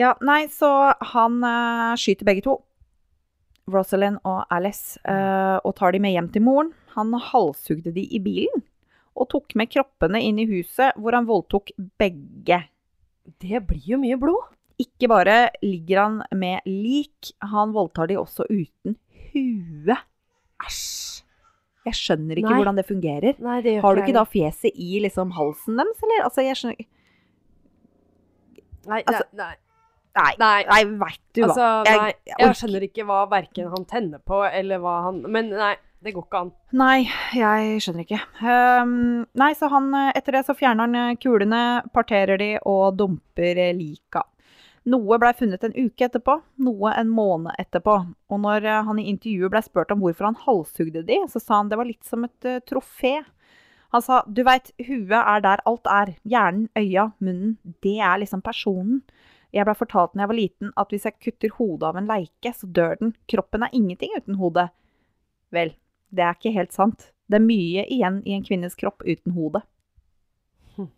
Ja, 0.00 0.10
nei, 0.26 0.40
så 0.50 0.68
han 1.14 1.38
uh, 1.46 1.94
skyter 2.00 2.26
begge 2.26 2.44
to. 2.44 2.58
Rosalind 3.70 4.20
og 4.28 4.42
Alice. 4.52 4.98
Uh, 5.06 5.56
og 5.62 5.76
tar 5.78 5.94
de 5.94 6.02
med 6.02 6.16
hjem 6.16 6.30
til 6.34 6.44
moren. 6.44 6.72
Han 6.98 7.14
halshugde 7.30 7.94
de 7.94 8.04
i 8.04 8.20
bilen. 8.22 8.64
Og 9.14 9.30
tok 9.30 9.54
med 9.58 9.70
kroppene 9.70 10.20
inn 10.26 10.40
i 10.42 10.48
huset, 10.50 10.96
hvor 10.98 11.14
han 11.16 11.28
voldtok 11.28 11.70
begge. 12.00 12.64
Det 13.40 13.62
blir 13.68 13.94
jo 13.94 14.00
mye 14.02 14.18
blod. 14.20 14.50
Ikke 14.82 15.08
bare 15.08 15.54
ligger 15.62 16.00
han 16.02 16.16
med 16.34 16.66
lik, 16.66 17.30
han 17.38 17.70
voldtar 17.76 18.10
de 18.10 18.18
også 18.18 18.48
uten 18.50 18.96
hue. 19.30 19.96
Æsj. 20.66 21.22
Jeg 21.84 21.96
skjønner 21.98 22.38
ikke 22.40 22.48
Nei. 22.48 22.58
hvordan 22.62 22.78
det 22.80 22.86
fungerer. 22.88 23.34
Nei, 23.44 23.58
det 23.60 23.74
Har 23.82 23.94
du 23.94 24.00
jeg 24.00 24.08
ikke 24.08 24.16
da 24.16 24.24
fjeset 24.24 24.72
i 24.80 25.00
liksom 25.04 25.34
halsen 25.36 25.76
deres, 25.76 25.98
eller? 26.06 26.22
Altså, 26.24 26.40
jeg 26.46 26.56
skjønner 26.56 26.78
ikke 26.80 26.90
Nei, 28.88 29.00
Altså, 29.08 29.24
nei, 29.32 29.54
nei. 30.16 30.32
Nei, 30.38 30.56
nei. 30.68 30.80
veit 31.00 31.20
du 31.34 31.40
hva. 31.42 31.48
Altså, 31.48 31.68
Jeg- 31.88 32.00
nei, 32.00 32.12
jeg 32.26 32.36
jeg 32.38 32.56
skjønner 32.60 32.82
ikke 32.88 33.04
hva 33.08 33.20
verken 33.30 33.68
han 33.74 33.84
tenner 33.84 34.18
på, 34.20 34.42
eller 34.52 34.78
hva 34.78 35.02
han 35.04 35.22
Men 35.30 35.50
nei, 35.50 35.76
det 36.02 36.12
går 36.14 36.24
ikke 36.26 36.40
an. 36.40 36.52
Nei, 36.72 37.08
jeg 37.34 37.80
skjønner 37.80 38.04
ikke. 38.04 38.20
Um, 38.42 39.26
nei, 39.34 39.52
så 39.54 39.70
han, 39.70 39.88
eh, 39.94 40.12
etter 40.16 40.32
det 40.32 40.44
så 40.46 40.54
fjerner 40.56 40.84
han 40.84 40.94
eh, 40.94 41.16
kulene, 41.16 41.82
parterer 41.94 42.38
de 42.38 42.58
og 42.64 42.96
dumper 42.96 43.56
eh, 43.58 43.72
lika. 43.72 44.22
Noe 44.84 45.16
blei 45.16 45.32
funnet 45.32 45.62
en 45.64 45.76
uke 45.76 46.04
etterpå, 46.04 46.34
noe 46.60 46.90
en 46.92 47.08
måned 47.08 47.56
etterpå. 47.60 47.94
Og 48.28 48.40
når 48.42 48.66
eh, 48.68 48.82
han 48.84 48.98
i 49.00 49.06
intervjuet 49.08 49.52
blei 49.52 49.62
spurt 49.64 49.94
om 49.94 50.02
hvorfor 50.04 50.28
han 50.28 50.40
halshugde 50.42 51.04
de, 51.08 51.22
så 51.32 51.40
sa 51.40 51.62
han 51.62 51.70
det 51.70 51.78
var 51.80 51.88
litt 51.88 52.04
som 52.04 52.26
et 52.26 52.48
uh, 52.48 52.58
trofé. 52.68 53.14
Han 53.96 54.04
sa 54.04 54.20
du 54.28 54.42
veit, 54.44 54.72
huet 54.84 55.14
er 55.16 55.44
der 55.44 55.62
alt 55.70 55.88
er. 55.88 56.12
Hjernen, 56.28 56.66
øya, 56.76 57.06
munnen. 57.24 57.56
Det 57.84 57.96
er 57.96 58.20
liksom 58.20 58.42
personen. 58.44 59.00
Jeg 59.54 59.64
blei 59.64 59.76
fortalt 59.78 60.12
da 60.12 60.24
jeg 60.24 60.32
var 60.32 60.40
liten 60.40 60.74
at 60.82 60.92
hvis 60.92 61.06
jeg 61.06 61.20
kutter 61.22 61.56
hodet 61.56 61.88
av 61.88 62.00
en 62.00 62.10
leike, 62.10 62.52
så 62.52 62.68
dør 62.68 62.98
den. 63.00 63.14
Kroppen 63.30 63.64
er 63.64 63.76
ingenting 63.78 64.12
uten 64.18 64.36
hodet. 64.40 64.66
Vel, 65.54 65.72
det 66.10 66.26
er 66.26 66.36
ikke 66.36 66.52
helt 66.58 66.74
sant. 66.76 67.08
Det 67.30 67.38
er 67.38 67.46
mye 67.46 67.86
igjen 67.86 68.20
i 68.28 68.34
en 68.36 68.44
kvinnes 68.44 68.76
kropp 68.76 69.06
uten 69.06 69.32
hode. 69.38 69.62
Hm. 70.76 70.90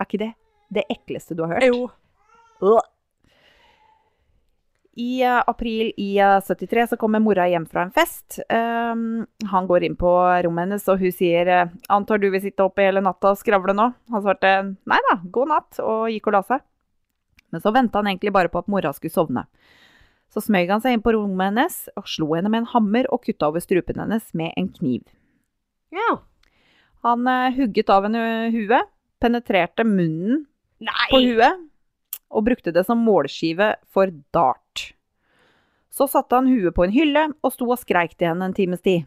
Er 0.00 0.08
ikke 0.08 0.22
det 0.22 0.32
det 0.74 0.86
ekleste 0.90 1.36
du 1.36 1.44
har 1.44 1.58
hørt? 1.58 1.66
Jo. 1.68 2.78
I 4.96 5.22
eh, 5.22 5.42
april 5.46 5.92
i 5.96 6.18
eh, 6.18 6.40
73 6.40 6.86
så 6.86 6.96
kommer 6.96 7.22
mora 7.22 7.48
hjem 7.50 7.66
fra 7.66 7.82
en 7.82 7.92
fest. 7.94 8.38
Um, 8.46 9.24
han 9.50 9.66
går 9.66 9.88
inn 9.88 9.96
på 9.98 10.10
rommet 10.46 10.68
hennes, 10.68 10.86
og 10.90 11.02
hun 11.02 11.14
sier 11.14 11.50
eh, 11.50 11.72
'Antar 11.90 12.22
du 12.22 12.28
vil 12.30 12.42
sitte 12.44 12.62
oppe 12.62 12.86
hele 12.86 13.02
natta 13.02 13.32
og 13.34 13.40
skravle 13.40 13.74
nå?' 13.74 13.90
Han 14.14 14.22
svarte 14.22 14.52
'Nei 14.70 15.00
da, 15.10 15.16
god 15.34 15.50
natt', 15.50 15.82
og 15.82 16.06
gikk 16.14 16.30
og 16.30 16.36
la 16.38 16.42
seg. 16.46 16.62
Men 17.50 17.64
så 17.64 17.74
venta 17.74 17.98
han 17.98 18.12
egentlig 18.12 18.34
bare 18.34 18.50
på 18.50 18.62
at 18.62 18.70
mora 18.70 18.94
skulle 18.94 19.14
sovne. 19.14 19.46
Så 20.30 20.42
smøg 20.42 20.70
han 20.70 20.82
seg 20.82 20.94
inn 20.94 21.02
på 21.02 21.14
rommet 21.14 21.52
hennes 21.52 21.76
og 21.98 22.08
slo 22.10 22.32
henne 22.34 22.50
med 22.50 22.64
en 22.64 22.72
hammer 22.72 23.10
og 23.14 23.22
kutta 23.26 23.50
over 23.50 23.62
strupen 23.62 23.98
hennes 24.02 24.30
med 24.34 24.54
en 24.58 24.70
kniv. 24.74 25.02
Ja. 25.94 26.22
Han 27.06 27.26
uh, 27.26 27.50
hugget 27.54 27.90
av 27.90 28.06
henne 28.06 28.50
huet, 28.54 28.90
penetrerte 29.22 29.86
munnen 29.86 30.46
Nei! 30.82 31.08
på 31.10 31.22
huet 31.22 31.62
og 32.34 32.46
brukte 32.46 32.72
det 32.74 32.82
som 32.86 33.02
målskive 33.04 33.74
for 33.94 34.10
dart. 34.34 34.63
Så 35.94 36.08
satte 36.10 36.34
han 36.34 36.50
huet 36.50 36.74
på 36.74 36.84
en 36.84 36.94
hylle 36.94 37.28
og 37.44 37.52
sto 37.54 37.68
og 37.70 37.78
skreik 37.78 38.16
til 38.16 38.32
henne 38.32 38.48
en 38.48 38.56
times 38.56 38.82
tid. 38.82 39.04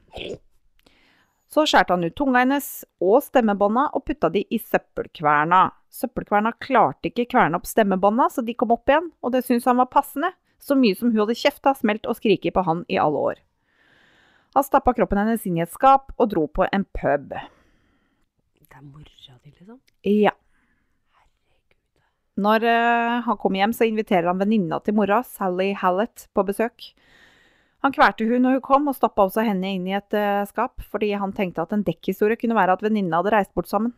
Så 1.51 1.65
skjærte 1.67 1.95
han 1.95 2.03
ut 2.07 2.15
tunga 2.15 2.43
hennes 2.43 2.67
og 3.03 3.19
stemmebånda 3.25 3.89
og 3.95 4.05
putta 4.07 4.29
de 4.31 4.43
i 4.51 4.59
søppelkverna. 4.59 5.65
Søppelkverna 5.91 6.53
klarte 6.63 7.09
ikke 7.09 7.27
kverne 7.33 7.59
opp 7.59 7.67
stemmebånda, 7.67 8.29
så 8.31 8.43
de 8.43 8.55
kom 8.55 8.71
opp 8.75 8.87
igjen, 8.87 9.11
og 9.23 9.35
det 9.35 9.43
syntes 9.45 9.67
han 9.67 9.79
var 9.79 9.91
passende, 9.91 10.31
så 10.63 10.75
mye 10.79 10.95
som 10.95 11.11
hun 11.11 11.23
hadde 11.23 11.37
kjefta, 11.39 11.75
smelt 11.75 12.07
og 12.07 12.19
skriket 12.19 12.55
på 12.55 12.63
han 12.67 12.83
i 12.91 12.99
alle 12.99 13.23
år. 13.31 13.43
Han 14.55 14.65
stappa 14.65 14.95
kroppen 14.95 15.19
hennes 15.21 15.43
inn 15.47 15.59
i 15.59 15.63
et 15.63 15.71
skap 15.71 16.11
og 16.17 16.31
dro 16.31 16.47
på 16.47 16.67
en 16.71 16.87
pub. 16.95 17.35
Det 17.35 18.79
er 18.79 18.83
mora 18.83 19.39
di, 19.43 19.51
liksom? 19.51 19.79
Ja. 20.07 20.35
Når 22.37 22.65
eh, 22.69 23.13
han 23.25 23.37
kommer 23.41 23.63
hjem, 23.63 23.73
så 23.73 23.87
inviterer 23.89 24.29
han 24.29 24.41
venninna 24.41 24.79
til 24.85 24.97
mora, 24.97 25.23
Sally 25.25 25.71
Hallett, 25.77 26.27
på 26.37 26.45
besøk. 26.45 26.91
Han 27.85 27.93
kvalte 27.93 28.25
hun 28.29 28.43
når 28.45 28.57
hun 28.57 28.65
kom, 28.65 28.89
og 28.89 28.97
stappa 28.97 29.25
også 29.25 29.45
henne 29.45 29.71
inn 29.75 29.85
i 29.89 29.95
et 29.97 30.17
uh, 30.17 30.43
skap, 30.49 30.81
fordi 30.91 31.11
han 31.17 31.33
tenkte 31.37 31.63
at 31.63 31.73
en 31.75 31.85
dekkhistorie 31.85 32.39
kunne 32.41 32.57
være 32.57 32.73
at 32.73 32.83
venninna 32.85 33.21
hadde 33.21 33.33
reist 33.35 33.53
bort 33.57 33.69
sammen. 33.69 33.93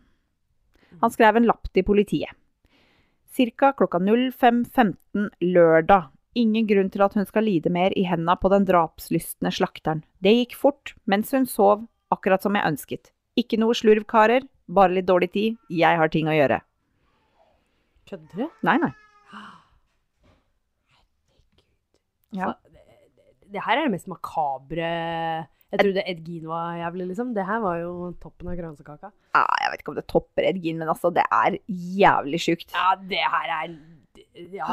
Han 0.99 1.13
skrev 1.13 1.39
en 1.39 1.47
lapp 1.47 1.69
til 1.73 1.85
politiet. 1.87 2.35
Cirka 3.35 3.71
klokka 3.77 4.01
05.15 4.03 5.29
lørdag. 5.47 6.09
Ingen 6.39 6.67
grunn 6.69 6.91
til 6.93 7.03
at 7.05 7.15
hun 7.17 7.27
skal 7.27 7.47
lide 7.47 7.71
mer 7.73 7.95
i 7.97 8.05
henda 8.07 8.35
på 8.39 8.51
den 8.51 8.67
drapslystne 8.67 9.51
slakteren. 9.53 10.03
Det 10.23 10.35
gikk 10.35 10.57
fort, 10.59 10.93
mens 11.09 11.31
hun 11.35 11.47
sov, 11.49 11.87
akkurat 12.13 12.43
som 12.43 12.57
jeg 12.57 12.67
ønsket. 12.67 13.13
Ikke 13.39 13.59
noe 13.61 13.77
slurv, 13.77 14.05
karer. 14.09 14.45
Bare 14.69 14.99
litt 14.99 15.07
dårlig 15.09 15.31
tid. 15.33 15.61
Jeg 15.71 15.97
har 15.97 16.11
ting 16.13 16.29
å 16.29 16.35
gjøre. 16.35 16.59
Kødder 18.09 18.41
du? 18.43 18.49
Nei, 18.65 18.77
nei. 18.81 18.91
Ja. 22.35 22.53
Det, 22.63 22.81
det- 23.53 23.63
her 23.65 23.77
er 23.79 23.87
det 23.87 23.91
mest 23.95 24.07
makabre 24.11 24.89
Jeg 25.69 25.79
trodde 25.83 26.01
Ed 26.09 26.19
Gein 26.25 26.47
var 26.49 26.75
jævlig, 26.79 27.07
liksom. 27.11 27.33
Det 27.35 27.45
her 27.45 27.59
var 27.61 27.77
jo 27.77 27.91
toppen 28.21 28.47
av 28.49 28.55
kransekaka. 28.57 29.11
Ja, 29.35 29.43
jeg 29.61 29.71
vet 29.71 29.81
ikke 29.83 29.91
om 29.93 29.97
det 29.99 30.07
topper 30.09 30.47
Ed 30.49 30.57
Gein, 30.63 30.79
men 30.81 30.89
altså, 30.89 31.11
det 31.13 31.25
er 31.29 31.57
jævlig 31.69 32.39
sjukt. 32.41 32.73
Ja, 32.73 32.95
det 32.97 33.21
her 33.21 33.53
er 33.59 33.77
Ja. 34.53 34.65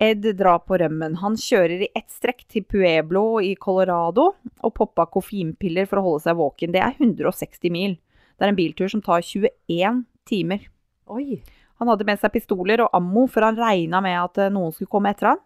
Ed 0.00 0.22
drar 0.38 0.60
på 0.66 0.78
rømmen. 0.78 1.16
Han 1.22 1.34
kjører 1.34 1.82
i 1.82 1.88
ett 1.96 2.10
strekk 2.12 2.44
til 2.48 2.62
Pueblo 2.68 3.40
i 3.42 3.54
Colorado 3.56 4.34
og 4.62 4.74
poppa 4.74 5.06
koffeinpiller 5.10 5.88
for 5.88 5.98
å 5.98 6.04
holde 6.06 6.22
seg 6.26 6.36
våken. 6.38 6.72
Det 6.72 6.80
er 6.84 6.94
160 6.98 7.70
mil. 7.74 7.96
Det 8.38 8.46
er 8.46 8.52
en 8.52 8.56
biltur 8.58 8.88
som 8.92 9.02
tar 9.02 9.20
21 9.26 10.04
timer. 10.30 10.66
Oi. 11.10 11.40
Han 11.80 11.88
hadde 11.88 12.04
med 12.04 12.20
seg 12.20 12.32
pistoler 12.34 12.82
og 12.84 12.92
ammo, 12.96 13.24
for 13.32 13.46
han 13.46 13.56
regna 13.56 14.02
med 14.04 14.18
at 14.20 14.40
eh, 14.42 14.52
noen 14.52 14.74
skulle 14.74 14.92
komme 14.92 15.14
etter 15.14 15.32
han. 15.32 15.40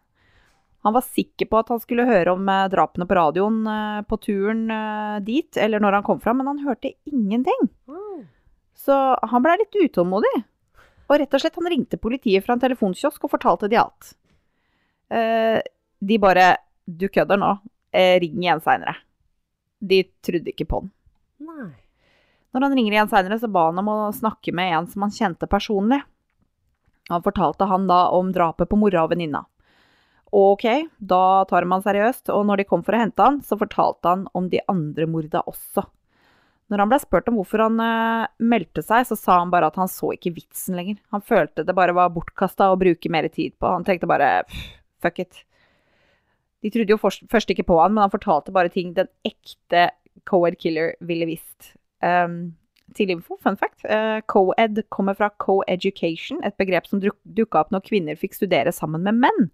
Han 0.85 0.93
var 0.97 1.05
sikker 1.07 1.47
på 1.49 1.61
at 1.61 1.69
han 1.73 1.81
skulle 1.81 2.09
høre 2.09 2.35
om 2.35 2.49
eh, 2.51 2.65
drapene 2.73 3.07
på 3.09 3.17
radioen 3.17 3.61
eh, 3.71 4.01
på 4.09 4.19
turen 4.21 4.65
dit, 5.25 5.55
eller 5.57 5.83
når 5.83 6.01
han 6.01 6.07
kom 6.09 6.19
fram, 6.21 6.43
men 6.43 6.51
han 6.51 6.65
hørte 6.67 6.91
ingenting. 7.07 7.71
Så 8.75 8.97
han 9.23 9.45
blei 9.45 9.55
litt 9.61 9.79
utålmodig. 9.79 10.35
Og 11.07 11.21
rett 11.21 11.37
og 11.37 11.41
slett, 11.45 11.57
han 11.61 11.71
ringte 11.71 12.01
politiet 12.03 12.43
fra 12.45 12.57
en 12.57 12.65
telefonkiosk 12.65 13.29
og 13.29 13.31
fortalte 13.37 13.69
de 13.71 13.79
alt. 13.79 14.15
De 16.01 16.17
bare 16.19 16.47
Du 16.85 17.07
kødder 17.13 17.39
nå. 17.41 17.51
Ring 17.95 18.41
igjen 18.43 18.63
seinere. 18.65 18.97
De 19.79 20.01
trodde 20.25 20.51
ikke 20.51 20.67
på 20.69 20.81
den. 20.83 20.91
Nei. 21.45 21.69
Når 22.57 22.67
han 22.67 22.75
ringer 22.77 22.97
igjen 22.97 23.13
seinere, 23.13 23.39
så 23.41 23.51
ba 23.53 23.69
han 23.69 23.79
om 23.85 23.93
å 23.93 23.99
snakke 24.17 24.53
med 24.57 24.73
en 24.75 24.89
som 24.91 25.05
han 25.07 25.15
kjente 25.15 25.49
personlig. 25.51 26.01
Han 27.13 27.25
fortalte 27.25 27.69
han 27.69 27.89
da 27.89 28.07
om 28.17 28.31
drapet 28.33 28.71
på 28.71 28.79
mora 28.81 29.05
og 29.05 29.13
venninna. 29.13 29.45
Ok, 30.35 30.65
da 30.99 31.45
tar 31.47 31.67
han 31.71 31.83
seriøst, 31.85 32.31
og 32.35 32.47
når 32.49 32.63
de 32.63 32.67
kom 32.67 32.83
for 32.83 32.97
å 32.97 33.03
hente 33.05 33.23
han, 33.23 33.37
så 33.45 33.59
fortalte 33.61 34.11
han 34.11 34.25
om 34.35 34.49
de 34.51 34.63
andre 34.71 35.07
morda 35.07 35.45
også. 35.47 35.85
Når 36.73 36.81
han 36.81 36.91
ble 36.91 36.99
spurt 37.03 37.29
om 37.31 37.37
hvorfor 37.39 37.63
han 37.67 37.77
uh, 37.79 38.27
meldte 38.43 38.83
seg, 38.83 39.05
så 39.07 39.19
sa 39.21 39.37
han 39.43 39.53
bare 39.53 39.69
at 39.69 39.77
han 39.79 39.91
så 39.91 40.15
ikke 40.17 40.33
vitsen 40.35 40.79
lenger. 40.79 40.97
Han 41.15 41.23
følte 41.23 41.63
det 41.67 41.77
bare 41.77 41.95
var 41.95 42.11
bortkasta 42.15 42.71
å 42.73 42.79
bruke 42.81 43.13
mer 43.13 43.29
tid 43.29 43.55
på. 43.61 43.69
Han 43.69 43.85
tenkte 43.87 44.09
bare 44.11 44.31
fuck 45.05 45.21
it. 45.23 45.45
De 46.65 46.73
trodde 46.73 46.97
jo 46.97 46.99
først 46.99 47.53
ikke 47.53 47.67
på 47.69 47.77
han, 47.83 47.93
men 47.93 48.07
han 48.07 48.13
fortalte 48.15 48.55
bare 48.57 48.73
ting 48.73 48.95
den 48.97 49.11
ekte 49.29 49.91
co-ed 50.27 50.57
killer 50.59 50.95
ville 51.05 51.29
visst. 51.29 51.75
Um, 52.01 52.57
til 52.95 53.11
info, 53.11 53.37
fun 53.41 53.57
fact, 53.57 53.85
eh, 53.89 54.21
co-ed 54.31 54.83
kommer 54.91 55.17
fra 55.17 55.31
co-education, 55.41 56.43
et 56.45 56.57
begrep 56.61 56.87
som 56.87 57.01
duk, 57.01 57.17
dukka 57.25 57.61
opp 57.65 57.71
når 57.73 57.81
kvinner 57.89 58.17
fikk 58.21 58.35
studere 58.37 58.73
sammen 58.73 59.03
med 59.03 59.15
menn. 59.25 59.51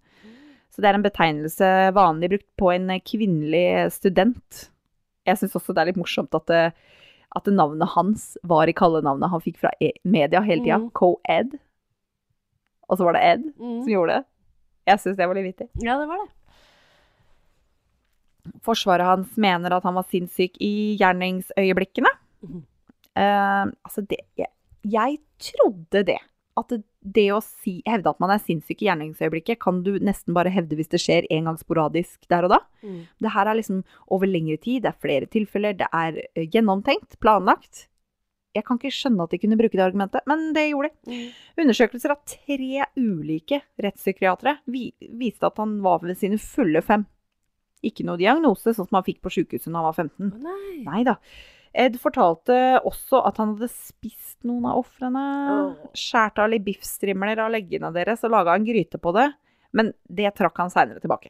Så 0.71 0.81
det 0.83 0.89
er 0.91 0.95
en 0.99 1.03
betegnelse 1.03 1.69
vanlig 1.95 2.29
brukt 2.29 2.49
på 2.59 2.71
en 2.75 2.89
eh, 2.91 2.99
kvinnelig 3.03 3.91
student. 3.95 4.67
Jeg 5.25 5.37
syns 5.39 5.55
også 5.55 5.73
det 5.73 5.81
er 5.81 5.89
litt 5.91 5.99
morsomt 6.01 6.33
at, 6.35 6.45
det, 6.51 6.73
at 7.35 7.43
det 7.47 7.53
navnet 7.55 7.89
hans 7.95 8.37
var 8.43 8.67
i 8.67 8.73
kallenavnet 8.75 9.29
han 9.31 9.41
fikk 9.43 9.57
fra 9.63 9.71
e 9.79 9.91
media 10.03 10.41
hele 10.41 10.63
tida. 10.65 10.77
Mm. 10.81 10.91
Co-ed. 10.97 11.55
Og 12.89 12.97
så 12.99 13.05
var 13.07 13.13
det 13.15 13.23
Ed 13.23 13.43
Mm. 13.55 13.81
som 13.83 13.87
gjorde 13.91 14.15
det. 14.19 14.25
Jeg 14.87 14.99
syns 14.99 15.17
det 15.17 15.27
var 15.27 15.35
litt 15.37 15.45
vittig. 15.47 15.69
Ja, 15.85 15.97
det 16.01 16.07
var 16.09 16.17
det. 16.25 16.29
Forsvaret 18.65 19.05
hans 19.05 19.37
mener 19.37 19.71
at 19.75 19.83
han 19.85 19.93
var 19.95 20.07
sinnssyk 20.09 20.57
i 20.59 20.97
gjerningsøyeblikkene. 20.99 22.09
Mhm. 22.43 22.63
Eh, 23.19 23.65
altså, 23.85 24.03
det 24.07 24.21
jeg, 24.39 24.51
jeg 24.87 25.19
trodde 25.51 26.05
det. 26.07 26.19
At 26.59 26.73
det, 26.75 27.29
å 27.31 27.39
si, 27.41 27.77
hevde 27.87 28.11
at 28.11 28.19
man 28.21 28.33
er 28.33 28.41
sinnssyk 28.43 28.83
i 28.83 28.89
gjerningsøyeblikket, 28.89 29.59
kan 29.63 29.79
du 29.85 29.93
nesten 30.03 30.35
bare 30.35 30.51
hevde 30.53 30.75
hvis 30.77 30.91
det 30.91 30.99
skjer 31.01 31.27
en 31.31 31.47
gang 31.47 31.57
sporadisk 31.57 32.27
der 32.29 32.45
og 32.45 32.51
da. 32.53 32.59
Mm. 32.83 33.05
Det 33.23 33.31
her 33.33 33.49
er 33.49 33.57
liksom 33.57 33.79
over 34.11 34.29
lengre 34.29 34.59
tid, 34.61 34.83
det 34.83 34.91
er 34.91 34.99
flere 35.05 35.29
tilfeller, 35.31 35.77
det 35.79 35.87
er 35.95 36.19
eh, 36.35 36.49
gjennomtenkt, 36.51 37.15
planlagt. 37.23 37.87
Jeg 38.51 38.65
kan 38.67 38.75
ikke 38.75 38.91
skjønne 38.91 39.23
at 39.23 39.31
de 39.31 39.39
kunne 39.39 39.57
bruke 39.61 39.79
det 39.79 39.85
argumentet, 39.85 40.27
men 40.27 40.49
det 40.55 40.67
gjorde 40.67 40.91
de. 40.91 41.15
Mm. 41.15 41.39
Undersøkelser 41.63 42.13
av 42.13 42.21
tre 42.27 42.89
ulike 42.99 43.61
rettspsykiatere 43.81 44.57
vi, 44.73 44.89
viste 45.21 45.47
at 45.47 45.61
han 45.61 45.77
var 45.85 46.03
ved 46.03 46.19
sine 46.19 46.39
fulle 46.41 46.83
fem. 46.83 47.07
Ikke 47.81 48.03
noe 48.05 48.19
diagnose, 48.19 48.75
sånn 48.75 48.85
som 48.91 48.99
han 48.99 49.07
fikk 49.07 49.23
på 49.23 49.31
sykehuset 49.33 49.71
da 49.71 49.79
han 49.79 49.87
var 49.87 49.97
15. 50.03 50.35
Å, 50.35 50.43
Nei. 50.43 50.83
Nei 50.83 51.01
da. 51.07 51.15
Ed 51.73 51.95
fortalte 51.99 52.55
også 52.83 53.21
at 53.27 53.37
han 53.39 53.53
hadde 53.55 53.69
spist 53.71 54.41
noen 54.43 54.65
av 54.67 54.81
ofrene. 54.81 55.21
Oh. 55.53 55.91
Skjært 55.95 56.39
av 56.43 56.49
litt 56.51 56.65
biffstrimler 56.65 57.39
av 57.39 57.51
leggene 57.53 57.93
deres 57.95 58.23
og 58.27 58.31
laga 58.33 58.55
en 58.57 58.65
gryte 58.67 58.99
på 58.99 59.13
det. 59.15 59.29
Men 59.73 59.93
det 60.11 60.33
trakk 60.35 60.57
han 60.59 60.69
seinere 60.73 60.99
tilbake. 60.99 61.29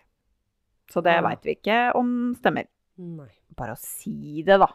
Så 0.89 1.03
det 1.05 1.13
Ah. 1.17 1.21
veit 1.21 1.43
vi 1.45 1.55
ikke 1.55 1.93
om 1.95 2.33
stemmer. 2.35 2.65
Nei. 2.97 3.29
Bare 3.55 3.73
å 3.73 3.77
si 3.77 4.41
det, 4.41 4.57
da. 4.59 4.67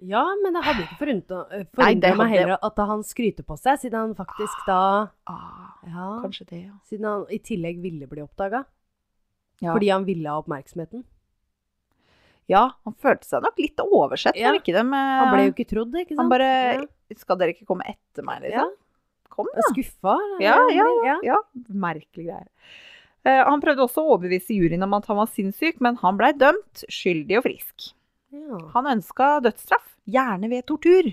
Ja, 0.00 0.22
men 0.42 0.54
det 0.54 0.62
hadde 0.62 0.82
ikke 0.86 0.98
forundret 1.00 1.76
Nei, 1.76 2.14
meg 2.16 2.28
heller 2.30 2.58
at 2.62 2.76
han 2.76 3.00
skryter 3.02 3.42
på 3.44 3.56
seg, 3.58 3.80
siden 3.82 3.98
han 3.98 4.14
faktisk 4.14 4.64
da 4.66 5.10
Ah, 5.26 5.74
Ja, 5.84 6.20
kanskje 6.22 6.46
det, 6.46 6.60
ja. 6.66 6.72
siden 6.86 7.04
han 7.04 7.24
i 7.30 7.38
tillegg 7.38 7.82
ville 7.82 8.06
bli 8.06 8.22
oppdaga. 8.22 8.64
ja. 9.60 9.72
Fordi 9.74 9.88
han 9.90 10.04
ville 10.06 10.28
ha 10.28 10.38
oppmerksomheten. 10.40 11.04
Ja, 12.48 12.64
han 12.84 12.94
følte 12.96 13.28
seg 13.28 13.42
nok 13.44 13.58
litt 13.60 13.80
oversett, 13.84 14.36
Ja. 14.40 14.54
ikke 14.56 14.72
det 14.72 14.84
med, 14.88 15.08
Han 15.20 15.34
ble 15.34 15.42
jo 15.48 15.52
ikke 15.52 15.68
trodd, 15.68 15.92
ikke 16.00 16.14
sant? 16.14 16.20
Han 16.22 16.30
bare 16.32 16.50
ja. 16.80 16.84
Skal 17.16 17.36
dere 17.40 17.52
ikke 17.54 17.66
komme 17.68 17.84
etter 17.88 18.24
meg, 18.24 18.42
Ja. 18.48 18.64
liksom? 18.64 18.76
Kom, 19.28 19.46
er 19.52 19.60
da. 19.60 19.68
Skuffa. 19.70 20.14
Ja, 20.40 20.56
ja, 20.72 20.86
ja. 21.04 21.16
Ja, 21.22 21.36
merkelige 21.68 22.32
greier. 22.32 22.48
Uh, 23.26 23.44
han 23.50 23.60
prøvde 23.60 23.84
også 23.84 24.00
å 24.02 24.14
overbevise 24.16 24.56
juryen 24.56 24.82
om 24.82 24.94
at 24.94 25.06
han 25.06 25.18
var 25.20 25.28
sinnssyk, 25.28 25.80
men 25.84 25.96
han 26.00 26.16
blei 26.16 26.32
dømt 26.32 26.84
skyldig 26.88 27.38
og 27.38 27.44
frisk. 27.44 27.92
Ja. 28.32 28.58
Han 28.74 28.88
ønska 28.96 29.40
dødsstraff, 29.44 29.96
gjerne 30.08 30.48
ved 30.50 30.66
tortur. 30.66 31.10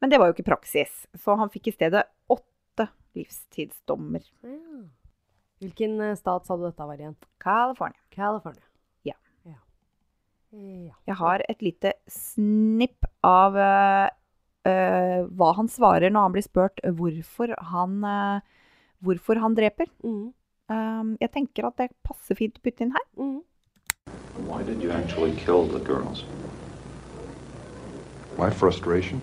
Men 0.00 0.10
det 0.10 0.18
var 0.20 0.30
jo 0.30 0.36
ikke 0.36 0.46
praksis, 0.52 1.06
så 1.16 1.36
han 1.38 1.50
fikk 1.50 1.68
i 1.68 1.74
stedet 1.76 2.04
åtte 2.30 2.88
livstidsdommer. 3.16 4.22
Ja. 4.44 4.82
Hvilken 5.64 6.00
eh, 6.00 6.14
stat 6.18 6.46
sa 6.46 6.56
du 6.56 6.64
dette 6.66 6.86
var 6.86 6.98
igjen? 6.98 7.14
California. 7.40 7.98
California. 8.10 8.62
Jeg 10.54 11.16
har 11.18 11.42
et 11.48 11.64
lite 11.64 11.94
snipp 12.10 13.08
av 13.26 13.58
uh, 13.58 14.06
uh, 14.68 15.20
hva 15.26 15.50
han 15.58 15.70
svarer 15.70 16.14
når 16.14 16.28
han 16.28 16.36
blir 16.36 16.46
spurt 16.46 16.78
hvorfor 16.84 17.54
han, 17.72 17.98
uh, 18.06 18.70
hvorfor 19.02 19.42
han 19.42 19.56
dreper. 19.58 19.90
Mm. 20.06 20.30
Um, 20.70 21.10
jeg 21.20 21.32
tenker 21.34 21.66
at 21.68 21.76
det 21.82 21.90
passer 22.06 22.38
fint 22.38 22.56
å 22.56 22.64
putte 22.64 22.86
inn 22.86 22.94
her. 22.94 23.06
Mm. 23.18 23.42
Why 24.46 24.62
did 24.62 24.82
you 24.82 24.90
actually 24.94 25.34
kill 25.42 25.66
the 25.66 25.82
girls? 25.82 26.24
my 28.38 28.50
frustration, 28.50 29.20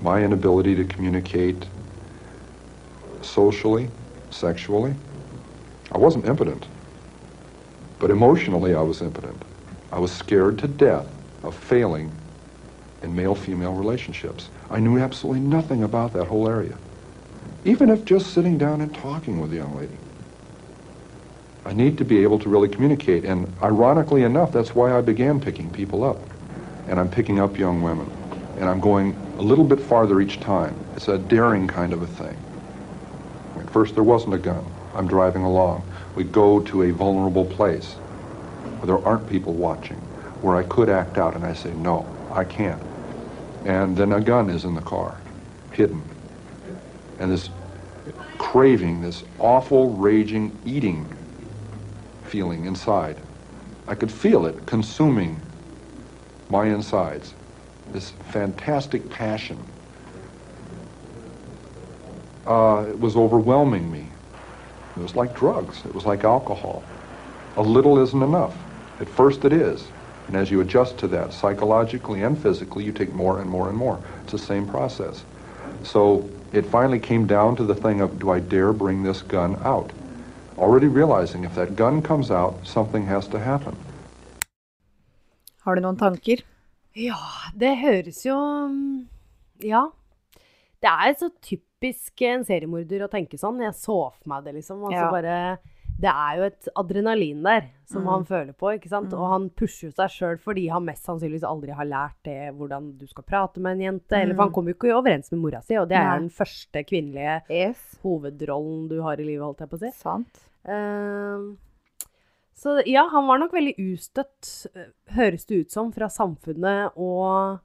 my 0.00 0.22
inability 0.22 0.74
to 0.74 0.84
communicate 0.84 1.66
socially, 3.22 3.90
sexually. 4.30 4.94
I 5.92 5.98
wasn't 5.98 6.26
impotent, 6.26 6.66
but 7.98 8.10
emotionally 8.10 8.74
I 8.74 8.82
was 8.82 9.02
impotent. 9.02 9.42
I 9.90 9.98
was 9.98 10.12
scared 10.12 10.58
to 10.58 10.68
death 10.68 11.06
of 11.42 11.54
failing 11.54 12.12
in 13.02 13.14
male 13.14 13.34
female 13.34 13.72
relationships. 13.72 14.48
I 14.70 14.80
knew 14.80 14.98
absolutely 14.98 15.40
nothing 15.40 15.82
about 15.82 16.12
that 16.12 16.26
whole 16.26 16.48
area, 16.48 16.76
even 17.64 17.88
if 17.88 18.04
just 18.04 18.32
sitting 18.32 18.58
down 18.58 18.80
and 18.80 18.94
talking 18.94 19.40
with 19.40 19.52
a 19.52 19.56
young 19.56 19.76
lady. 19.76 19.96
I 21.64 21.72
need 21.72 21.98
to 21.98 22.04
be 22.04 22.22
able 22.22 22.38
to 22.40 22.48
really 22.48 22.68
communicate, 22.68 23.24
and 23.24 23.52
ironically 23.62 24.22
enough, 24.22 24.52
that's 24.52 24.74
why 24.74 24.96
I 24.96 25.00
began 25.00 25.40
picking 25.40 25.70
people 25.70 26.02
up 26.04 26.18
and 26.88 26.98
I'm 26.98 27.10
picking 27.10 27.38
up 27.38 27.58
young 27.58 27.82
women. 27.82 28.10
And 28.58 28.68
I'm 28.68 28.80
going 28.80 29.14
a 29.38 29.42
little 29.42 29.64
bit 29.64 29.80
farther 29.80 30.20
each 30.20 30.40
time. 30.40 30.74
It's 30.96 31.08
a 31.08 31.18
daring 31.18 31.68
kind 31.68 31.92
of 31.92 32.02
a 32.02 32.06
thing. 32.06 32.36
At 33.58 33.70
first, 33.70 33.94
there 33.94 34.02
wasn't 34.02 34.34
a 34.34 34.38
gun. 34.38 34.64
I'm 34.94 35.06
driving 35.06 35.42
along. 35.42 35.84
We 36.14 36.24
go 36.24 36.60
to 36.60 36.82
a 36.82 36.90
vulnerable 36.90 37.44
place 37.44 37.94
where 38.78 38.86
there 38.86 39.06
aren't 39.06 39.28
people 39.28 39.52
watching, 39.52 39.96
where 40.40 40.56
I 40.56 40.62
could 40.62 40.88
act 40.88 41.18
out, 41.18 41.34
and 41.34 41.44
I 41.44 41.52
say, 41.52 41.72
no, 41.72 42.06
I 42.30 42.44
can't. 42.44 42.82
And 43.64 43.96
then 43.96 44.12
a 44.12 44.20
gun 44.20 44.50
is 44.50 44.64
in 44.64 44.74
the 44.74 44.80
car, 44.80 45.20
hidden. 45.72 46.02
And 47.18 47.30
this 47.30 47.50
craving, 48.38 49.02
this 49.02 49.24
awful, 49.38 49.90
raging, 49.90 50.56
eating 50.64 51.06
feeling 52.24 52.66
inside. 52.66 53.16
I 53.86 53.94
could 53.94 54.12
feel 54.12 54.46
it 54.46 54.66
consuming 54.66 55.40
my 56.50 56.66
insides. 56.66 57.34
This 57.92 58.10
fantastic 58.30 59.08
passion. 59.10 59.58
Uh, 62.46 62.86
it 62.88 62.98
was 62.98 63.16
overwhelming 63.16 63.90
me. 63.90 64.06
It 64.96 65.00
was 65.00 65.14
like 65.14 65.34
drugs. 65.34 65.84
It 65.84 65.94
was 65.94 66.04
like 66.04 66.24
alcohol. 66.24 66.82
A 67.56 67.62
little 67.62 67.98
isn't 67.98 68.22
enough. 68.22 68.56
At 69.00 69.08
first 69.08 69.44
it 69.44 69.52
is. 69.52 69.86
And 70.26 70.36
as 70.36 70.50
you 70.50 70.60
adjust 70.60 70.98
to 70.98 71.08
that 71.08 71.32
psychologically 71.32 72.22
and 72.22 72.36
physically, 72.36 72.84
you 72.84 72.92
take 72.92 73.12
more 73.14 73.40
and 73.40 73.48
more 73.48 73.68
and 73.68 73.76
more. 73.76 73.98
It's 74.22 74.32
the 74.32 74.38
same 74.38 74.66
process. 74.66 75.24
So 75.84 76.28
it 76.52 76.66
finally 76.66 76.98
came 76.98 77.26
down 77.26 77.56
to 77.56 77.64
the 77.64 77.74
thing 77.74 78.00
of, 78.00 78.18
do 78.18 78.30
I 78.30 78.40
dare 78.40 78.72
bring 78.72 79.02
this 79.02 79.22
gun 79.22 79.56
out? 79.64 79.90
Already 80.58 80.88
realizing 80.88 81.44
if 81.44 81.54
that 81.54 81.76
gun 81.76 82.02
comes 82.02 82.30
out, 82.30 82.54
something 82.66 83.06
has 83.06 83.28
to 83.28 83.38
happen. 83.38 83.76
Har 85.64 85.74
du 85.76 85.80
noen 85.84 85.96
tanker? 85.96 86.42
Ja, 86.96 87.18
det 87.54 87.76
høres 87.78 88.24
jo 88.26 88.36
mm, 88.68 89.06
Ja. 89.62 89.86
Det 90.80 90.90
er 90.90 91.14
så 91.18 91.28
typisk 91.42 92.22
en 92.22 92.44
seriemorder 92.46 93.02
å 93.04 93.10
tenke 93.10 93.38
sånn. 93.38 93.58
Jeg 93.62 93.74
så 93.74 93.96
for 94.14 94.28
meg 94.30 94.44
det, 94.44 94.54
liksom. 94.54 94.82
Og 94.82 94.92
så 94.92 94.98
Ja. 94.98 95.10
bare 95.10 95.58
Det 95.98 96.10
er 96.12 96.36
jo 96.38 96.42
et 96.46 96.68
adrenalin 96.78 97.42
der 97.42 97.64
som 97.90 98.02
Mm. 98.04 98.08
han 98.12 98.24
føler 98.24 98.52
på, 98.54 98.70
ikke 98.78 98.88
sant. 98.88 99.10
Mm. 99.10 99.18
Og 99.18 99.30
han 99.32 99.50
pusher 99.50 99.88
jo 99.88 99.92
seg 99.96 100.10
sjøl 100.14 100.38
fordi 100.38 100.68
han 100.70 100.84
mest 100.84 101.04
sannsynligvis 101.04 101.42
aldri 101.42 101.74
har 101.74 101.84
lært 101.86 102.14
det 102.24 102.54
hvordan 102.54 102.96
du 102.98 103.06
skal 103.08 103.24
prate 103.24 103.58
med 103.58 103.72
en 103.72 103.80
jente. 103.98 104.12
Eller 104.14 104.34
for 104.34 104.42
han 104.44 104.50
Mm. 104.50 104.54
kommer 104.54 104.70
jo 104.70 104.74
ikke 104.78 104.94
overens 104.94 105.32
med 105.32 105.40
mora 105.40 105.60
si, 105.62 105.74
og 105.76 105.88
det 105.88 105.96
er 105.98 106.04
Nei. 106.10 106.18
den 106.20 106.30
første 106.30 106.84
kvinnelige 106.86 107.42
Yes. 107.50 107.98
hovedrollen 108.04 108.88
du 108.88 109.02
har 109.02 109.14
i 109.18 109.24
livet, 109.24 109.42
holdt 109.42 109.58
jeg 109.58 109.70
på 109.70 109.76
å 109.76 109.80
si. 109.80 109.90
Sant. 109.98 110.38
Uh, 110.64 111.56
så 112.54 112.82
ja, 112.86 113.08
han 113.08 113.26
var 113.26 113.38
nok 113.38 113.52
veldig 113.52 113.74
ustøtt, 113.78 114.66
eh, 114.76 114.86
høres 115.14 115.46
det 115.46 115.60
ut 115.66 115.70
som, 115.72 115.92
fra 115.92 116.06
samfunnet. 116.08 116.92
Og 116.96 117.58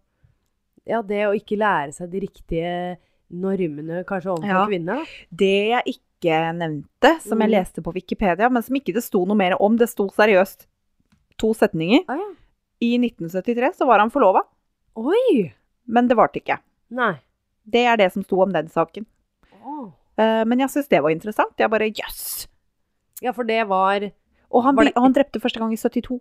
ja, 0.86 1.02
det 1.02 1.24
å 1.28 1.34
ikke 1.38 1.58
lære 1.58 1.94
seg 1.94 2.10
de 2.12 2.20
riktige 2.20 2.98
normene 3.32 4.04
kanskje 4.06 4.30
overfor 4.36 4.48
Ja. 4.48 4.66
kvinner, 4.68 4.96
da. 4.96 5.06
Det 5.36 5.70
jeg 5.70 5.84
ikke 5.98 6.02
nevnte, 6.32 7.20
som 7.22 7.40
jeg 7.40 7.50
Mm. 7.50 7.52
leste 7.52 7.82
på 7.84 7.94
Wikipedia, 7.94 8.50
men 8.50 8.64
som 8.64 8.76
ikke 8.76 8.94
det 8.94 9.04
sto 9.04 9.26
noe 9.26 9.36
mer 9.36 9.56
om, 9.60 9.76
det 9.78 9.90
sto 9.90 10.08
seriøst 10.10 10.66
to 11.38 11.54
setninger. 11.54 12.06
Ah, 12.08 12.16
ja. 12.18 12.30
I 12.82 12.98
1973 12.98 13.74
så 13.78 13.86
var 13.86 14.00
han 14.00 14.10
forlova, 14.12 14.42
Oi! 14.96 15.54
men 15.88 16.08
det 16.08 16.16
varte 16.18 16.40
ikke. 16.42 16.60
Nei. 16.92 17.16
Det 17.68 17.86
er 17.86 17.96
det 17.98 18.12
som 18.14 18.24
sto 18.24 18.42
om 18.42 18.52
den 18.52 18.68
saken. 18.68 19.06
Eh, 20.18 20.44
men 20.46 20.60
jeg 20.60 20.70
syns 20.70 20.88
det 20.90 21.02
var 21.02 21.10
interessant. 21.10 21.56
Jeg 21.58 21.70
bare 21.70 21.90
jøss! 21.92 22.48
Ja, 23.22 23.32
for 23.32 23.44
det 23.44 23.68
var 23.68 24.12
Og 24.52 24.64
han, 24.64 24.76
Var 24.76 24.84
det- 24.86 24.94
han 24.96 25.14
drepte 25.14 25.40
første 25.42 25.58
gang 25.60 25.72
i 25.74 25.76
72. 25.78 26.20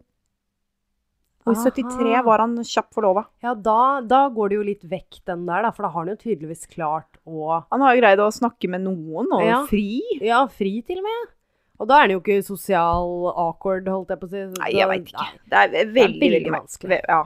Og 1.43 1.53
i 1.53 1.59
Aha. 1.59 1.70
73 1.74 2.22
var 2.24 2.38
han 2.45 2.53
kjapt 2.62 2.95
forlova. 2.95 3.24
Ja, 3.43 3.55
da, 3.59 4.01
da 4.07 4.28
går 4.30 4.53
det 4.53 4.57
jo 4.61 4.64
litt 4.68 4.84
vekk, 4.86 5.20
den 5.26 5.45
der, 5.49 5.64
da. 5.66 5.72
For 5.74 5.82
da 5.82 5.90
har 5.90 6.05
han 6.05 6.12
jo 6.12 6.20
tydeligvis 6.20 6.68
klart 6.70 7.18
å 7.26 7.64
Han 7.72 7.82
har 7.82 7.97
jo 7.97 8.03
greid 8.05 8.22
å 8.22 8.28
snakke 8.30 8.70
med 8.70 8.84
noen, 8.86 9.26
og 9.32 9.43
Ja. 9.45 9.64
fri. 9.66 10.01
Ja, 10.22 10.45
fri 10.47 10.80
til 10.86 11.03
og 11.03 11.09
med. 11.09 11.32
Og 11.82 11.88
da 11.90 11.97
er 11.97 12.01
han 12.07 12.11
jo 12.14 12.20
ikke 12.20 12.45
sosial 12.47 13.32
awkward, 13.34 13.88
holdt 13.90 14.12
jeg 14.14 14.20
på 14.20 14.28
å 14.28 14.30
si. 14.30 14.45
Nei, 14.61 14.70
jeg 14.76 14.86
veit 14.93 15.09
ikke. 15.11 15.30
Det 15.51 15.59
er 15.59 15.68
veldig, 15.72 15.95
veldig 15.97 16.30
veldig 16.36 16.53
vanskelig. 16.55 17.01
Ja. 17.09 17.22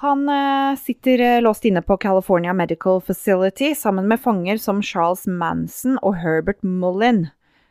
Han 0.00 0.28
eh, 0.32 0.76
sitter 0.80 1.20
eh, 1.20 1.40
låst 1.42 1.66
inne 1.68 1.82
på 1.84 1.98
California 2.00 2.54
Medical 2.56 3.02
Facility 3.04 3.74
sammen 3.76 4.06
med 4.08 4.20
fanger 4.22 4.56
som 4.62 4.78
Charles 4.80 5.26
Manson 5.26 5.98
og 6.02 6.14
Herbert 6.22 6.62
Mullin. 6.62 7.26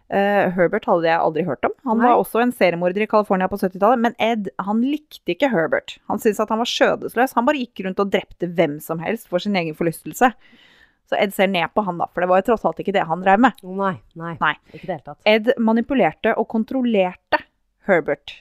Eh, 0.10 0.50
Herbert 0.56 0.86
hadde 0.90 1.06
jeg 1.06 1.20
aldri 1.22 1.44
hørt 1.46 1.64
om. 1.68 1.72
Han 1.86 2.00
Nei. 2.00 2.08
var 2.08 2.18
også 2.24 2.42
en 2.42 2.52
seriemorder 2.52 3.04
i 3.06 3.08
California 3.08 3.48
på 3.48 3.60
70-tallet, 3.62 4.00
men 4.02 4.16
Ed 4.20 4.50
han 4.66 4.82
likte 4.82 5.36
ikke 5.36 5.52
Herbert. 5.54 5.98
Han 6.10 6.18
syntes 6.18 6.40
at 6.42 6.50
han 6.50 6.58
var 6.58 6.66
skjødesløs. 6.72 7.36
Han 7.38 7.46
bare 7.46 7.62
gikk 7.62 7.84
rundt 7.86 8.00
og 8.02 8.10
drepte 8.12 8.50
hvem 8.58 8.80
som 8.82 9.00
helst 9.04 9.28
for 9.30 9.38
sin 9.44 9.56
egen 9.60 9.76
forlystelse. 9.78 10.32
Så 11.10 11.18
Ed 11.18 11.34
ser 11.34 11.48
ned 11.50 11.70
på 11.74 11.84
han, 11.86 11.98
da, 12.02 12.06
for 12.14 12.22
det 12.22 12.30
var 12.30 12.42
jo 12.42 12.48
tross 12.52 12.66
alt 12.70 12.82
ikke 12.82 12.94
det 12.94 13.06
han 13.10 13.22
drev 13.22 13.40
med. 13.42 13.62
Nei, 13.66 13.96
nei, 14.18 14.34
Nei. 14.42 14.56
Ikke 14.74 14.86
det 14.90 14.96
hele 14.98 15.06
tatt. 15.12 15.22
Ed 15.30 15.54
manipulerte 15.58 16.34
og 16.38 16.48
kontrollerte 16.52 17.40
Herbert, 17.90 18.36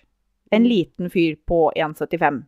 en 0.53 0.63
Mm. 0.65 0.69
liten 0.69 1.11
fyr 1.13 1.37
på 1.49 1.71
1,75. 1.77 2.45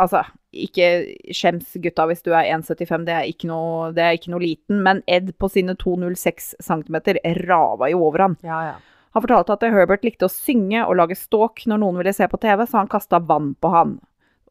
Altså, 0.00 0.22
ikke 0.56 0.88
skjems 1.36 1.76
gutta 1.84 2.06
hvis 2.08 2.24
du 2.24 2.32
er 2.32 2.48
1,75, 2.56 3.04
det, 3.06 3.14
er 3.14 3.92
det 3.94 4.04
er 4.04 4.16
ikke 4.16 4.32
noe 4.32 4.42
liten, 4.42 4.80
men 4.82 5.02
Ed 5.06 5.34
på 5.38 5.50
sine 5.52 5.76
2,06 5.78 6.54
cm 6.64 6.98
rava 7.44 7.90
jo 7.92 8.02
over 8.08 8.24
han. 8.24 8.36
Ja, 8.46 8.60
ja. 8.72 8.76
Han 9.16 9.24
fortalte 9.24 9.54
at 9.54 9.64
Herbert 9.72 10.04
likte 10.04 10.28
å 10.28 10.32
synge 10.32 10.82
og 10.84 10.98
lage 10.98 11.16
ståk 11.16 11.62
når 11.68 11.80
noen 11.80 12.00
ville 12.02 12.12
se 12.12 12.26
på 12.28 12.40
TV, 12.40 12.66
så 12.68 12.82
han 12.82 12.90
kasta 12.92 13.20
vann 13.24 13.54
på 13.60 13.70
han. 13.72 13.94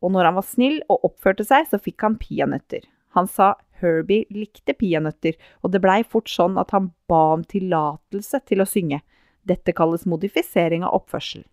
Og 0.02 0.14
når 0.14 0.30
han 0.30 0.38
var 0.40 0.48
snill 0.48 0.80
og 0.90 1.06
oppførte 1.10 1.46
seg, 1.46 1.68
så 1.70 1.78
fikk 1.82 2.06
han 2.06 2.18
peanøtter. 2.22 2.86
Han 3.14 3.30
sa 3.30 3.54
Herbie 3.82 4.26
likte 4.34 4.74
peanøtter, 4.74 5.38
og 5.62 5.74
det 5.74 5.84
blei 5.84 6.00
fort 6.02 6.32
sånn 6.32 6.58
at 6.58 6.74
han 6.74 6.90
ba 7.10 7.22
om 7.36 7.44
tillatelse 7.46 8.42
til 8.50 8.64
å 8.64 8.70
synge. 8.70 9.04
Dette 9.46 9.76
kalles 9.78 10.08
modifisering 10.10 10.86
av 10.86 10.98
oppførsel. 10.98 11.46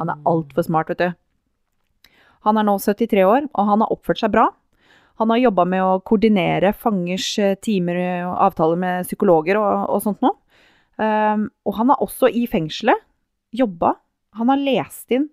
Han 0.00 0.10
er 0.10 0.24
altfor 0.26 0.66
smart, 0.66 0.88
vet 0.90 1.02
du. 1.02 1.21
Han 2.46 2.58
er 2.58 2.66
nå 2.66 2.76
73 2.82 3.24
år, 3.26 3.46
og 3.52 3.68
han 3.70 3.84
har 3.84 3.94
oppført 3.94 4.22
seg 4.22 4.32
bra. 4.34 4.48
Han 5.20 5.30
har 5.30 5.42
jobba 5.42 5.66
med 5.68 5.84
å 5.84 6.00
koordinere 6.06 6.72
fangers 6.74 7.28
eh, 7.38 7.58
timer 7.62 8.00
og 8.26 8.38
avtaler 8.48 8.80
med 8.80 9.06
psykologer 9.06 9.60
og, 9.60 9.84
og 9.92 10.02
sånt 10.04 10.22
noe. 10.24 10.38
Um, 11.00 11.46
og 11.66 11.76
han 11.78 11.90
har 11.90 12.02
også 12.04 12.28
i 12.28 12.44
fengselet 12.50 13.00
jobba. 13.56 13.94
Han 14.38 14.50
har 14.52 14.60
lest 14.60 15.12
inn 15.14 15.28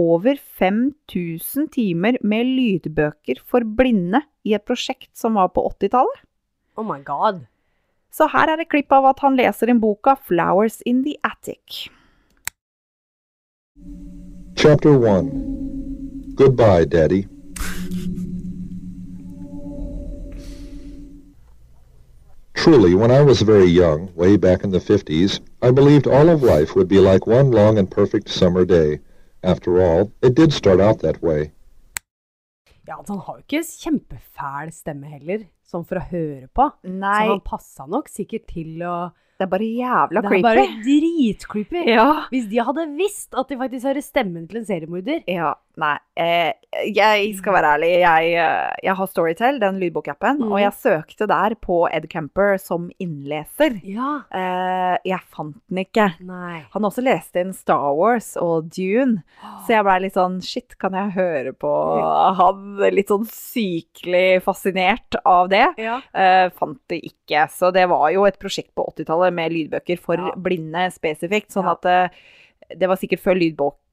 over 0.00 0.38
5000 0.58 1.68
timer 1.74 2.18
med 2.26 2.50
lydbøker 2.50 3.40
for 3.46 3.66
blinde 3.78 4.24
i 4.46 4.56
et 4.56 4.64
prosjekt 4.66 5.12
som 5.18 5.38
var 5.38 5.52
på 5.54 5.62
80-tallet. 5.70 6.24
Oh 6.78 6.86
my 6.86 7.00
god. 7.06 7.44
Så 8.14 8.26
her 8.30 8.50
er 8.50 8.62
et 8.62 8.70
klipp 8.70 8.92
av 8.94 9.06
at 9.10 9.22
han 9.22 9.38
leser 9.38 9.70
inn 9.70 9.82
boka 9.82 10.16
'Flowers 10.18 10.82
in 10.86 11.02
the 11.06 11.16
Attic'. 11.26 11.90
Chapter 14.56 14.94
1 15.02 15.53
Goodbye, 16.34 16.84
Daddy. 16.84 17.28
Truly, 22.54 22.94
when 22.94 23.10
I 23.10 23.20
was 23.22 23.42
very 23.42 23.66
young, 23.66 24.12
way 24.16 24.36
back 24.36 24.64
in 24.64 24.70
the 24.70 24.80
50s, 24.80 25.40
I 25.62 25.70
believed 25.70 26.06
all 26.06 26.28
of 26.28 26.42
life 26.42 26.74
would 26.74 26.88
be 26.88 26.98
like 26.98 27.26
one 27.26 27.52
long 27.52 27.78
and 27.78 27.90
perfect 27.90 28.28
summer 28.28 28.64
day. 28.64 29.00
After 29.44 29.80
all, 29.80 30.10
it 30.22 30.34
did 30.34 30.52
start 30.52 30.80
out 30.80 31.00
that 31.00 31.22
way. 31.22 31.52
Ja, 32.88 32.98
altså, 32.98 33.12
han 33.12 33.22
har 33.26 33.36
jo 33.36 33.42
ikke 33.44 33.62
kjempefæl 33.64 34.72
stemme 34.72 35.08
heller, 35.08 35.44
sånn 35.64 35.84
for 35.88 36.00
å 36.00 36.06
høre 36.08 36.48
på. 36.52 36.66
Nei, 36.84 37.20
Så 37.28 37.36
han 37.36 37.44
passa 37.44 37.86
nok 37.88 38.10
sikkert 38.12 38.48
til 38.50 38.82
å 38.84 38.96
det 39.34 39.48
er 39.48 39.50
bare 39.50 39.66
jævla 39.66 40.20
creepy. 40.22 40.34
Det 40.34 40.38
er 40.38 40.42
bare 40.46 40.82
dritcreepy. 40.86 41.80
Ja. 41.90 42.08
Hvis 42.30 42.44
de 42.50 42.60
hadde 42.62 42.84
visst 42.94 43.34
at 43.34 43.48
de 43.50 43.58
faktisk 43.58 43.88
hører 43.88 44.04
stemmen 44.04 44.44
til 44.48 44.60
en 44.60 44.66
seriemorder. 44.68 45.24
Ja, 45.26 45.54
nei. 45.80 45.96
Eh, 46.14 46.52
jeg 46.94 47.30
skal 47.38 47.56
være 47.56 47.70
ærlig. 47.74 47.90
Jeg, 48.02 48.28
eh, 48.38 48.74
jeg 48.86 48.94
har 48.98 49.08
Storytel, 49.10 49.58
den 49.62 49.80
lydbokappen, 49.82 50.40
mm. 50.42 50.52
og 50.52 50.60
jeg 50.62 50.76
søkte 50.78 51.26
der 51.30 51.56
på 51.58 51.80
Ed 51.90 52.06
Camper 52.12 52.56
som 52.62 52.86
innleser. 53.02 53.80
Ja. 53.86 54.12
Eh, 54.34 54.94
jeg 55.10 55.20
fant 55.34 55.58
den 55.70 55.82
ikke. 55.82 56.08
Nei. 56.26 56.62
Han 56.74 56.86
også 56.86 57.04
leste 57.04 57.42
inn 57.42 57.54
Star 57.56 57.94
Wars 57.98 58.34
og 58.40 58.70
Dune, 58.74 59.24
så 59.64 59.76
jeg 59.76 59.86
blei 59.86 59.98
litt 60.06 60.18
sånn 60.18 60.40
Shit, 60.44 60.78
kan 60.80 60.94
jeg 60.98 61.14
høre 61.16 61.54
på 61.56 61.72
han? 62.38 62.64
Litt 62.94 63.10
sånn 63.12 63.26
sykelig 63.30 64.42
fascinert 64.44 65.18
av 65.24 65.50
det. 65.52 65.66
Ja. 65.82 66.00
Eh, 66.14 66.46
fant 66.54 66.80
det 66.92 67.00
ikke. 67.10 67.46
Så 67.50 67.72
det 67.74 67.88
var 67.90 68.08
jo 68.14 68.26
et 68.28 68.38
prosjekt 68.42 68.74
på 68.76 68.86
80-tallet 68.94 69.34
med 69.34 69.54
lydbøker 69.54 70.00
for 70.00 70.20
Ja. 70.20 70.34
blinde 70.36 70.88
spesifikt. 70.94 71.50
Sånn 71.54 71.68
at 71.70 71.82
det 71.84 72.88
var 72.88 72.96
sikkert 72.96 73.22
før 73.24 73.38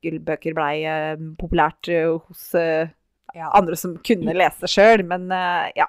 lydbøker 0.03 0.55
blei 0.57 0.83
eh, 0.89 1.15
populært 1.39 1.89
eh, 1.93 2.07
hos 2.27 2.55
eh, 2.55 2.89
Ja. 3.35 3.49
andre 3.55 3.77
som 3.79 3.93
kunne 4.03 4.33
lese 4.35 4.67
sjøl, 4.67 5.05
men 5.07 5.29
ja. 5.31 5.85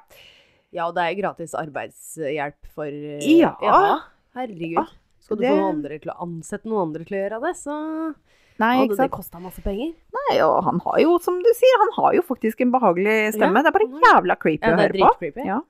ja, 0.71 0.85
og 0.87 0.95
det 0.95 1.03
er 1.09 1.17
gratis 1.19 1.55
arbeidshjelp 1.59 2.69
for 2.75 2.87
Ja. 2.87 3.57
Jaha, 3.61 3.97
herregud. 4.37 4.77
Ja, 4.79 4.85
Skal 5.19 5.37
du 5.37 5.43
det- 5.43 5.51
få 5.51 5.57
noen 5.57 5.75
andre 5.75 5.99
til 5.99 6.13
å 6.13 6.21
ansette 6.23 6.71
noen 6.71 6.85
andre 6.89 7.05
til 7.09 7.17
å 7.19 7.23
gjøre 7.25 7.41
det, 7.43 7.57
så 7.59 8.15
Nei, 8.63 8.77
hadde 8.79 8.95
det 9.01 9.11
kosta 9.11 9.41
masse 9.43 9.63
penger. 9.65 9.91
Nei, 10.15 10.39
og 10.45 10.63
han 10.69 10.79
har 10.85 11.01
jo, 11.03 11.19
som 11.19 11.41
du 11.43 11.51
sier, 11.57 11.79
han 11.83 11.91
har 11.97 12.15
jo 12.15 12.23
faktisk 12.23 12.61
en 12.63 12.71
behagelig 12.71 13.33
stemme. 13.35 13.59
Ja, 13.59 13.63
det 13.65 13.73
er 13.73 13.79
bare 13.81 14.03
jævla 14.07 14.37
creepy 14.39 14.63
Ja, 14.69 14.75
å 14.75 14.77
det 14.77 14.85
høre 14.85 14.93
på. 14.93 15.11
dritcreepy. 15.19 15.47
Ja. 15.49 15.61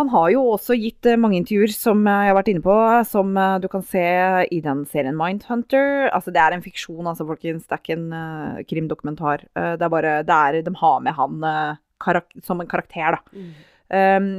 Han 0.00 0.08
har 0.08 0.30
jo 0.32 0.42
også 0.54 0.74
gitt 0.80 1.04
eh, 1.08 1.18
mange 1.20 1.36
intervjuer 1.36 1.72
som 1.74 2.06
eh, 2.08 2.22
jeg 2.24 2.32
har 2.32 2.38
vært 2.38 2.48
inne 2.54 2.64
på, 2.64 2.76
som 3.08 3.34
eh, 3.36 3.58
du 3.60 3.66
kan 3.72 3.82
se 3.84 4.04
i 4.48 4.60
den 4.64 4.86
serien 4.88 5.18
Mindhunter. 5.18 6.08
Altså, 6.16 6.32
det 6.32 6.40
er 6.40 6.56
en 6.56 6.64
fiksjon, 6.64 7.04
altså, 7.04 7.26
folkens. 7.28 7.66
Det 7.66 7.76
er 7.76 7.82
ikke 7.82 7.98
en 7.98 8.06
uh, 8.14 8.62
krimdokumentar. 8.70 9.44
Uh, 9.52 9.74
det 9.76 9.84
er 9.84 9.92
bare 9.92 10.14
det 10.24 10.38
er, 10.38 10.58
De 10.64 10.74
har 10.80 11.04
med 11.04 11.16
han 11.18 11.44
uh, 11.44 12.22
som 12.40 12.64
en 12.64 12.72
karakter, 12.72 13.18
da. 13.18 13.36
Mm. 13.36 13.52
Um, 13.92 14.32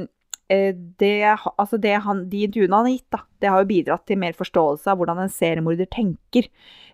det, 1.00 1.14
altså 1.56 1.78
det 1.80 1.94
han, 2.04 2.26
de 2.28 2.42
intervjuene 2.44 2.76
han 2.76 2.86
har 2.90 2.92
gitt, 2.92 3.14
da, 3.14 3.22
det 3.40 3.50
har 3.50 3.62
jo 3.62 3.70
bidratt 3.70 4.04
til 4.06 4.18
mer 4.20 4.34
forståelse 4.36 4.90
av 4.92 4.98
hvordan 5.00 5.22
en 5.22 5.32
seriemorder 5.32 5.88
tenker. 5.90 6.50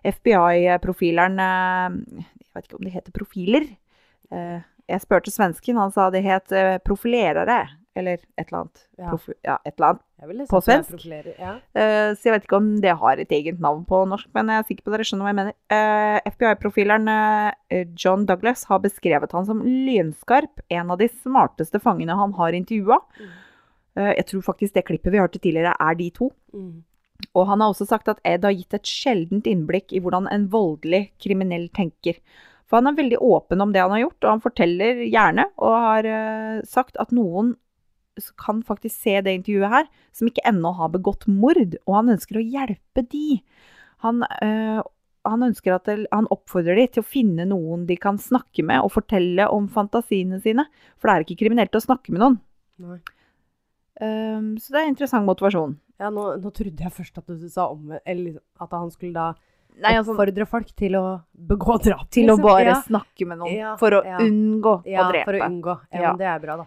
FBI-profileren 0.07 1.35
Jeg 1.41 2.55
vet 2.55 2.69
ikke 2.69 2.79
om 2.79 2.87
det 2.87 2.93
heter 2.95 3.13
profiler. 3.13 3.67
Jeg 4.31 5.03
spurte 5.03 5.35
svensken, 5.35 5.77
han 5.83 5.91
sa 5.93 6.07
det 6.15 6.23
het 6.25 6.55
profilerere. 6.87 7.59
Eller 7.97 8.21
et 8.39 8.45
eller 8.47 8.61
annet. 8.61 8.83
Ja. 8.95 9.09
Profi, 9.09 9.33
ja, 9.43 9.57
et 9.67 9.75
eller 9.75 9.89
annet. 9.89 10.47
På 10.47 10.61
svensk? 10.63 11.03
Ja. 11.35 11.57
Uh, 11.75 12.13
så 12.15 12.29
jeg 12.29 12.35
vet 12.37 12.45
ikke 12.47 12.59
om 12.61 12.71
det 12.83 12.93
har 13.01 13.19
et 13.19 13.33
eget 13.35 13.59
navn 13.59 13.83
på 13.89 14.03
norsk, 14.07 14.29
men 14.37 14.51
jeg 14.53 14.63
er 14.63 14.67
sikker 14.69 14.87
på 14.87 14.93
dere 14.93 15.07
skjønner 15.07 15.27
hva 15.27 15.33
jeg 15.33 15.39
mener. 15.41 15.57
Uh, 15.73 16.17
FBI-profileren 16.31 17.11
uh, 17.11 17.83
John 17.99 18.23
Douglas 18.29 18.63
har 18.71 18.79
beskrevet 18.85 19.35
han 19.35 19.49
som 19.49 19.65
lynskarp, 19.65 20.63
en 20.71 20.93
av 20.95 21.01
de 21.01 21.11
smarteste 21.11 21.83
fangene 21.83 22.15
han 22.15 22.37
har 22.39 22.55
intervjua. 22.55 23.01
Eh, 23.99 24.13
jeg 24.19 24.27
tror 24.29 24.45
faktisk 24.45 24.77
det 24.77 24.85
klippet 24.87 25.13
vi 25.13 25.19
hørte 25.21 25.41
tidligere, 25.41 25.75
er 25.79 25.97
de 25.99 26.09
to. 26.15 26.31
Mm. 26.55 26.83
Og 27.37 27.47
han 27.47 27.61
har 27.61 27.71
også 27.73 27.87
sagt 27.89 28.09
at 28.11 28.21
Ed 28.27 28.45
har 28.47 28.55
gitt 28.55 28.73
et 28.73 28.87
sjeldent 28.87 29.47
innblikk 29.49 29.93
i 29.93 30.01
hvordan 30.01 30.29
en 30.31 30.47
voldelig 30.51 31.11
kriminell 31.21 31.67
tenker. 31.75 32.17
For 32.65 32.79
han 32.79 32.89
er 32.89 32.97
veldig 32.97 33.19
åpen 33.21 33.61
om 33.61 33.73
det 33.73 33.83
han 33.83 33.93
har 33.93 34.05
gjort, 34.05 34.23
og 34.23 34.29
han 34.31 34.43
forteller 34.43 35.03
gjerne, 35.03 35.45
og 35.59 35.75
har 35.75 36.07
uh, 36.07 36.61
sagt 36.65 36.95
at 37.03 37.11
noen 37.11 37.53
kan 38.37 38.61
faktisk 38.63 38.95
se 39.03 39.21
det 39.23 39.33
intervjuet 39.39 39.71
her, 39.71 39.85
som 40.11 40.27
ikke 40.27 40.43
ennå 40.49 40.71
har 40.77 40.89
begått 40.93 41.27
mord, 41.31 41.77
og 41.87 41.93
han 41.95 42.11
ønsker 42.15 42.39
å 42.39 42.43
hjelpe 42.43 43.05
de. 43.11 43.41
Han, 44.03 44.23
øh, 44.43 44.81
han 45.29 45.45
ønsker 45.45 45.75
at 45.75 45.85
det, 45.85 45.97
han 46.11 46.27
oppfordrer 46.33 46.75
de 46.81 46.87
til 46.95 47.03
å 47.03 47.07
finne 47.07 47.45
noen 47.49 47.85
de 47.89 47.95
kan 48.01 48.17
snakke 48.21 48.65
med 48.65 48.81
og 48.81 48.91
fortelle 48.95 49.45
om 49.53 49.67
fantasiene 49.71 50.41
sine, 50.43 50.65
for 50.97 51.07
det 51.07 51.15
er 51.15 51.25
ikke 51.27 51.39
kriminelt 51.45 51.77
å 51.77 51.83
snakke 51.83 52.11
med 52.15 52.23
noen. 52.25 52.39
Um, 54.01 54.55
så 54.57 54.73
det 54.73 54.81
er 54.81 54.89
interessant 54.89 55.27
motivasjon. 55.27 55.75
Ja, 56.01 56.09
nå, 56.09 56.23
nå 56.41 56.49
trodde 56.55 56.81
jeg 56.81 56.93
først 56.95 57.19
at 57.21 57.27
du 57.29 57.43
sa 57.51 57.67
om 57.69 57.91
Eller 58.09 58.39
at 58.57 58.71
han 58.73 58.89
skulle 58.89 59.13
da 59.13 59.27
Nei, 59.81 59.91
altså, 59.93 60.15
oppfordre 60.15 60.47
folk 60.49 60.71
til 60.75 60.95
å 60.97 61.03
begå 61.31 61.75
drap. 61.85 62.07
til 62.11 62.25
å 62.31 62.33
liksom. 62.33 62.41
bare 62.47 62.71
ja. 62.71 62.79
snakke 62.87 63.27
med 63.29 63.39
noen 63.39 63.53
Ja, 63.53 63.75
for 63.79 63.93
å 63.95 64.01
ja. 64.03 64.17
unngå 64.19 64.73
ja, 64.89 65.05
å 65.05 65.11
drepe. 65.13 65.27
for 65.29 65.37
å 65.37 65.45
unngå. 65.45 65.75
Ja, 65.93 66.01
Ja. 66.01 66.09
men 66.09 66.19
det 66.19 66.27
er 66.31 66.41
bra, 66.43 66.57
da. 66.63 66.65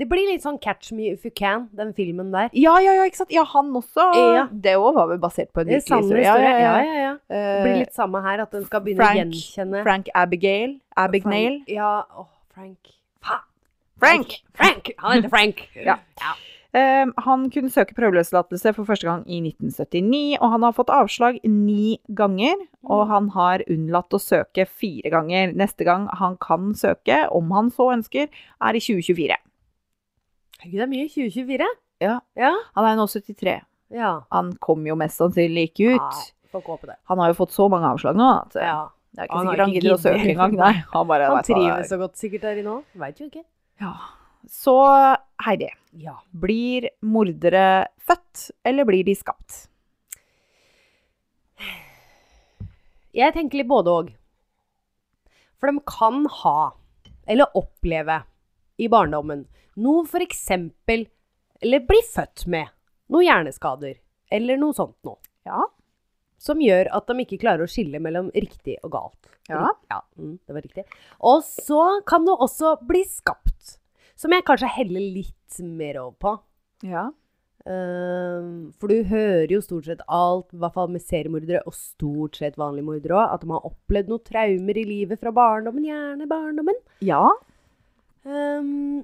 Det 0.00 0.06
blir 0.08 0.24
litt 0.32 0.42
sånn 0.42 0.56
Catch 0.60 0.90
Me 0.96 1.10
If 1.12 1.24
You 1.26 1.30
Can, 1.36 1.68
den 1.76 1.92
filmen 1.94 2.30
der. 2.32 2.48
Ja, 2.56 2.78
ja, 2.80 2.94
ja, 2.96 3.02
ikke 3.06 3.20
sant? 3.20 3.30
Ja, 3.30 3.44
han 3.44 3.68
også. 3.76 4.06
Ja. 4.16 4.46
Det 4.50 4.72
òg 4.80 4.94
var 4.96 5.06
vel 5.12 5.18
basert 5.22 5.52
på 5.52 5.60
en 5.62 5.68
Det 5.68 5.82
virkelig 5.82 6.02
historie. 6.02 6.24
Ja, 6.24 6.36
Ja, 6.38 6.54
ja, 6.58 6.94
ja. 7.02 7.12
Det 7.28 7.36
Eh, 7.42 7.62
blir 7.64 7.76
litt 7.84 7.92
samme 7.94 8.22
her, 8.24 8.40
at 8.42 8.50
den 8.50 8.64
skal 8.64 8.80
begynne 8.80 8.96
Frank- 9.04 9.20
å 9.20 9.22
gjenkjenne 9.30 9.82
Frank 9.82 10.08
Abigail. 10.14 10.80
Abignail. 10.96 11.58
Frank, 11.64 11.68
ja, 11.68 12.04
åh, 12.18 12.26
Frank. 12.54 12.78
Faen. 13.22 13.44
Frank! 14.00 14.40
Frank! 14.54 14.90
Han 14.98 15.12
heter 15.22 15.28
Frank. 15.28 15.68
Ja. 15.76 15.98
Eh, 16.74 17.04
han 17.18 17.50
kunne 17.50 17.68
søke 17.70 17.92
prøveløslatelse 17.94 18.74
for 18.74 18.84
første 18.88 19.04
gang 19.04 19.22
i 19.28 19.40
1979, 19.44 20.38
og 20.40 20.50
han 20.50 20.62
har 20.62 20.72
fått 20.72 20.88
avslag 20.88 21.38
ni 21.44 21.98
ganger. 22.10 22.54
Og 22.88 23.06
han 23.08 23.28
har 23.36 23.62
unnlatt 23.70 24.08
å 24.10 24.18
søke 24.18 24.66
fire 24.66 25.10
ganger. 25.12 25.52
Neste 25.54 25.84
gang 25.84 26.08
han 26.18 26.36
kan 26.38 26.72
søke, 26.74 27.28
om 27.30 27.50
han 27.52 27.70
så 27.70 27.92
ønsker, 27.92 28.28
er 28.60 28.72
i 28.74 28.80
2024. 28.80 29.36
Herregud, 30.62 30.78
det 30.78 30.86
er 30.86 30.90
mye. 30.92 31.08
2024? 31.10 31.68
Ja. 32.02 32.14
Ja. 32.38 32.52
Han 32.76 32.86
er 32.88 32.94
jo 32.96 33.00
nå 33.02 33.06
73. 33.10 33.56
ja. 33.98 34.12
Han 34.32 34.52
kom 34.62 34.86
jo 34.86 34.94
mest 34.98 35.18
sannsynlig 35.20 35.68
ikke 35.72 35.96
ut. 35.96 36.22
Ja. 36.52 36.88
Han 37.08 37.18
har 37.22 37.30
jo 37.32 37.36
fått 37.38 37.54
så 37.54 37.68
mange 37.72 37.88
avslag 37.88 38.16
nå 38.18 38.26
at 38.42 38.56
eh, 38.60 38.66
Ja. 38.66 38.88
det 39.14 39.22
er 39.22 39.28
ikke 39.28 39.36
Han 39.38 39.46
sikkert 39.46 39.62
han 39.64 39.72
gidder 39.72 39.94
å 39.94 40.00
søke 40.02 40.30
engang. 40.34 40.56
Nei, 40.60 40.72
han 40.92 41.06
bare 41.08 41.28
Han 41.32 41.44
trives 41.46 41.88
så 41.88 41.98
godt 42.00 42.16
sikkert 42.20 42.42
der 42.48 42.58
i 42.60 42.64
nå. 42.66 42.74
Veit 43.00 43.20
jo 43.22 43.28
ikke. 43.30 43.44
Ja. 43.80 43.92
Så 44.50 44.74
Heidi, 45.46 45.70
Ja. 45.96 46.16
blir 46.34 46.88
mordere 47.02 47.86
født, 48.04 48.50
eller 48.64 48.84
blir 48.84 49.04
de 49.04 49.14
skapt? 49.14 49.68
Jeg 53.14 53.34
tenker 53.36 53.60
litt 53.60 53.68
både 53.70 53.92
òg. 53.92 54.12
For 55.60 55.70
de 55.70 55.82
kan 55.86 56.24
ha, 56.42 56.72
eller 57.28 57.46
oppleve, 57.54 58.22
i 58.82 58.90
barndommen 58.90 59.46
noe 59.80 60.04
for 60.08 60.24
eksempel 60.24 61.06
Eller 61.62 61.84
bli 61.86 62.00
født 62.02 62.46
med 62.50 62.72
noen 63.12 63.26
hjerneskader, 63.26 63.98
eller 64.32 64.56
noe 64.58 64.74
sånt 64.74 64.96
noe. 65.04 65.20
Ja. 65.46 65.66
Som 66.40 66.62
gjør 66.64 66.88
at 66.96 67.10
de 67.10 67.22
ikke 67.22 67.38
klarer 67.42 67.66
å 67.66 67.70
skille 67.70 68.00
mellom 68.02 68.30
riktig 68.32 68.78
og 68.82 68.94
galt. 68.94 69.28
Ja. 69.50 69.68
ja 69.92 69.98
mm, 70.16 70.38
det 70.48 70.56
var 70.56 70.64
riktig. 70.64 70.84
Og 71.20 71.44
så 71.44 72.00
kan 72.08 72.24
det 72.26 72.34
også 72.34 72.78
bli 72.88 73.04
skapt. 73.06 73.76
Som 74.18 74.32
jeg 74.34 74.46
kanskje 74.48 74.70
heller 74.78 75.04
litt 75.20 75.60
mer 75.60 76.00
over 76.00 76.16
på. 76.24 76.32
Ja. 76.88 77.10
Ehm, 77.68 78.72
for 78.80 78.90
du 78.90 79.04
hører 79.06 79.52
jo 79.52 79.60
stort 79.62 79.86
sett 79.86 80.02
alt, 80.10 80.50
i 80.50 80.58
hvert 80.62 80.74
fall 80.74 80.90
med 80.90 81.04
seriemordere, 81.04 81.62
og 81.68 81.76
stort 81.76 82.40
sett 82.40 82.58
vanlige 82.58 82.88
mordere 82.88 83.20
òg, 83.20 83.36
at 83.36 83.44
de 83.44 83.52
har 83.52 83.68
opplevd 83.68 84.10
noen 84.10 84.26
traumer 84.26 84.80
i 84.80 84.86
livet 84.88 85.22
fra 85.22 85.34
barndommen, 85.36 85.86
gjerne 85.86 86.30
barndommen. 86.30 86.80
Ja. 87.04 87.28
Ehm, 88.26 89.02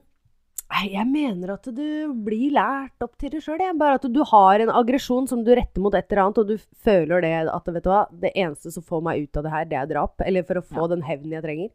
jeg 0.69 1.07
mener 1.09 1.55
at 1.55 1.67
du 1.75 2.13
blir 2.27 2.53
lært 2.55 3.03
opp 3.03 3.17
til 3.19 3.33
det 3.33 3.41
sjøl, 3.43 3.63
Bare 3.81 3.99
at 3.99 4.07
du 4.13 4.21
har 4.31 4.61
en 4.61 4.71
aggresjon 4.71 5.27
som 5.31 5.43
du 5.45 5.55
retter 5.57 5.83
mot 5.83 5.95
et 5.97 6.07
eller 6.13 6.27
annet, 6.27 6.39
og 6.39 6.49
du 6.53 6.57
føler 6.85 7.25
det 7.25 7.35
at 7.49 7.71
vet 7.73 7.85
du 7.85 7.91
hva, 7.91 8.05
det 8.13 8.35
eneste 8.37 8.73
som 8.75 8.85
får 8.85 9.03
meg 9.03 9.25
ut 9.25 9.41
av 9.41 9.47
det 9.47 9.55
her, 9.55 9.69
det 9.71 9.79
er 9.81 9.93
drap. 9.95 10.21
Eller 10.27 10.47
for 10.47 10.61
å 10.61 10.67
få 10.67 10.89
den 10.93 11.05
hevnen 11.09 11.39
jeg 11.39 11.47
trenger. 11.47 11.71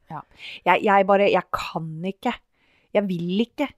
Jeg, 0.65 0.83
jeg 0.85 1.07
bare 1.09 1.31
Jeg 1.31 1.49
kan 1.51 1.89
ikke. 2.13 2.35
Jeg 2.93 3.09
vil 3.09 3.47
ikke 3.47 3.71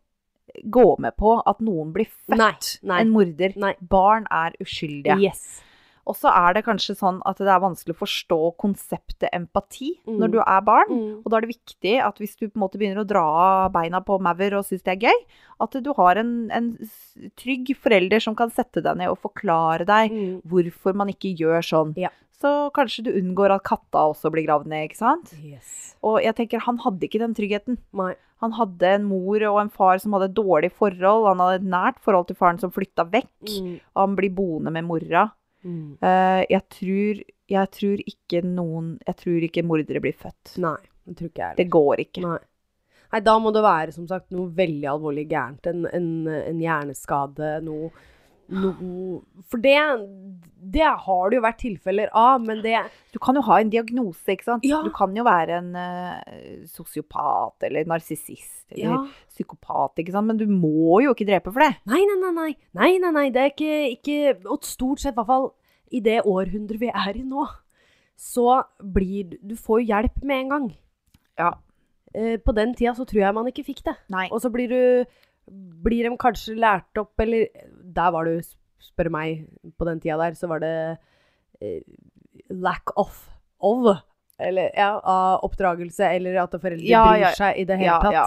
gå 0.72 0.88
med 1.04 1.16
på 1.20 1.38
at 1.42 1.62
noen 1.64 1.92
blir 1.96 2.08
født 2.08 2.40
Nei, 2.40 2.52
nei. 2.88 3.00
en 3.02 3.14
morder. 3.16 3.56
Nei. 3.60 3.74
Barn 3.80 4.28
er 4.32 4.56
uskyldige. 4.64 5.18
Yes. 5.24 5.62
Og 6.06 6.14
så 6.16 6.30
er 6.30 6.54
det 6.54 6.66
kanskje 6.68 6.94
sånn 7.00 7.20
at 7.26 7.38
det 7.42 7.48
er 7.50 7.60
vanskelig 7.64 7.96
å 7.96 8.02
forstå 8.04 8.38
konseptet 8.62 9.30
empati 9.34 9.96
Mm. 10.06 10.18
når 10.22 10.32
du 10.32 10.40
er 10.40 10.62
barn. 10.62 10.90
Mm. 10.92 11.22
Og 11.26 11.30
da 11.32 11.38
er 11.38 11.42
det 11.42 11.56
viktig 11.56 11.96
at 12.06 12.18
hvis 12.22 12.36
du 12.38 12.48
på 12.48 12.56
en 12.60 12.62
måte 12.62 12.78
begynner 12.78 13.02
å 13.04 13.08
dra 13.10 13.24
av 13.66 13.72
beina 13.74 14.02
på 14.06 14.20
maur 14.22 14.54
og 14.60 14.66
syns 14.68 14.84
det 14.86 14.94
er 14.94 15.08
gøy, 15.10 15.20
at 15.66 15.72
du 15.82 15.94
har 15.98 16.16
en, 16.22 16.52
en 16.52 16.70
trygg 17.36 17.74
forelder 17.82 18.22
som 18.22 18.36
kan 18.38 18.52
sette 18.54 18.84
deg 18.86 18.98
ned 19.00 19.10
og 19.10 19.18
forklare 19.24 19.86
deg 19.86 20.12
Mm. 20.12 20.42
hvorfor 20.46 20.94
man 20.96 21.08
ikke 21.10 21.36
gjør 21.36 21.62
sånn. 21.66 21.94
Ja. 21.98 22.10
Så 22.36 22.70
kanskje 22.76 23.06
du 23.06 23.12
unngår 23.16 23.50
at 23.56 23.64
katta 23.64 24.06
også 24.12 24.30
blir 24.32 24.46
gravd 24.46 24.68
ned, 24.68 24.90
ikke 24.90 24.98
sant? 25.00 25.34
Yes. 25.42 25.96
Og 26.04 26.22
jeg 26.22 26.36
tenker, 26.36 26.60
han 26.60 26.78
hadde 26.84 27.08
ikke 27.08 27.20
den 27.24 27.34
tryggheten. 27.34 27.78
Nei. 27.94 28.14
Han 28.42 28.52
hadde 28.52 28.84
en 28.84 29.06
mor 29.08 29.40
og 29.48 29.62
en 29.62 29.70
far 29.72 29.98
som 29.98 30.12
hadde 30.14 30.34
dårlig 30.36 30.70
forhold. 30.76 31.26
Han 31.32 31.40
hadde 31.40 31.62
et 31.64 31.70
nært 31.72 32.00
forhold 32.04 32.28
til 32.28 32.36
faren 32.36 32.60
som 32.60 32.70
flytta 32.70 33.06
vekk. 33.10 33.32
Mm. 33.48 33.80
Og 33.96 34.02
han 34.04 34.16
blir 34.18 34.30
boende 34.36 34.72
med 34.76 34.84
mora. 34.84 35.32
Mm. 35.66 35.96
Uh, 35.98 36.42
jeg, 36.46 36.62
tror, 36.70 37.22
jeg 37.50 37.70
tror 37.74 38.02
ikke 38.06 38.42
noen 38.46 38.92
Jeg 39.02 39.18
tror 39.18 39.46
ikke 39.48 39.64
mordere 39.66 40.02
blir 40.04 40.14
født. 40.14 40.58
Nei, 40.62 40.78
det 41.10 41.16
tror 41.18 41.32
ikke 41.32 41.48
jeg 41.48 41.58
Det 41.58 41.66
går 41.74 42.04
ikke. 42.06 42.26
Nei. 42.26 42.42
Nei, 43.16 43.22
da 43.26 43.36
må 43.40 43.54
det 43.56 43.64
være 43.64 43.96
som 43.96 44.06
sagt 44.10 44.34
noe 44.36 44.52
veldig 44.54 44.90
alvorlig 44.92 45.26
gærent. 45.32 45.70
En, 45.72 45.86
en, 45.88 46.10
en 46.28 46.62
hjerneskade, 46.62 47.52
noe, 47.66 47.90
noe 48.54 49.22
For 49.50 49.62
det, 49.62 49.76
det 50.76 50.86
har 50.86 51.30
det 51.30 51.38
jo 51.38 51.44
vært 51.46 51.60
tilfeller 51.64 52.12
av, 52.14 52.44
men 52.46 52.62
det 52.64 52.78
Du 53.14 53.20
kan 53.24 53.38
jo 53.38 53.44
ha 53.48 53.60
en 53.62 53.72
diagnose, 53.74 54.22
ikke 54.32 54.48
sant? 54.48 54.66
Ja. 54.68 54.82
Du 54.86 54.92
kan 54.94 55.16
jo 55.18 55.26
være 55.26 55.60
en 55.62 55.72
uh, 55.74 56.66
sosiopat 56.70 57.66
eller 57.68 57.88
narsissist 57.90 58.66
eller 58.72 58.86
Ja. 58.86 59.02
psykopat, 59.34 60.02
ikke 60.02 60.14
sant? 60.16 60.28
Men 60.28 60.38
du 60.38 60.46
må 60.50 61.02
jo 61.04 61.14
ikke 61.14 61.28
drepe 61.28 61.52
for 61.54 61.66
det. 61.66 61.76
Nei, 61.90 62.02
nei, 62.06 62.18
nei. 62.22 62.32
Nei, 62.34 62.54
nei, 62.74 62.98
nei, 63.00 63.12
nei. 63.12 63.28
Det 63.34 63.42
er 63.42 63.54
ikke, 63.54 63.76
ikke 63.98 64.50
Og 64.52 64.66
stort 64.66 65.00
sett, 65.04 65.14
i 65.14 65.20
hvert 65.20 65.30
fall 65.30 65.52
i 65.94 66.02
det 66.02 66.24
århundret 66.26 66.82
vi 66.82 66.90
er 66.90 67.18
i 67.18 67.22
nå, 67.24 67.46
så 68.18 68.64
blir 68.80 69.38
du 69.42 69.54
får 69.56 69.84
jo 69.84 69.90
hjelp 69.92 70.24
med 70.24 70.40
en 70.40 70.50
gang. 70.50 70.66
Ja. 71.40 71.54
Uh, 72.16 72.38
på 72.40 72.54
den 72.56 72.74
tida 72.76 72.96
så 72.96 73.06
tror 73.06 73.22
jeg 73.26 73.36
man 73.36 73.48
ikke 73.52 73.66
fikk 73.68 73.84
det. 73.86 73.96
Nei. 74.10 74.28
Og 74.32 74.42
så 74.42 74.50
blir 74.54 74.72
du 74.72 75.06
Blir 75.48 76.10
de 76.10 76.18
kanskje 76.18 76.56
lært 76.58 76.98
opp, 76.98 77.14
eller 77.22 77.48
Der 77.96 78.12
var 78.12 78.26
det, 78.26 78.40
spør 78.82 79.10
meg, 79.14 79.46
på 79.78 79.86
den 79.86 80.00
tida 80.02 80.18
der, 80.18 80.34
så 80.38 80.48
var 80.50 80.60
det 80.64 80.72
eh, 81.62 81.82
lack 82.50 82.92
of 82.98 83.30
of. 83.60 84.02
Eller 84.40 84.72
ja, 84.76 85.00
av 85.00 85.44
oppdragelse, 85.48 86.10
eller 86.18 86.36
at 86.44 86.52
foreldre 86.60 86.84
Ja, 86.86 87.06
bryr 87.14 87.22
ja. 87.22 87.30
seg 87.38 87.58
i 87.62 87.64
det 87.70 87.78
hele 87.80 87.88
Ja, 87.94 88.02
tatt. 88.04 88.14
ja. 88.14 88.26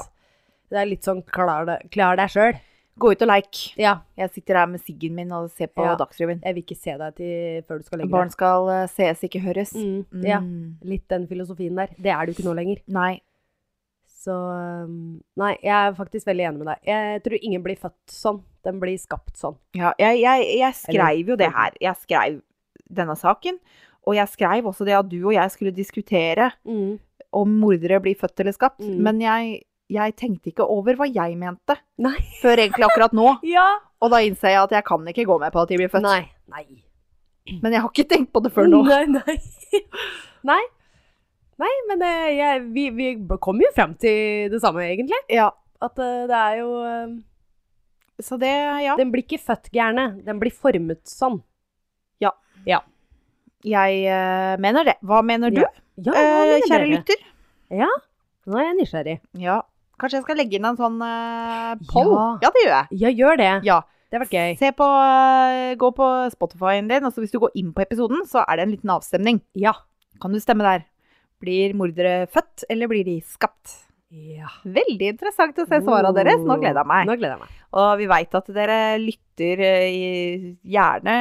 Det 0.71 0.79
er 0.83 0.87
litt 0.89 1.05
sånn 1.05 1.23
klar, 1.25 1.69
klar 1.93 2.17
deg 2.17 2.29
sjøl. 2.33 2.57
Gå 2.99 3.13
ut 3.15 3.23
og 3.23 3.29
leik. 3.29 3.59
Ja. 3.79 4.01
Jeg 4.19 4.33
sitter 4.35 4.57
her 4.59 4.67
med 4.67 4.81
siggen 4.83 5.15
min 5.15 5.31
og 5.33 5.51
ser 5.55 5.69
på 5.71 5.85
Ja. 5.85 5.95
Dagsrevyen. 5.97 6.41
Jeg 6.43 6.55
vil 6.57 6.63
ikke 6.65 6.77
se 6.81 6.97
deg 6.99 7.15
til 7.15 7.63
før 7.69 7.79
du 7.79 7.85
skal 7.87 7.99
legge 8.01 8.11
Barn 8.11 8.31
skal 8.31 8.67
uh, 8.69 8.87
sees, 8.91 9.21
ikke 9.23 9.41
høres. 9.45 9.71
Mm, 9.77 10.25
ja, 10.27 10.41
Mm. 10.41 10.79
litt 10.83 11.07
den 11.09 11.27
filosofien 11.29 11.77
der. 11.77 11.89
Det 11.99 12.11
er 12.11 12.27
du 12.27 12.33
ikke 12.33 12.45
nå 12.49 12.55
lenger. 12.59 12.81
Nei. 12.89 13.21
Så 14.19 14.35
um, 14.35 15.21
Nei, 15.39 15.53
jeg 15.63 15.75
er 15.79 15.93
faktisk 15.95 16.27
veldig 16.27 16.47
enig 16.49 16.59
med 16.65 16.71
deg. 16.73 16.81
Jeg 16.91 17.21
tror 17.23 17.37
ingen 17.39 17.63
blir 17.63 17.79
født 17.79 18.11
sånn. 18.11 18.41
Den 18.67 18.81
blir 18.83 18.97
skapt 18.99 19.37
sånn. 19.39 19.55
Ja, 19.79 19.93
jeg, 20.01 20.19
jeg, 20.25 20.47
jeg 20.59 20.75
skrev 20.81 21.31
jo 21.33 21.37
det 21.39 21.53
her. 21.55 21.77
Jeg 21.81 21.95
skrev 22.03 22.41
denne 22.99 23.15
saken. 23.21 23.61
Og 24.09 24.17
jeg 24.17 24.33
skrev 24.33 24.67
også 24.71 24.87
det 24.89 24.97
at 24.99 25.09
du 25.11 25.19
og 25.21 25.35
jeg 25.37 25.53
skulle 25.55 25.75
diskutere 25.77 26.51
Mm. 26.67 26.99
om 27.37 27.55
mordere 27.61 28.01
blir 28.03 28.17
født 28.19 28.41
eller 28.41 28.57
skapt. 28.57 28.81
Mm. 28.83 28.97
Men 29.05 29.21
jeg, 29.23 29.63
jeg 29.93 30.17
tenkte 30.17 30.51
ikke 30.51 30.67
over 30.67 30.97
hva 30.99 31.07
jeg 31.13 31.37
mente 31.39 31.77
Nei. 32.03 32.17
før 32.43 32.57
egentlig 32.65 32.89
akkurat 32.89 33.15
nå. 33.17 33.37
Ja. 33.55 33.69
Og 34.03 34.11
da 34.15 34.21
innser 34.23 34.53
jeg 34.55 34.63
at 34.63 34.75
jeg 34.79 34.85
kan 34.87 35.07
ikke 35.11 35.27
gå 35.27 35.39
med 35.43 35.53
på 35.55 35.63
at 35.63 35.71
de 35.71 35.79
blir 35.81 35.91
født. 35.93 36.07
Nei. 36.07 36.25
Nei. 36.51 36.67
Men 37.63 37.73
jeg 37.75 37.81
har 37.85 37.91
ikke 37.95 38.09
tenkt 38.11 38.33
på 38.35 38.43
det 38.45 38.51
før 38.55 38.67
nå. 38.71 38.83
Nei, 38.91 39.05
nei. 39.15 39.39
nei. 40.51 40.61
Nei, 41.59 41.73
men 41.91 42.05
eh, 42.07 42.29
jeg, 42.39 42.67
vi, 42.75 42.85
vi 42.95 43.09
kommer 43.43 43.67
jo 43.67 43.73
frem 43.75 43.97
til 43.99 44.53
det 44.53 44.61
samme, 44.63 44.85
egentlig. 44.87 45.19
Ja, 45.33 45.51
At 45.83 45.99
eh, 45.99 46.27
det 46.31 46.39
er 46.39 46.61
jo 46.61 46.71
eh, 46.87 47.17
så 48.23 48.39
det, 48.39 48.51
ja. 48.83 48.97
Den 48.99 49.13
blir 49.15 49.23
ikke 49.23 49.39
født 49.39 49.71
gærne. 49.75 50.11
Den 50.27 50.41
blir 50.43 50.55
formet 50.55 51.05
sånn. 51.07 51.39
Ja. 52.23 52.33
ja. 52.67 52.81
Jeg 53.67 54.01
uh, 54.11 54.55
mener 54.63 54.89
det. 54.91 54.97
Hva 55.07 55.23
mener 55.23 55.55
du, 55.55 55.63
Ja. 55.63 55.71
Ja, 55.99 56.15
hva 56.15 56.23
mener 56.23 56.57
uh, 56.59 56.67
kjære 56.67 56.79
dere? 56.83 56.91
lytter? 56.97 57.23
Ja, 57.75 57.89
nå 58.49 58.59
er 58.59 58.67
jeg 58.69 58.77
nysgjerrig. 58.79 59.15
Ja. 59.43 59.61
Kanskje 59.99 60.21
jeg 60.21 60.27
skal 60.27 60.39
legge 60.39 60.59
inn 60.59 60.67
en 60.67 60.79
sånn 60.79 60.99
uh, 61.03 61.79
poll? 61.91 62.11
Ja. 62.11 62.27
Ja, 62.47 62.53
det 62.55 62.65
gjør 62.65 62.75
jeg. 62.75 62.99
Ja, 63.03 63.15
gjør 63.23 63.41
det. 63.41 63.53
Ja. 63.67 63.79
Det 64.09 64.17
har 64.17 64.25
vært 64.25 64.37
gøy. 64.39 64.53
Se 64.59 64.71
på, 64.75 64.87
gå 65.79 65.95
på 65.99 66.13
Spotify-en 66.33 66.91
din, 66.91 67.07
og 67.07 67.19
hvis 67.21 67.35
du 67.35 67.43
går 67.43 67.55
inn 67.61 67.75
på 67.77 67.85
episoden, 67.85 68.23
så 68.31 68.41
er 68.47 68.59
det 68.59 68.67
en 68.67 68.73
liten 68.73 68.95
avstemning. 68.95 69.43
Ja. 69.59 69.77
Kan 70.23 70.35
du 70.35 70.41
stemme 70.43 70.65
der? 70.65 70.88
Blir 71.41 71.75
mordere 71.79 72.27
født, 72.33 72.65
eller 72.71 72.89
blir 72.91 73.05
de 73.07 73.21
skapt? 73.23 73.85
ja. 74.11 74.49
Veldig 74.65 75.09
interessant 75.13 75.59
å 75.61 75.67
se 75.69 75.79
svarene 75.85 76.15
deres. 76.17 76.41
Nå 76.41 76.57
gleder 76.63 76.81
jeg 76.81 76.89
meg. 76.89 77.07
Nå 77.07 77.17
gleder 77.21 77.35
jeg 77.37 77.43
meg. 77.45 77.57
Og 77.77 77.91
vi 78.01 78.07
veit 78.09 78.35
at 78.39 78.47
dere 78.57 78.79
lytter 79.03 79.61
eh, 79.61 79.89
i- 79.93 80.57
gjerne 80.65 81.17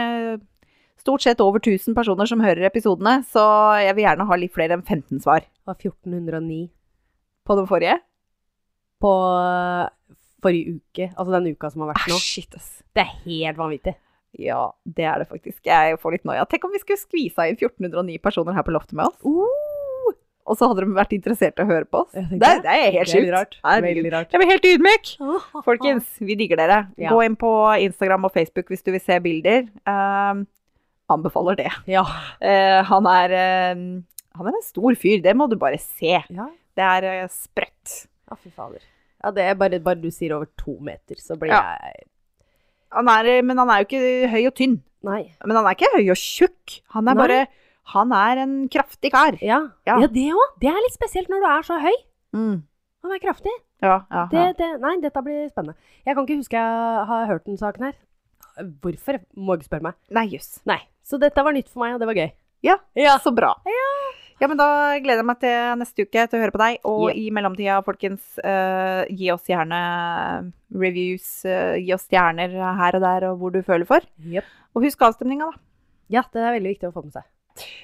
Stort 0.97 1.22
sett 1.24 1.39
over 1.39 1.59
1000 1.59 1.93
personer 1.95 2.28
som 2.28 2.41
hører 2.43 2.65
episodene, 2.68 3.22
så 3.24 3.43
jeg 3.80 3.93
vil 3.95 4.03
gjerne 4.05 4.26
ha 4.28 4.36
litt 4.36 4.51
flere 4.51 4.74
enn 4.76 4.82
15 4.84 5.22
svar 5.24 5.39
Det 5.45 5.68
var 5.70 5.76
1409 5.80 6.70
på 7.47 7.55
den 7.55 7.68
forrige. 7.70 7.99
på 9.03 9.11
eh, 9.43 10.15
forrige 10.43 10.74
uke. 10.80 11.09
Altså 11.15 11.32
den 11.38 11.53
uka 11.53 11.70
som 11.72 11.82
har 11.86 11.93
vært 11.93 12.07
nå. 12.09 12.15
Ah, 12.18 12.24
shit, 12.24 12.55
ass. 12.57 12.82
Det 12.95 13.03
er 13.05 13.13
helt 13.28 13.57
vanvittig. 13.61 13.93
Ja, 14.38 14.72
det 14.86 15.05
er 15.07 15.20
det 15.24 15.30
faktisk. 15.30 15.61
Jeg 15.65 15.95
får 16.01 16.11
litt 16.18 16.26
noia. 16.28 16.43
Tenk 16.49 16.65
om 16.68 16.74
vi 16.76 16.82
skulle 16.84 16.99
skvisa 16.99 17.47
inn 17.47 17.55
1409 17.57 18.20
personer 18.22 18.53
her 18.57 18.63
på 18.68 18.74
loftet 18.76 18.93
med 18.99 19.07
oss. 19.07 19.22
Og 20.48 20.56
så 20.56 20.68
hadde 20.72 20.86
de 20.86 20.95
vært 20.95 21.14
interessert 21.18 21.60
i 21.60 21.64
å 21.66 21.68
høre 21.68 21.88
på 21.91 22.06
oss. 22.06 22.14
Det, 22.16 22.38
det 22.39 22.72
er 22.72 22.84
helt 22.86 22.95
Det 22.95 23.02
er 23.04 23.10
sjukt. 23.12 23.32
rart. 23.34 23.58
Veldig 23.84 24.12
rart. 24.14 24.30
Jeg 24.32 24.41
blir 24.41 24.52
helt 24.54 24.68
ydmyk. 24.70 25.10
Folkens, 25.68 26.12
vi 26.24 26.38
digger 26.39 26.62
dere. 26.62 26.78
Ja. 26.95 27.12
Gå 27.12 27.20
inn 27.26 27.36
på 27.39 27.52
Instagram 27.84 28.30
og 28.30 28.36
Facebook 28.36 28.72
hvis 28.72 28.86
du 28.86 28.93
vil 28.95 29.04
se 29.04 29.18
bilder. 29.24 29.66
Um, 29.84 30.45
anbefaler 31.12 31.60
det. 31.60 31.72
Ja. 31.91 32.06
Uh, 32.39 32.80
han, 32.88 33.10
er, 33.12 33.36
uh, 33.36 33.84
han 34.39 34.50
er 34.52 34.56
en 34.60 34.66
stor 34.66 34.95
fyr, 35.00 35.20
det 35.26 35.36
må 35.36 35.50
du 35.52 35.58
bare 35.60 35.80
se. 35.84 36.22
ja. 36.24 36.48
Det 36.78 36.86
er 36.86 37.06
uh, 37.26 37.30
sprøtt. 37.34 37.93
Ja, 38.30 38.36
fy 38.38 38.52
fader. 38.54 38.84
Ja, 39.24 39.32
det 39.34 39.43
er 39.50 39.56
bare, 39.58 39.80
bare 39.82 39.98
du 39.98 40.12
sier 40.14 40.36
over 40.36 40.45
to 40.62 40.76
meter, 40.86 41.18
så 41.18 41.34
blir 41.39 41.50
jeg 41.50 42.04
Han 42.93 43.08
er, 43.10 43.30
men 43.41 43.58
han 43.58 43.72
er 43.74 43.82
jo 43.82 43.88
ikke 43.88 44.28
høy 44.30 44.43
og 44.45 44.54
tynn. 44.60 44.76
Nei. 45.08 45.24
Men 45.43 45.58
han 45.58 45.66
er 45.66 45.76
ikke 45.76 45.89
høy 45.95 46.12
og 46.14 46.20
tjukk. 46.22 46.76
Han 46.93 47.10
er 47.10 47.18
Nei. 47.18 47.24
bare 47.24 47.39
Han 47.94 48.12
er 48.12 48.42
en 48.44 48.56
kraftig 48.72 49.12
kar. 49.14 49.38
Ja, 49.42 49.62
Ja. 49.88 50.00
ja. 50.02 50.08
det 50.12 50.28
òg. 50.36 50.58
Det 50.60 50.68
er 50.72 50.82
litt 50.84 50.96
spesielt 50.98 51.30
når 51.32 51.44
du 51.44 51.48
er 51.52 51.64
så 51.68 51.78
høy. 51.80 51.96
Mm. 52.36 52.58
Han 53.04 53.14
er 53.16 53.22
kraftig. 53.24 53.54
Ja, 53.82 54.02
ja, 54.12 54.26
Det, 54.32 54.42
ja. 54.42 54.54
det, 54.58 54.68
nei, 54.82 54.96
dette 55.04 55.22
blir 55.24 55.48
spennende. 55.52 55.78
Jeg 56.06 56.16
kan 56.18 56.26
ikke 56.26 56.40
huske 56.42 56.58
jeg 56.58 57.06
har 57.12 57.28
hørt 57.30 57.46
den 57.46 57.58
saken 57.62 57.88
her. 57.88 57.96
Hvorfor? 58.82 59.20
Må 59.38 59.56
ikke 59.58 59.70
spørre 59.70 59.86
meg. 59.92 59.98
Nei, 60.12 60.26
jøss. 60.34 60.58
Nei. 60.66 60.80
Så 61.06 61.20
dette 61.22 61.44
var 61.46 61.54
nytt 61.56 61.70
for 61.70 61.84
meg, 61.86 61.94
og 61.96 62.02
det 62.02 62.10
var 62.10 62.18
gøy. 62.18 62.32
Ja, 62.66 62.78
Ja. 62.98 63.18
så 63.22 63.32
bra. 63.36 63.54
Ja. 63.70 64.48
men 64.48 64.58
da 64.58 64.98
gleder 65.00 65.22
jeg 65.22 65.26
meg 65.30 65.40
til 65.40 65.78
neste 65.80 66.04
uke 66.04 66.26
til 66.28 66.40
å 66.40 66.42
høre 66.42 66.52
på 66.56 66.62
deg. 66.62 66.80
Og 66.90 67.06
yeah. 67.10 67.20
i 67.22 67.30
mellomtida, 67.32 67.78
folkens, 67.86 68.26
uh, 68.44 69.06
gi 69.10 69.32
oss 69.32 69.46
gjerne 69.48 69.80
reviews. 70.74 71.46
Uh, 71.46 71.78
gi 71.80 71.94
oss 71.96 72.06
stjerner 72.10 72.52
her 72.82 72.98
og 72.98 73.02
der, 73.06 73.30
og 73.32 73.40
hvor 73.40 73.54
du 73.54 73.62
føler 73.66 73.86
for. 73.90 74.02
Yep. 74.26 74.44
Og 74.76 74.84
husk 74.84 75.02
avstemninga, 75.08 75.52
da. 75.54 75.64
Ja, 76.10 76.24
det 76.34 76.42
er 76.42 76.56
veldig 76.58 76.74
viktig 76.76 76.90
å 76.90 76.96
få 76.96 77.04
med 77.06 77.14
seg. 77.18 77.26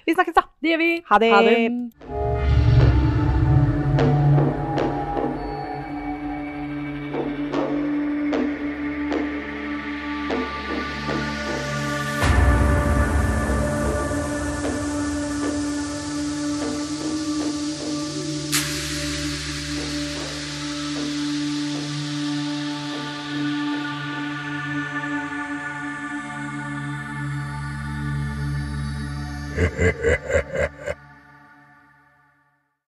Vi 0.06 0.14
snakkes, 0.14 0.36
da. 0.36 0.48
Det 0.62 0.76
gjør 0.76 0.84
vi. 0.86 0.92
Ha 1.10 1.18
det. 1.20 1.32
Ha 1.34 1.42
det. 1.50 2.53